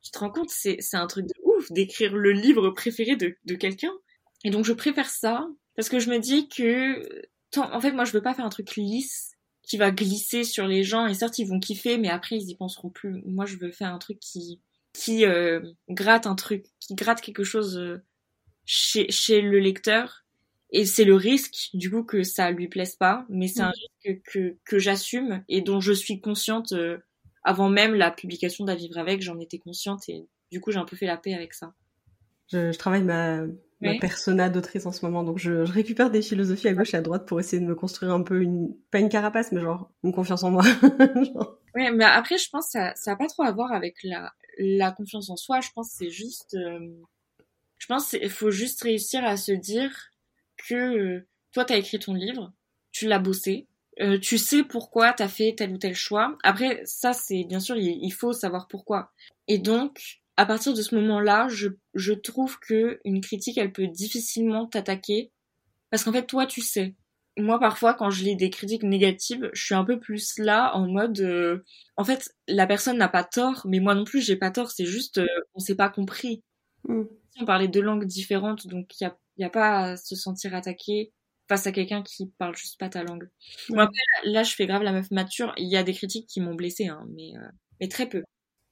tu 0.02 0.10
te 0.10 0.18
rends 0.18 0.30
compte, 0.30 0.50
c'est, 0.50 0.76
c'est 0.80 0.96
un 0.96 1.06
truc 1.06 1.26
de 1.26 1.34
ouf 1.44 1.70
d'écrire 1.70 2.14
le 2.14 2.32
livre 2.32 2.70
préféré 2.70 3.16
de, 3.16 3.36
de 3.44 3.54
quelqu'un. 3.54 3.92
Et 4.44 4.50
donc 4.50 4.64
je 4.64 4.72
préfère 4.72 5.10
ça 5.10 5.46
parce 5.76 5.88
que 5.88 5.98
je 5.98 6.10
me 6.10 6.18
dis 6.18 6.48
que 6.48 7.02
en 7.56 7.80
fait 7.80 7.92
moi 7.92 8.04
je 8.04 8.12
veux 8.12 8.22
pas 8.22 8.34
faire 8.34 8.44
un 8.44 8.50
truc 8.50 8.76
lisse 8.76 9.32
qui 9.62 9.76
va 9.76 9.90
glisser 9.90 10.44
sur 10.44 10.66
les 10.66 10.82
gens 10.82 11.06
et 11.06 11.14
certes 11.14 11.38
ils 11.38 11.46
vont 11.46 11.60
kiffer 11.60 11.98
mais 11.98 12.08
après 12.08 12.36
ils 12.36 12.48
y 12.48 12.54
penseront 12.54 12.90
plus. 12.90 13.22
Moi 13.26 13.46
je 13.46 13.56
veux 13.56 13.70
faire 13.70 13.92
un 13.92 13.98
truc 13.98 14.18
qui 14.18 14.60
qui 14.92 15.24
euh, 15.24 15.60
gratte 15.88 16.26
un 16.26 16.34
truc, 16.34 16.66
qui 16.80 16.94
gratte 16.94 17.20
quelque 17.20 17.44
chose 17.44 17.78
euh, 17.78 18.02
chez 18.64 19.10
chez 19.10 19.40
le 19.42 19.58
lecteur 19.58 20.24
et 20.72 20.84
c'est 20.84 21.04
le 21.04 21.14
risque 21.14 21.70
du 21.74 21.90
coup 21.90 22.04
que 22.04 22.22
ça 22.22 22.50
lui 22.50 22.68
plaise 22.68 22.96
pas 22.96 23.26
mais 23.28 23.48
c'est 23.48 23.62
un 23.62 23.70
mm. 23.70 24.06
risque 24.06 24.22
que 24.24 24.56
que 24.64 24.78
j'assume 24.78 25.44
et 25.48 25.60
dont 25.60 25.80
je 25.80 25.92
suis 25.92 26.20
consciente 26.20 26.72
euh, 26.72 26.98
avant 27.42 27.68
même 27.68 27.94
la 27.94 28.10
publication 28.10 28.64
d'À 28.64 28.74
vivre 28.74 28.98
avec, 28.98 29.22
j'en 29.22 29.38
étais 29.38 29.58
consciente 29.58 30.08
et 30.08 30.26
du 30.50 30.60
coup 30.60 30.72
j'ai 30.72 30.78
un 30.78 30.84
peu 30.84 30.96
fait 30.96 31.06
la 31.06 31.16
paix 31.16 31.34
avec 31.34 31.54
ça. 31.54 31.72
Je, 32.52 32.72
je 32.72 32.78
travaille 32.78 33.02
ma 33.02 33.46
ma 33.80 33.94
persona 33.98 34.50
d'autrice 34.50 34.84
en 34.84 34.92
ce 34.92 35.04
moment. 35.06 35.24
Donc 35.24 35.38
je, 35.38 35.64
je, 35.64 35.72
récupère 35.72 36.10
des 36.10 36.20
philosophies 36.20 36.68
à 36.68 36.74
gauche 36.74 36.92
et 36.92 36.98
à 36.98 37.00
droite 37.00 37.26
pour 37.26 37.40
essayer 37.40 37.60
de 37.60 37.66
me 37.66 37.74
construire 37.74 38.12
un 38.12 38.22
peu 38.22 38.42
une, 38.42 38.74
pas 38.90 38.98
une 38.98 39.08
carapace, 39.08 39.52
mais 39.52 39.62
genre 39.62 39.90
une 40.04 40.12
confiance 40.12 40.42
en 40.42 40.50
moi. 40.50 40.64
Ouais, 41.76 41.92
mais 41.92 42.04
après 42.04 42.36
je 42.36 42.50
pense 42.50 42.64
que 42.66 42.70
ça, 42.72 42.92
ça 42.96 43.12
a 43.12 43.16
pas 43.16 43.28
trop 43.28 43.44
à 43.44 43.52
voir 43.52 43.72
avec 43.72 43.94
la, 44.02 44.32
la 44.58 44.90
confiance 44.90 45.30
en 45.30 45.36
soi. 45.36 45.60
Je 45.60 45.68
pense 45.72 45.90
que 45.90 45.98
c'est 45.98 46.10
juste, 46.10 46.56
euh, 46.56 46.80
je 47.78 47.86
pense 47.86 48.10
qu'il 48.10 48.28
faut 48.28 48.50
juste 48.50 48.82
réussir 48.82 49.24
à 49.24 49.36
se 49.36 49.52
dire 49.52 50.09
que 50.66 50.74
euh, 50.74 51.28
toi 51.52 51.64
t'as 51.64 51.76
écrit 51.76 51.98
ton 51.98 52.14
livre, 52.14 52.52
tu 52.92 53.06
l'as 53.06 53.18
bossé, 53.18 53.68
euh, 54.00 54.18
tu 54.18 54.38
sais 54.38 54.64
pourquoi 54.64 55.12
t'as 55.12 55.28
fait 55.28 55.54
tel 55.56 55.72
ou 55.72 55.78
tel 55.78 55.94
choix. 55.94 56.36
Après, 56.42 56.80
ça, 56.84 57.12
c'est 57.12 57.44
bien 57.44 57.60
sûr, 57.60 57.76
il, 57.76 58.10
faut 58.12 58.32
savoir 58.32 58.66
pourquoi. 58.68 59.12
Et 59.46 59.58
donc, 59.58 60.20
à 60.36 60.46
partir 60.46 60.72
de 60.72 60.80
ce 60.80 60.94
moment-là, 60.94 61.48
je, 61.48 61.68
je 61.94 62.12
trouve 62.14 62.58
que 62.60 63.00
une 63.04 63.20
critique, 63.20 63.58
elle 63.58 63.72
peut 63.72 63.88
difficilement 63.88 64.66
t'attaquer 64.66 65.32
parce 65.90 66.04
qu'en 66.04 66.12
fait, 66.12 66.26
toi, 66.26 66.46
tu 66.46 66.60
sais. 66.62 66.94
Moi, 67.36 67.58
parfois, 67.58 67.94
quand 67.94 68.10
je 68.10 68.24
lis 68.24 68.36
des 68.36 68.50
critiques 68.50 68.82
négatives, 68.82 69.50
je 69.52 69.64
suis 69.64 69.74
un 69.74 69.84
peu 69.84 70.00
plus 70.00 70.38
là 70.38 70.74
en 70.74 70.86
mode, 70.88 71.20
euh, 71.20 71.64
en 71.96 72.04
fait, 72.04 72.34
la 72.48 72.66
personne 72.66 72.98
n'a 72.98 73.08
pas 73.08 73.24
tort, 73.24 73.62
mais 73.66 73.80
moi 73.80 73.94
non 73.94 74.04
plus, 74.04 74.20
j'ai 74.20 74.36
pas 74.36 74.50
tort. 74.50 74.70
C'est 74.70 74.86
juste, 74.86 75.18
euh, 75.18 75.26
on 75.54 75.60
s'est 75.60 75.74
pas 75.76 75.88
compris. 75.90 76.42
Mm. 76.88 77.02
On 77.40 77.44
parlait 77.44 77.68
deux 77.68 77.80
langues 77.82 78.06
différentes, 78.06 78.66
donc 78.66 78.88
il 79.00 79.04
y 79.04 79.06
a, 79.06 79.16
y 79.42 79.44
a 79.44 79.50
pas 79.50 79.92
à 79.92 79.96
se 79.96 80.16
sentir 80.16 80.54
attaqué 80.54 81.12
face 81.48 81.66
à 81.66 81.72
quelqu'un 81.72 82.02
qui 82.02 82.30
parle 82.38 82.56
juste 82.56 82.78
pas 82.78 82.88
ta 82.88 83.02
langue. 83.02 83.28
Moi, 83.70 83.82
après, 83.82 84.00
là, 84.24 84.44
je 84.44 84.54
fais 84.54 84.66
grave 84.66 84.82
la 84.82 84.92
meuf 84.92 85.10
mature. 85.10 85.52
Il 85.56 85.68
y 85.68 85.76
a 85.76 85.82
des 85.82 85.94
critiques 85.94 86.28
qui 86.28 86.40
m'ont 86.40 86.54
blessée, 86.54 86.86
hein, 86.86 87.04
mais, 87.10 87.36
euh, 87.36 87.48
mais 87.80 87.88
très 87.88 88.08
peu. 88.08 88.22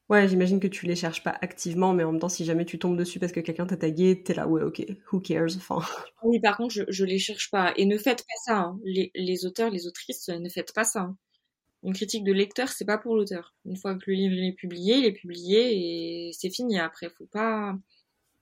Ouais, 0.09 0.27
j'imagine 0.27 0.59
que 0.59 0.69
tu 0.69 0.87
les 0.87 0.97
cherches 0.97 1.23
pas 1.23 1.37
activement, 1.43 1.93
mais 1.93 2.03
en 2.05 2.13
même 2.13 2.21
temps, 2.21 2.31
si 2.31 2.45
jamais 2.45 2.65
tu 2.65 2.79
tombes 2.79 2.97
dessus 2.97 3.19
parce 3.19 3.33
que 3.33 3.41
quelqu'un 3.41 3.67
t'a 3.67 3.77
tagué, 3.77 4.23
t'es 4.23 4.33
là, 4.33 4.49
ouais, 4.49 4.63
ok, 4.63 4.83
who 5.13 5.21
cares, 5.21 5.57
enfin. 5.57 5.81
Oui, 6.23 6.41
par 6.41 6.57
contre, 6.57 6.73
je, 6.73 6.85
je 6.89 7.05
les 7.05 7.19
cherche 7.19 7.51
pas. 7.51 7.75
Et 7.77 7.85
ne 7.85 7.99
faites 7.99 8.21
pas 8.21 8.41
ça, 8.45 8.59
hein. 8.59 8.81
les, 8.85 9.11
les, 9.15 9.45
auteurs, 9.45 9.71
les 9.71 9.87
autrices, 9.87 10.29
ne 10.29 10.49
faites 10.49 10.73
pas 10.73 10.85
ça. 10.85 11.01
Hein. 11.01 11.17
Une 11.83 11.95
critique 11.95 12.25
de 12.25 12.33
lecteur, 12.33 12.71
c'est 12.71 12.85
pas 12.85 12.99
pour 12.99 13.15
l'auteur. 13.17 13.55
Une 13.65 13.77
fois 13.77 13.95
que 13.95 14.11
le 14.11 14.15
livre 14.15 14.43
est 14.43 14.53
publié, 14.53 14.97
il 14.97 15.05
est 15.05 15.13
publié 15.13 16.29
et 16.29 16.33
c'est 16.33 16.51
fini. 16.51 16.79
Après, 16.79 17.09
faut 17.11 17.27
pas. 17.27 17.77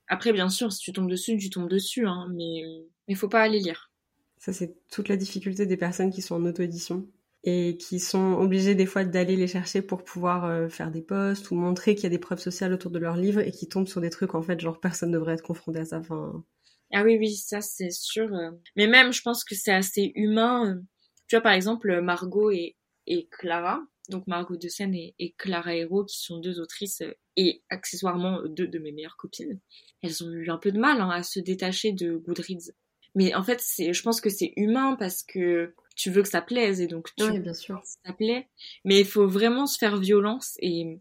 Après, 0.08 0.32
bien 0.32 0.48
sûr, 0.48 0.72
si 0.72 0.80
tu 0.80 0.92
tombes 0.92 1.10
dessus, 1.10 1.36
tu 1.38 1.50
tombes 1.50 1.68
dessus, 1.68 2.06
hein, 2.06 2.28
mais 2.34 2.62
mais 3.08 3.14
faut 3.14 3.28
pas 3.28 3.42
aller 3.42 3.60
lire. 3.60 3.90
Ça, 4.38 4.52
c'est 4.52 4.76
toute 4.90 5.08
la 5.08 5.16
difficulté 5.16 5.66
des 5.66 5.76
personnes 5.76 6.10
qui 6.10 6.22
sont 6.22 6.36
en 6.36 6.44
auto-édition 6.44 7.06
et 7.44 7.76
qui 7.78 8.00
sont 8.00 8.34
obligés 8.34 8.74
des 8.74 8.86
fois 8.86 9.04
d'aller 9.04 9.36
les 9.36 9.46
chercher 9.46 9.80
pour 9.80 10.04
pouvoir 10.04 10.44
euh, 10.44 10.68
faire 10.68 10.90
des 10.90 11.00
posts 11.00 11.50
ou 11.50 11.54
montrer 11.54 11.94
qu'il 11.94 12.04
y 12.04 12.06
a 12.06 12.10
des 12.10 12.18
preuves 12.18 12.40
sociales 12.40 12.72
autour 12.72 12.90
de 12.90 12.98
leur 12.98 13.16
livre 13.16 13.40
et 13.40 13.52
qui 13.52 13.68
tombent 13.68 13.86
sur 13.86 14.00
des 14.00 14.10
trucs 14.10 14.34
en 14.34 14.42
fait 14.42 14.60
genre 14.60 14.80
personne 14.80 15.10
ne 15.10 15.14
devrait 15.14 15.34
être 15.34 15.42
confronté 15.42 15.78
à 15.78 15.84
ça. 15.84 15.98
Enfin... 15.98 16.44
Ah 16.92 17.04
oui 17.04 17.16
oui 17.18 17.34
ça 17.36 17.60
c'est 17.60 17.90
sûr. 17.90 18.34
Euh. 18.34 18.50
Mais 18.74 18.88
même 18.88 19.12
je 19.12 19.22
pense 19.22 19.44
que 19.44 19.54
c'est 19.54 19.72
assez 19.72 20.12
humain. 20.16 20.74
Euh. 20.74 20.82
Tu 21.28 21.36
vois 21.36 21.42
par 21.42 21.52
exemple 21.52 22.00
Margot 22.00 22.50
et, 22.50 22.76
et 23.06 23.28
Clara, 23.30 23.80
donc 24.08 24.26
Margot 24.26 24.56
de 24.56 24.68
Seine 24.68 24.94
et, 24.94 25.14
et, 25.18 25.32
Clara 25.32 25.74
Hero 25.74 26.04
qui 26.04 26.18
sont 26.18 26.38
deux 26.38 26.60
autrices 26.60 27.02
et 27.36 27.62
accessoirement 27.68 28.40
deux 28.46 28.68
de 28.68 28.78
mes 28.78 28.92
meilleures 28.92 29.16
copines. 29.16 29.60
Elles 30.02 30.24
ont 30.24 30.30
eu 30.30 30.48
un 30.50 30.58
peu 30.58 30.72
de 30.72 30.78
mal 30.78 31.00
hein, 31.00 31.10
à 31.10 31.22
se 31.22 31.40
détacher 31.40 31.92
de 31.92 32.16
Goodreads. 32.16 32.72
Mais 33.14 33.34
en 33.34 33.42
fait, 33.42 33.60
c'est, 33.60 33.92
je 33.92 34.02
pense 34.02 34.20
que 34.20 34.28
c'est 34.28 34.52
humain 34.56 34.94
parce 34.98 35.22
que 35.22 35.74
tu 35.96 36.10
veux 36.10 36.22
que 36.22 36.28
ça 36.28 36.42
plaise 36.42 36.80
et 36.80 36.86
donc 36.86 37.08
tu 37.16 37.24
oui, 37.24 37.40
bien 37.40 37.54
sûr. 37.54 37.80
ça 37.84 38.12
plaît. 38.12 38.48
Mais 38.84 39.00
il 39.00 39.06
faut 39.06 39.26
vraiment 39.26 39.66
se 39.66 39.78
faire 39.78 39.96
violence 39.96 40.56
et 40.60 41.00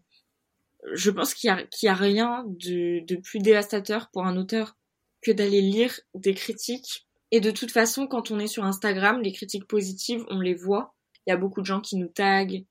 je 0.92 1.10
pense 1.10 1.34
qu'il 1.34 1.48
y 1.48 1.50
a, 1.50 1.62
qu'il 1.64 1.86
y 1.86 1.90
a 1.90 1.94
rien 1.94 2.44
de, 2.46 3.04
de 3.04 3.16
plus 3.16 3.40
dévastateur 3.40 4.08
pour 4.10 4.24
un 4.24 4.36
auteur 4.36 4.76
que 5.20 5.30
d'aller 5.30 5.60
lire 5.60 6.00
des 6.14 6.34
critiques. 6.34 7.06
Et 7.32 7.40
de 7.40 7.50
toute 7.50 7.70
façon, 7.70 8.06
quand 8.06 8.30
on 8.30 8.38
est 8.38 8.46
sur 8.46 8.64
Instagram, 8.64 9.20
les 9.20 9.32
critiques 9.32 9.66
positives, 9.66 10.24
on 10.30 10.40
les 10.40 10.54
voit. 10.54 10.95
Il 11.26 11.30
y 11.30 11.32
a 11.32 11.36
beaucoup 11.36 11.60
de 11.60 11.66
gens 11.66 11.80
qui 11.80 11.96
nous 11.96 12.08
taguent. 12.08 12.64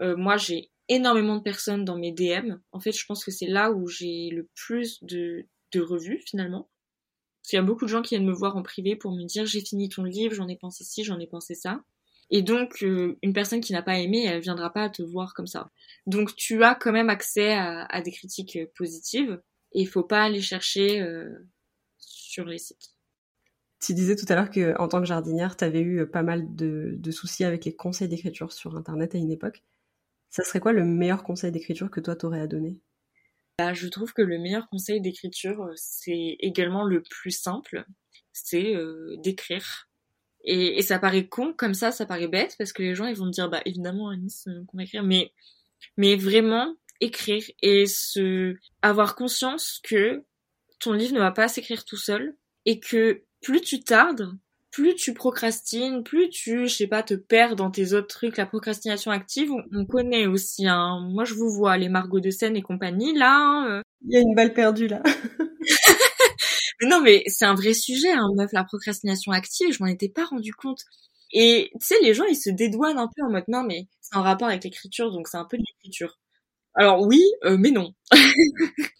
Euh, 0.00 0.16
moi, 0.16 0.36
j'ai 0.36 0.70
énormément 0.88 1.36
de 1.36 1.42
personnes 1.42 1.84
dans 1.84 1.96
mes 1.96 2.12
DM. 2.12 2.56
En 2.72 2.80
fait, 2.80 2.92
je 2.92 3.04
pense 3.06 3.24
que 3.24 3.30
c'est 3.30 3.46
là 3.46 3.72
où 3.72 3.86
j'ai 3.86 4.30
le 4.30 4.48
plus 4.54 5.02
de, 5.02 5.46
de 5.72 5.80
revues 5.80 6.22
finalement. 6.26 6.68
Parce 7.40 7.50
qu'il 7.50 7.56
y 7.56 7.60
a 7.60 7.64
beaucoup 7.64 7.86
de 7.86 7.90
gens 7.90 8.02
qui 8.02 8.14
viennent 8.14 8.26
me 8.26 8.32
voir 8.32 8.56
en 8.56 8.62
privé 8.62 8.94
pour 8.94 9.12
me 9.12 9.24
dire 9.24 9.46
j'ai 9.46 9.60
fini 9.60 9.88
ton 9.88 10.04
livre, 10.04 10.34
j'en 10.34 10.48
ai 10.48 10.56
pensé 10.56 10.84
ci, 10.84 11.02
j'en 11.02 11.18
ai 11.18 11.26
pensé 11.26 11.54
ça. 11.54 11.82
Et 12.30 12.40
donc, 12.40 12.82
euh, 12.82 13.18
une 13.22 13.32
personne 13.32 13.60
qui 13.60 13.72
n'a 13.72 13.82
pas 13.82 13.98
aimé, 13.98 14.24
elle 14.24 14.40
viendra 14.40 14.72
pas 14.72 14.88
te 14.88 15.02
voir 15.02 15.34
comme 15.34 15.46
ça. 15.46 15.70
Donc, 16.06 16.34
tu 16.34 16.62
as 16.62 16.74
quand 16.74 16.92
même 16.92 17.10
accès 17.10 17.52
à, 17.52 18.00
des 18.00 18.10
critiques 18.12 18.58
positives 18.74 19.42
et 19.72 19.82
il 19.82 19.88
faut 19.88 20.02
pas 20.02 20.22
aller 20.22 20.40
chercher 20.40 21.00
euh, 21.02 21.28
sur 21.98 22.46
les 22.46 22.58
sites. 22.58 22.94
Tu 23.82 23.94
disais 23.94 24.14
tout 24.14 24.26
à 24.28 24.36
l'heure 24.36 24.50
que 24.50 24.78
en 24.78 24.86
tant 24.86 25.00
que 25.00 25.06
jardinière, 25.06 25.56
tu 25.56 25.64
avais 25.64 25.80
eu 25.80 26.06
pas 26.06 26.22
mal 26.22 26.54
de, 26.54 27.10
soucis 27.10 27.42
avec 27.42 27.64
les 27.64 27.74
conseils 27.74 28.08
d'écriture 28.08 28.52
sur 28.52 28.76
Internet 28.76 29.16
à 29.16 29.18
une 29.18 29.32
époque. 29.32 29.64
Ça 30.30 30.44
serait 30.44 30.60
quoi 30.60 30.72
le 30.72 30.84
meilleur 30.84 31.24
conseil 31.24 31.50
d'écriture 31.50 31.90
que 31.90 31.98
toi 31.98 32.14
t'aurais 32.14 32.40
à 32.40 32.46
donner? 32.46 32.80
Bah, 33.58 33.74
je 33.74 33.88
trouve 33.88 34.12
que 34.12 34.22
le 34.22 34.38
meilleur 34.38 34.68
conseil 34.68 35.00
d'écriture, 35.00 35.64
euh, 35.64 35.72
c'est 35.74 36.36
également 36.38 36.84
le 36.84 37.02
plus 37.02 37.32
simple, 37.32 37.84
c'est 38.32 38.74
euh, 38.76 39.16
d'écrire. 39.18 39.88
Et, 40.44 40.80
ça 40.82 40.98
paraît 40.98 41.26
con, 41.26 41.52
comme 41.52 41.74
ça, 41.74 41.90
ça 41.90 42.06
paraît 42.06 42.28
bête, 42.28 42.54
parce 42.58 42.72
que 42.72 42.82
les 42.82 42.94
gens, 42.94 43.06
ils 43.06 43.16
vont 43.16 43.26
me 43.26 43.30
dire, 43.30 43.50
bah 43.50 43.62
évidemment, 43.66 44.08
Anis, 44.08 44.46
euh, 44.46 44.64
qu'on 44.66 44.78
va 44.78 44.84
écrire, 44.84 45.02
mais, 45.02 45.32
mais 45.96 46.16
vraiment, 46.16 46.74
écrire 47.00 47.44
et 47.62 47.86
se 47.86 48.54
avoir 48.80 49.16
conscience 49.16 49.80
que 49.82 50.24
ton 50.78 50.92
livre 50.92 51.14
ne 51.14 51.20
va 51.20 51.32
pas 51.32 51.48
s'écrire 51.48 51.84
tout 51.84 51.96
seul, 51.96 52.36
et 52.64 52.80
que 52.80 53.24
plus 53.42 53.60
tu 53.60 53.80
tardes, 53.80 54.30
plus 54.70 54.94
tu 54.94 55.12
procrastines, 55.12 56.02
plus 56.02 56.30
tu, 56.30 56.66
je 56.66 56.74
sais 56.74 56.86
pas, 56.86 57.02
te 57.02 57.14
perds 57.14 57.56
dans 57.56 57.70
tes 57.70 57.92
autres 57.92 58.08
trucs. 58.08 58.38
La 58.38 58.46
procrastination 58.46 59.10
active, 59.10 59.50
on, 59.72 59.84
connaît 59.84 60.26
aussi. 60.26 60.66
Hein. 60.66 61.06
Moi, 61.10 61.24
je 61.24 61.34
vous 61.34 61.50
vois, 61.50 61.76
les 61.76 61.90
Margot 61.90 62.20
de 62.20 62.30
Seine 62.30 62.56
et 62.56 62.62
compagnie, 62.62 63.12
là. 63.14 63.36
Hein, 63.36 63.70
euh. 63.70 63.82
Il 64.06 64.14
y 64.14 64.16
a 64.16 64.20
une 64.20 64.34
balle 64.34 64.54
perdue, 64.54 64.88
là. 64.88 65.02
mais 66.80 66.88
non, 66.88 67.00
mais 67.00 67.22
c'est 67.26 67.44
un 67.44 67.54
vrai 67.54 67.74
sujet, 67.74 68.12
hein, 68.12 68.28
meuf, 68.34 68.50
la 68.52 68.64
procrastination 68.64 69.32
active. 69.32 69.74
Je 69.74 69.82
m'en 69.82 69.90
étais 69.90 70.08
pas 70.08 70.24
rendu 70.24 70.54
compte. 70.54 70.80
Et 71.32 71.70
tu 71.80 71.86
sais, 71.86 71.96
les 72.02 72.14
gens, 72.14 72.24
ils 72.24 72.36
se 72.36 72.50
dédouanent 72.50 72.98
un 72.98 73.08
peu 73.14 73.24
en 73.24 73.30
mode, 73.30 73.44
non, 73.48 73.62
mais 73.64 73.88
c'est 74.00 74.16
en 74.16 74.22
rapport 74.22 74.48
avec 74.48 74.64
l'écriture, 74.64 75.10
donc 75.12 75.28
c'est 75.28 75.38
un 75.38 75.46
peu 75.46 75.56
de 75.56 75.62
l'écriture. 75.66 76.18
Alors 76.74 77.02
oui, 77.06 77.22
euh, 77.44 77.56
mais 77.58 77.70
non. 77.70 77.94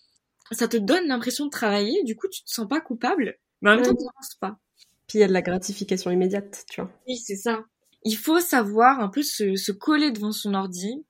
Ça 0.53 0.69
te 0.69 0.77
donne 0.77 1.07
l'impression 1.09 1.47
de 1.47 1.51
travailler, 1.51 2.03
du 2.05 2.15
coup, 2.17 2.29
tu 2.29 2.43
te 2.43 2.51
sens 2.51 2.69
pas 2.69 2.81
coupable, 2.81 3.39
mais 3.63 3.71
en 3.71 3.77
même 3.77 3.85
temps, 3.85 3.95
tu 3.95 4.05
penses 4.15 4.35
pas 4.35 4.59
il 5.15 5.21
y 5.21 5.25
a 5.25 5.29
de 5.29 5.33
la 5.33 5.43
gratification 5.43 6.11
immédiate, 6.11 6.65
tu 6.71 6.81
vois. 6.81 6.91
Oui, 7.07 7.17
c'est 7.17 7.37
ça. 7.37 7.65
Il 8.05 8.17
faut 8.17 8.41
savoir 8.41 9.01
un 9.01 9.09
peu 9.09 9.23
se, 9.23 9.57
se 9.57 9.73
coller 9.73 10.11
devant 10.11 10.33
son 10.33 10.55
ordi, 10.55 11.05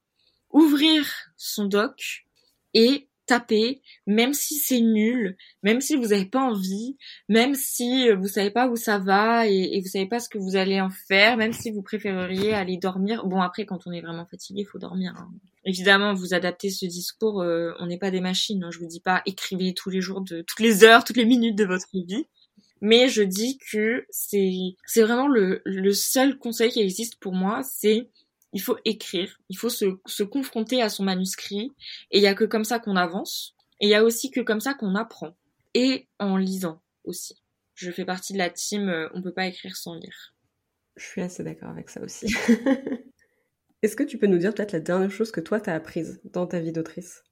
ouvrir 0.50 1.08
son 1.36 1.64
doc 1.64 2.26
et 2.74 3.08
taper, 3.24 3.80
même 4.06 4.34
si 4.34 4.56
c'est 4.56 4.80
nul, 4.80 5.36
même 5.62 5.80
si 5.80 5.96
vous 5.96 6.08
n'avez 6.08 6.26
pas 6.26 6.42
envie, 6.42 6.98
même 7.28 7.54
si 7.54 8.10
vous 8.10 8.26
savez 8.26 8.50
pas 8.50 8.68
où 8.68 8.76
ça 8.76 8.98
va 8.98 9.46
et, 9.46 9.76
et, 9.76 9.80
vous 9.80 9.88
savez 9.88 10.06
pas 10.06 10.18
ce 10.18 10.28
que 10.28 10.38
vous 10.38 10.56
allez 10.56 10.80
en 10.80 10.90
faire, 10.90 11.36
même 11.36 11.52
si 11.52 11.70
vous 11.70 11.82
préféreriez 11.82 12.52
aller 12.52 12.76
dormir. 12.76 13.24
Bon 13.26 13.40
après, 13.40 13.64
quand 13.64 13.86
on 13.86 13.92
est 13.92 14.00
vraiment 14.00 14.26
fatigué, 14.26 14.62
il 14.62 14.66
faut 14.66 14.78
dormir. 14.78 15.14
Hein. 15.16 15.30
Évidemment, 15.64 16.12
vous 16.12 16.34
adaptez 16.34 16.70
ce 16.70 16.84
discours. 16.84 17.40
Euh, 17.40 17.72
on 17.78 17.86
n'est 17.86 17.98
pas 17.98 18.10
des 18.10 18.20
machines. 18.20 18.64
Hein. 18.64 18.70
Je 18.72 18.80
vous 18.80 18.86
dis 18.86 19.00
pas 19.00 19.22
écrivez 19.24 19.72
tous 19.72 19.88
les 19.88 20.00
jours, 20.00 20.20
de 20.20 20.42
toutes 20.42 20.60
les 20.60 20.82
heures, 20.82 21.04
toutes 21.04 21.16
les 21.16 21.24
minutes 21.24 21.56
de 21.56 21.64
votre 21.64 21.86
vie 21.92 22.26
mais 22.82 23.08
je 23.08 23.22
dis 23.22 23.58
que 23.70 24.04
c'est 24.10 24.74
c'est 24.86 25.02
vraiment 25.02 25.28
le, 25.28 25.62
le 25.64 25.92
seul 25.92 26.36
conseil 26.36 26.70
qui 26.70 26.80
existe 26.80 27.16
pour 27.16 27.32
moi, 27.32 27.62
c'est 27.62 28.10
il 28.52 28.60
faut 28.60 28.76
écrire, 28.84 29.38
il 29.48 29.56
faut 29.56 29.70
se, 29.70 29.98
se 30.04 30.24
confronter 30.24 30.82
à 30.82 30.88
son 30.88 31.04
manuscrit, 31.04 31.72
et 32.10 32.18
il 32.18 32.22
y 32.22 32.26
a 32.26 32.34
que 32.34 32.44
comme 32.44 32.64
ça 32.64 32.80
qu'on 32.80 32.96
avance, 32.96 33.54
et 33.80 33.86
il 33.86 33.90
y 33.90 33.94
a 33.94 34.02
aussi 34.02 34.30
que 34.30 34.40
comme 34.40 34.60
ça 34.60 34.74
qu'on 34.74 34.96
apprend, 34.96 35.34
et 35.74 36.08
en 36.18 36.36
lisant 36.36 36.82
aussi. 37.04 37.40
Je 37.74 37.90
fais 37.90 38.04
partie 38.04 38.32
de 38.32 38.38
la 38.38 38.50
team, 38.50 38.88
euh, 38.88 39.08
on 39.14 39.22
peut 39.22 39.32
pas 39.32 39.46
écrire 39.46 39.76
sans 39.76 39.94
lire. 39.94 40.34
Je 40.96 41.06
suis 41.06 41.22
assez 41.22 41.44
d'accord 41.44 41.70
avec 41.70 41.88
ça 41.88 42.02
aussi. 42.02 42.26
Est-ce 43.82 43.96
que 43.96 44.02
tu 44.02 44.18
peux 44.18 44.26
nous 44.26 44.38
dire 44.38 44.52
peut-être 44.52 44.72
la 44.72 44.80
dernière 44.80 45.10
chose 45.10 45.30
que 45.30 45.40
toi 45.40 45.60
t'as 45.60 45.74
apprise 45.74 46.20
dans 46.24 46.46
ta 46.48 46.60
vie 46.60 46.72
d'autrice? 46.72 47.22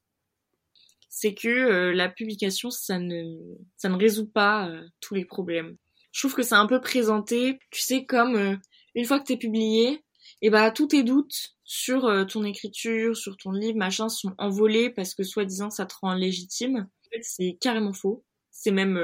C'est 1.10 1.34
que 1.34 1.48
euh, 1.48 1.92
la 1.92 2.08
publication, 2.08 2.70
ça 2.70 2.98
ne, 2.98 3.36
ça 3.76 3.88
ne 3.88 3.96
résout 3.96 4.28
pas 4.28 4.68
euh, 4.68 4.86
tous 5.00 5.14
les 5.14 5.24
problèmes. 5.24 5.76
Je 6.12 6.20
trouve 6.20 6.34
que 6.34 6.42
c'est 6.42 6.54
un 6.54 6.66
peu 6.66 6.80
présenté, 6.80 7.58
tu 7.70 7.80
sais, 7.80 8.06
comme 8.06 8.36
euh, 8.36 8.56
une 8.94 9.04
fois 9.04 9.18
que 9.18 9.26
t'es 9.26 9.36
publié, 9.36 10.04
et 10.42 10.46
eh 10.46 10.50
bah 10.50 10.70
tous 10.70 10.86
tes 10.86 11.02
doutes 11.02 11.56
sur 11.64 12.26
ton 12.28 12.44
écriture, 12.44 13.16
sur 13.16 13.36
ton 13.36 13.52
livre, 13.52 13.76
machin, 13.76 14.08
sont 14.08 14.34
envolés 14.38 14.90
parce 14.90 15.14
que 15.14 15.22
soi-disant 15.22 15.70
ça 15.70 15.86
te 15.86 15.94
rend 16.00 16.14
légitime. 16.14 16.76
En 16.78 17.08
fait, 17.10 17.22
c'est 17.22 17.58
carrément 17.60 17.92
faux. 17.92 18.24
C'est 18.50 18.70
même 18.70 18.98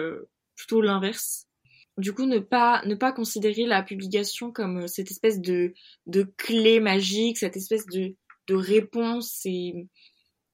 plutôt 0.56 0.80
l'inverse. 0.80 1.46
Du 1.98 2.12
coup, 2.14 2.24
ne 2.24 2.38
pas 2.38 2.82
ne 2.86 2.94
pas 2.94 3.12
considérer 3.12 3.66
la 3.66 3.82
publication 3.82 4.50
comme 4.50 4.88
cette 4.88 5.10
espèce 5.10 5.40
de 5.40 5.74
de 6.06 6.22
clé 6.36 6.80
magique, 6.80 7.38
cette 7.38 7.56
espèce 7.56 7.86
de 7.86 8.16
de 8.48 8.54
réponse 8.54 9.40
et 9.44 9.88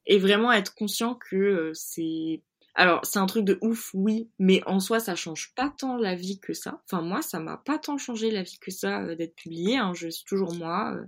et 0.07 0.18
vraiment 0.18 0.53
être 0.53 0.74
conscient 0.74 1.14
que 1.14 1.36
euh, 1.36 1.70
c'est 1.74 2.42
alors 2.74 3.05
c'est 3.05 3.18
un 3.18 3.26
truc 3.26 3.44
de 3.44 3.59
ouf 3.61 3.90
oui 3.94 4.30
mais 4.38 4.62
en 4.66 4.80
soi 4.80 4.98
ça 4.98 5.14
change 5.14 5.53
pas 5.55 5.72
tant 5.78 5.96
la 5.96 6.14
vie 6.14 6.40
que 6.40 6.55
ça 6.55 6.82
enfin 6.84 7.03
moi 7.03 7.22
ça 7.22 7.38
m'a 7.38 7.59
pas 7.59 7.78
tant 7.78 7.98
changé 7.98 8.30
la 8.30 8.42
vie 8.42 8.59
que 8.61 8.70
ça 8.70 9.03
euh, 9.03 9.14
d'être 9.14 9.34
publié 9.34 9.76
hein. 9.76 9.92
je 9.94 10.09
suis 10.09 10.24
toujours 10.24 10.55
moi 10.55 10.94
euh. 10.96 11.05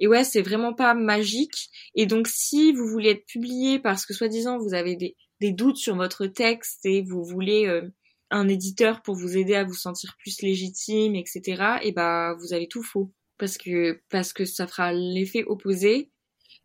et 0.00 0.08
ouais 0.08 0.24
c'est 0.24 0.42
vraiment 0.42 0.74
pas 0.74 0.94
magique 0.94 1.70
et 1.94 2.06
donc 2.06 2.26
si 2.26 2.72
vous 2.72 2.86
voulez 2.88 3.10
être 3.10 3.26
publié 3.26 3.78
parce 3.78 4.06
que 4.06 4.12
soi-disant 4.12 4.58
vous 4.58 4.74
avez 4.74 4.96
des, 4.96 5.16
des 5.40 5.52
doutes 5.52 5.76
sur 5.76 5.96
votre 5.96 6.26
texte 6.26 6.84
et 6.84 7.02
vous 7.02 7.24
voulez 7.24 7.82
un 8.30 8.48
éditeur 8.48 9.02
pour 9.02 9.14
vous 9.14 9.36
aider 9.36 9.54
à 9.54 9.64
vous 9.64 9.74
sentir 9.74 10.16
plus 10.18 10.42
légitime 10.42 11.14
etc 11.14 11.76
et 11.82 11.92
bah 11.92 12.34
vous 12.40 12.52
avez 12.52 12.66
tout 12.66 12.82
faux 12.82 13.12
parce 13.38 13.56
que 13.56 14.00
parce 14.10 14.32
que 14.32 14.44
ça 14.44 14.66
fera 14.66 14.92
l'effet 14.92 15.44
opposé 15.44 16.10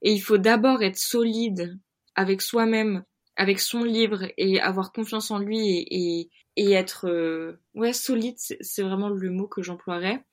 et 0.02 0.14
il 0.14 0.20
faut 0.20 0.38
d'abord 0.38 0.82
être 0.84 0.98
solide 0.98 1.78
avec 2.16 2.42
soi-même, 2.42 3.04
avec 3.36 3.60
son 3.60 3.84
livre 3.84 4.26
et 4.38 4.60
avoir 4.60 4.92
confiance 4.92 5.32
en 5.32 5.40
lui 5.40 5.60
et, 5.60 5.88
et, 5.92 6.30
et 6.56 6.72
être 6.72 7.08
euh, 7.08 7.62
ouais 7.74 7.94
solide, 7.94 8.36
c'est 8.38 8.82
vraiment 8.82 9.10
le 9.10 9.30
mot 9.30 9.48
que 9.48 9.62
j'emploierais 9.62 10.24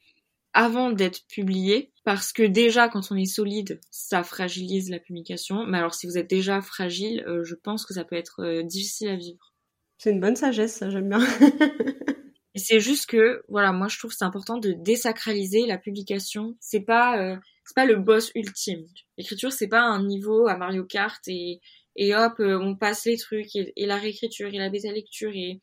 avant 0.57 0.91
d'être 0.91 1.27
publié 1.29 1.93
parce 2.03 2.33
que 2.33 2.43
déjà 2.43 2.89
quand 2.89 3.13
on 3.13 3.17
est 3.17 3.27
solide, 3.27 3.79
ça 3.91 4.23
fragilise 4.25 4.89
la 4.89 4.99
publication. 4.99 5.67
Mais 5.67 5.77
alors 5.77 5.95
si 5.95 6.07
vous 6.07 6.17
êtes 6.17 6.31
déjà 6.31 6.63
fragile, 6.63 7.23
euh, 7.29 7.45
je 7.45 7.55
pense 7.55 7.85
que 7.85 7.93
ça 7.93 8.05
peut 8.05 8.17
être 8.17 8.43
euh, 8.43 8.63
difficile 8.63 9.09
à 9.09 9.17
vivre. 9.17 9.55
C'est 9.99 10.13
une 10.13 10.21
bonne 10.21 10.37
sagesse, 10.37 10.77
ça 10.77 10.89
j'aime 10.89 11.11
bien. 11.11 11.21
C'est 12.57 12.81
juste 12.81 13.07
que 13.07 13.43
voilà, 13.49 13.73
moi 13.73 13.89
je 13.89 13.99
trouve 13.99 14.13
c'est 14.13 14.25
important 14.25 14.59
de 14.59 14.73
désacraliser 14.73 15.67
la 15.67 15.79
publication. 15.79 16.57
C'est 16.61 16.81
pas 16.81 17.39
c'est 17.67 17.75
pas 17.75 17.85
le 17.85 17.97
boss 17.97 18.31
ultime. 18.35 18.87
L'écriture, 19.19 19.53
c'est 19.53 19.67
pas 19.67 19.83
un 19.83 20.05
niveau 20.05 20.47
à 20.47 20.57
Mario 20.57 20.85
Kart 20.85 21.21
et, 21.27 21.61
et 21.97 22.15
hop, 22.15 22.35
euh, 22.39 22.59
on 22.61 22.77
passe 22.77 23.07
les 23.07 23.17
trucs 23.17 23.57
et, 23.57 23.73
la 23.77 23.97
réécriture 23.97 24.49
et 24.55 24.59
la 24.59 24.71
bêta 24.71 24.93
lecture 24.93 25.33
et 25.35 25.61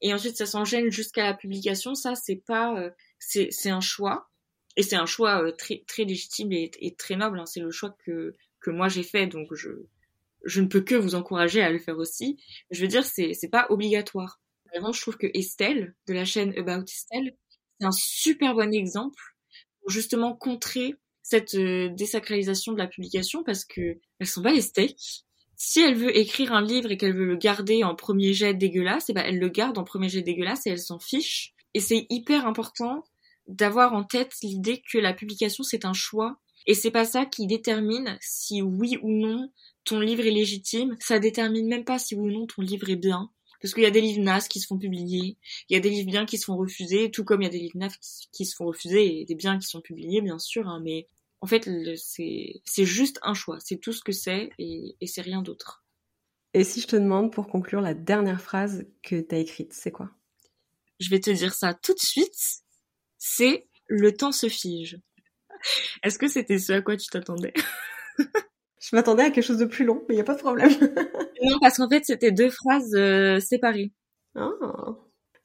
et 0.00 0.14
ensuite 0.14 0.36
ça 0.36 0.46
s'enchaîne 0.46 0.90
jusqu'à 0.90 1.24
la 1.24 1.34
publication. 1.34 1.94
Ça, 1.94 2.14
c'est 2.14 2.42
pas, 2.46 2.78
euh, 2.78 2.90
c'est 3.18 3.48
c'est 3.50 3.70
un 3.70 3.80
choix 3.80 4.28
et 4.76 4.82
c'est 4.82 4.96
un 4.96 5.06
choix 5.06 5.42
euh, 5.42 5.52
très 5.52 5.84
très 5.86 6.04
légitime 6.04 6.52
et, 6.52 6.70
et 6.80 6.94
très 6.94 7.16
noble. 7.16 7.40
Hein. 7.40 7.46
C'est 7.46 7.60
le 7.60 7.70
choix 7.70 7.96
que 8.04 8.36
que 8.60 8.70
moi 8.70 8.88
j'ai 8.88 9.02
fait, 9.02 9.26
donc 9.26 9.54
je 9.54 9.70
je 10.44 10.60
ne 10.60 10.66
peux 10.66 10.82
que 10.82 10.94
vous 10.94 11.14
encourager 11.14 11.62
à 11.62 11.70
le 11.70 11.78
faire 11.78 11.98
aussi. 11.98 12.38
Je 12.70 12.82
veux 12.82 12.88
dire, 12.88 13.04
c'est 13.04 13.32
c'est 13.32 13.48
pas 13.48 13.66
obligatoire. 13.70 14.40
Vraiment, 14.72 14.92
je 14.92 15.00
trouve 15.00 15.16
que 15.16 15.26
Estelle 15.34 15.94
de 16.06 16.14
la 16.14 16.24
chaîne 16.24 16.56
About 16.58 16.84
Estelle, 16.84 17.36
c'est 17.80 17.86
un 17.86 17.92
super 17.92 18.54
bon 18.54 18.72
exemple 18.72 19.22
pour 19.80 19.90
justement 19.90 20.34
contrer 20.34 20.94
cette 21.22 21.56
désacralisation 21.56 22.72
de 22.72 22.78
la 22.78 22.86
publication 22.86 23.44
parce 23.44 23.64
que 23.64 23.98
elles 24.18 24.26
sont 24.26 24.42
pas 24.42 24.52
les 24.52 24.62
steaks 24.62 25.24
si 25.60 25.80
elle 25.80 25.96
veut 25.96 26.16
écrire 26.16 26.52
un 26.52 26.62
livre 26.62 26.90
et 26.92 26.96
qu'elle 26.96 27.16
veut 27.16 27.26
le 27.26 27.36
garder 27.36 27.82
en 27.82 27.96
premier 27.96 28.32
jet 28.32 28.54
dégueulasse, 28.54 29.10
et 29.10 29.12
eh 29.12 29.14
ben 29.14 29.24
elle 29.26 29.40
le 29.40 29.48
garde 29.48 29.76
en 29.76 29.84
premier 29.84 30.08
jet 30.08 30.22
dégueulasse 30.22 30.66
et 30.66 30.70
elle 30.70 30.78
s'en 30.78 31.00
fiche. 31.00 31.52
Et 31.74 31.80
c'est 31.80 32.06
hyper 32.10 32.46
important 32.46 33.04
d'avoir 33.48 33.92
en 33.92 34.04
tête 34.04 34.32
l'idée 34.42 34.82
que 34.90 34.98
la 34.98 35.12
publication 35.12 35.64
c'est 35.64 35.84
un 35.84 35.92
choix 35.92 36.38
et 36.66 36.74
c'est 36.74 36.92
pas 36.92 37.04
ça 37.04 37.26
qui 37.26 37.46
détermine 37.46 38.18
si 38.20 38.62
oui 38.62 38.98
ou 39.02 39.10
non 39.10 39.50
ton 39.84 40.00
livre 40.00 40.26
est 40.26 40.30
légitime. 40.30 40.96
Ça 41.00 41.18
détermine 41.18 41.66
même 41.66 41.84
pas 41.84 41.98
si 41.98 42.14
oui 42.14 42.30
ou 42.30 42.40
non 42.40 42.46
ton 42.46 42.62
livre 42.62 42.88
est 42.88 42.96
bien. 42.96 43.30
Parce 43.60 43.74
qu'il 43.74 43.82
y 43.82 43.86
a 43.86 43.90
des 43.90 44.00
livres 44.00 44.22
nazes 44.22 44.48
qui 44.48 44.60
se 44.60 44.66
font 44.66 44.78
publier, 44.78 45.36
il 45.68 45.74
y 45.74 45.76
a 45.76 45.80
des 45.80 45.90
livres 45.90 46.10
bien 46.10 46.26
qui 46.26 46.38
se 46.38 46.44
font 46.44 46.56
refuser, 46.56 47.10
tout 47.10 47.24
comme 47.24 47.42
il 47.42 47.44
y 47.44 47.48
a 47.48 47.50
des 47.50 47.58
livres 47.58 47.76
nazes 47.76 47.96
qui, 48.32 48.46
se 48.46 48.54
font 48.54 48.66
refuser 48.66 49.20
et 49.20 49.24
des 49.24 49.34
biens 49.34 49.58
qui 49.58 49.66
sont 49.66 49.80
publiés, 49.80 50.20
bien 50.20 50.38
sûr, 50.38 50.68
hein, 50.68 50.80
mais 50.82 51.08
en 51.40 51.46
fait, 51.46 51.68
c'est 51.96 52.84
juste 52.84 53.18
un 53.22 53.34
choix. 53.34 53.58
C'est 53.60 53.78
tout 53.78 53.92
ce 53.92 54.02
que 54.02 54.12
c'est 54.12 54.50
et, 54.58 54.96
et 55.00 55.06
c'est 55.06 55.22
rien 55.22 55.42
d'autre. 55.42 55.84
Et 56.54 56.64
si 56.64 56.80
je 56.80 56.86
te 56.86 56.96
demande 56.96 57.32
pour 57.32 57.46
conclure 57.46 57.80
la 57.80 57.94
dernière 57.94 58.40
phrase 58.40 58.86
que 59.02 59.20
tu 59.20 59.34
as 59.34 59.38
écrite, 59.38 59.72
c'est 59.72 59.92
quoi? 59.92 60.10
Je 60.98 61.10
vais 61.10 61.20
te 61.20 61.30
dire 61.30 61.54
ça 61.54 61.74
tout 61.74 61.94
de 61.94 62.00
suite. 62.00 62.62
C'est 63.18 63.68
le 63.86 64.12
temps 64.14 64.32
se 64.32 64.48
fige. 64.48 64.98
Est-ce 66.02 66.18
que 66.18 66.28
c'était 66.28 66.58
ce 66.58 66.72
à 66.72 66.82
quoi 66.82 66.96
tu 66.96 67.08
t'attendais? 67.08 67.52
Je 68.80 68.94
m'attendais 68.94 69.24
à 69.24 69.30
quelque 69.30 69.44
chose 69.44 69.58
de 69.58 69.64
plus 69.64 69.84
long, 69.84 70.04
mais 70.08 70.14
il 70.14 70.18
n'y 70.18 70.22
a 70.22 70.24
pas 70.24 70.34
de 70.34 70.40
problème. 70.40 70.70
non, 71.42 71.58
parce 71.60 71.78
qu'en 71.78 71.88
fait, 71.88 72.04
c'était 72.04 72.32
deux 72.32 72.50
phrases 72.50 72.94
euh, 72.94 73.40
séparées. 73.40 73.92
Ah, 74.36 74.50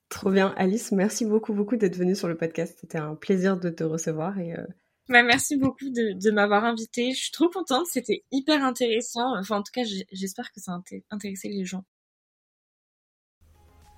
trop 0.10 0.30
bien. 0.30 0.54
Alice, 0.58 0.92
merci 0.92 1.26
beaucoup, 1.26 1.54
beaucoup 1.54 1.76
d'être 1.76 1.96
venue 1.96 2.16
sur 2.16 2.28
le 2.28 2.38
podcast. 2.38 2.78
C'était 2.80 3.00
un 3.00 3.16
plaisir 3.16 3.58
de 3.58 3.70
te 3.70 3.84
recevoir 3.84 4.38
et 4.38 4.54
euh, 4.54 4.66
bah, 5.10 5.24
merci 5.24 5.58
beaucoup 5.58 5.90
de, 5.90 6.18
de 6.20 6.32
m'avoir 6.32 6.64
invité. 6.64 7.12
Je 7.12 7.24
suis 7.24 7.32
trop 7.32 7.50
contente, 7.50 7.88
c'était 7.88 8.24
hyper 8.32 8.64
intéressant. 8.64 9.38
Enfin, 9.38 9.58
en 9.58 9.64
tout 9.64 9.72
cas, 9.74 9.84
j'espère 10.12 10.52
que 10.52 10.62
ça 10.62 10.74
a 10.74 10.82
intéressé 11.10 11.50
les 11.50 11.66
gens. 11.66 11.84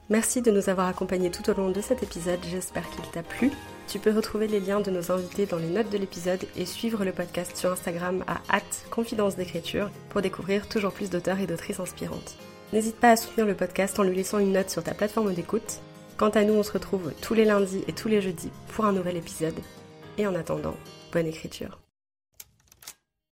Merci 0.10 0.42
de 0.42 0.52
nous 0.52 0.70
avoir 0.70 0.88
accompagnés 0.88 1.32
tout 1.32 1.50
au 1.50 1.54
long 1.54 1.72
de 1.72 1.82
cet 1.82 2.04
épisode, 2.04 2.40
j'espère 2.50 2.88
qu'il 2.92 3.10
t'a 3.12 3.24
plu. 3.24 3.50
Tu 3.88 4.00
peux 4.00 4.12
retrouver 4.12 4.48
les 4.48 4.60
liens 4.60 4.82
de 4.82 4.92
nos 4.92 5.12
invités 5.12 5.46
dans 5.46 5.58
les 5.58 5.70
notes 5.70 5.92
de 5.92 5.98
l'épisode 5.98 6.44
et 6.58 6.66
suivre 6.66 7.06
le 7.06 7.12
podcast 7.12 7.56
sur 7.56 7.72
Instagram 7.72 8.24
à 8.28 8.60
confidence 8.90 9.36
d'écriture 9.36 9.90
pour 10.10 10.22
découvrir 10.22 10.68
toujours 10.68 10.92
plus 10.92 11.10
d'auteurs 11.10 11.40
et 11.40 11.48
d'autrices 11.48 11.80
inspirantes. 11.80 12.36
N'hésite 12.74 12.96
pas 12.96 13.12
à 13.12 13.16
soutenir 13.16 13.46
le 13.46 13.56
podcast 13.56 14.00
en 14.00 14.04
lui 14.04 14.16
laissant 14.16 14.40
une 14.40 14.54
note 14.54 14.70
sur 14.70 14.84
ta 14.84 14.94
plateforme 14.94 15.34
d'écoute. 15.34 15.82
Quant 16.18 16.30
à 16.30 16.44
nous, 16.44 16.54
on 16.54 16.64
se 16.64 16.72
retrouve 16.72 17.14
tous 17.22 17.34
les 17.34 17.46
lundis 17.46 17.84
et 17.88 17.94
tous 17.94 18.08
les 18.08 18.22
jeudis 18.22 18.52
pour 18.70 18.86
un 18.86 18.94
nouvel 18.94 19.18
épisode. 19.18 19.60
Et 20.18 20.26
en 20.26 20.36
attendant, 20.36 20.76
bonne 21.12 21.28
écriture. 21.28 21.85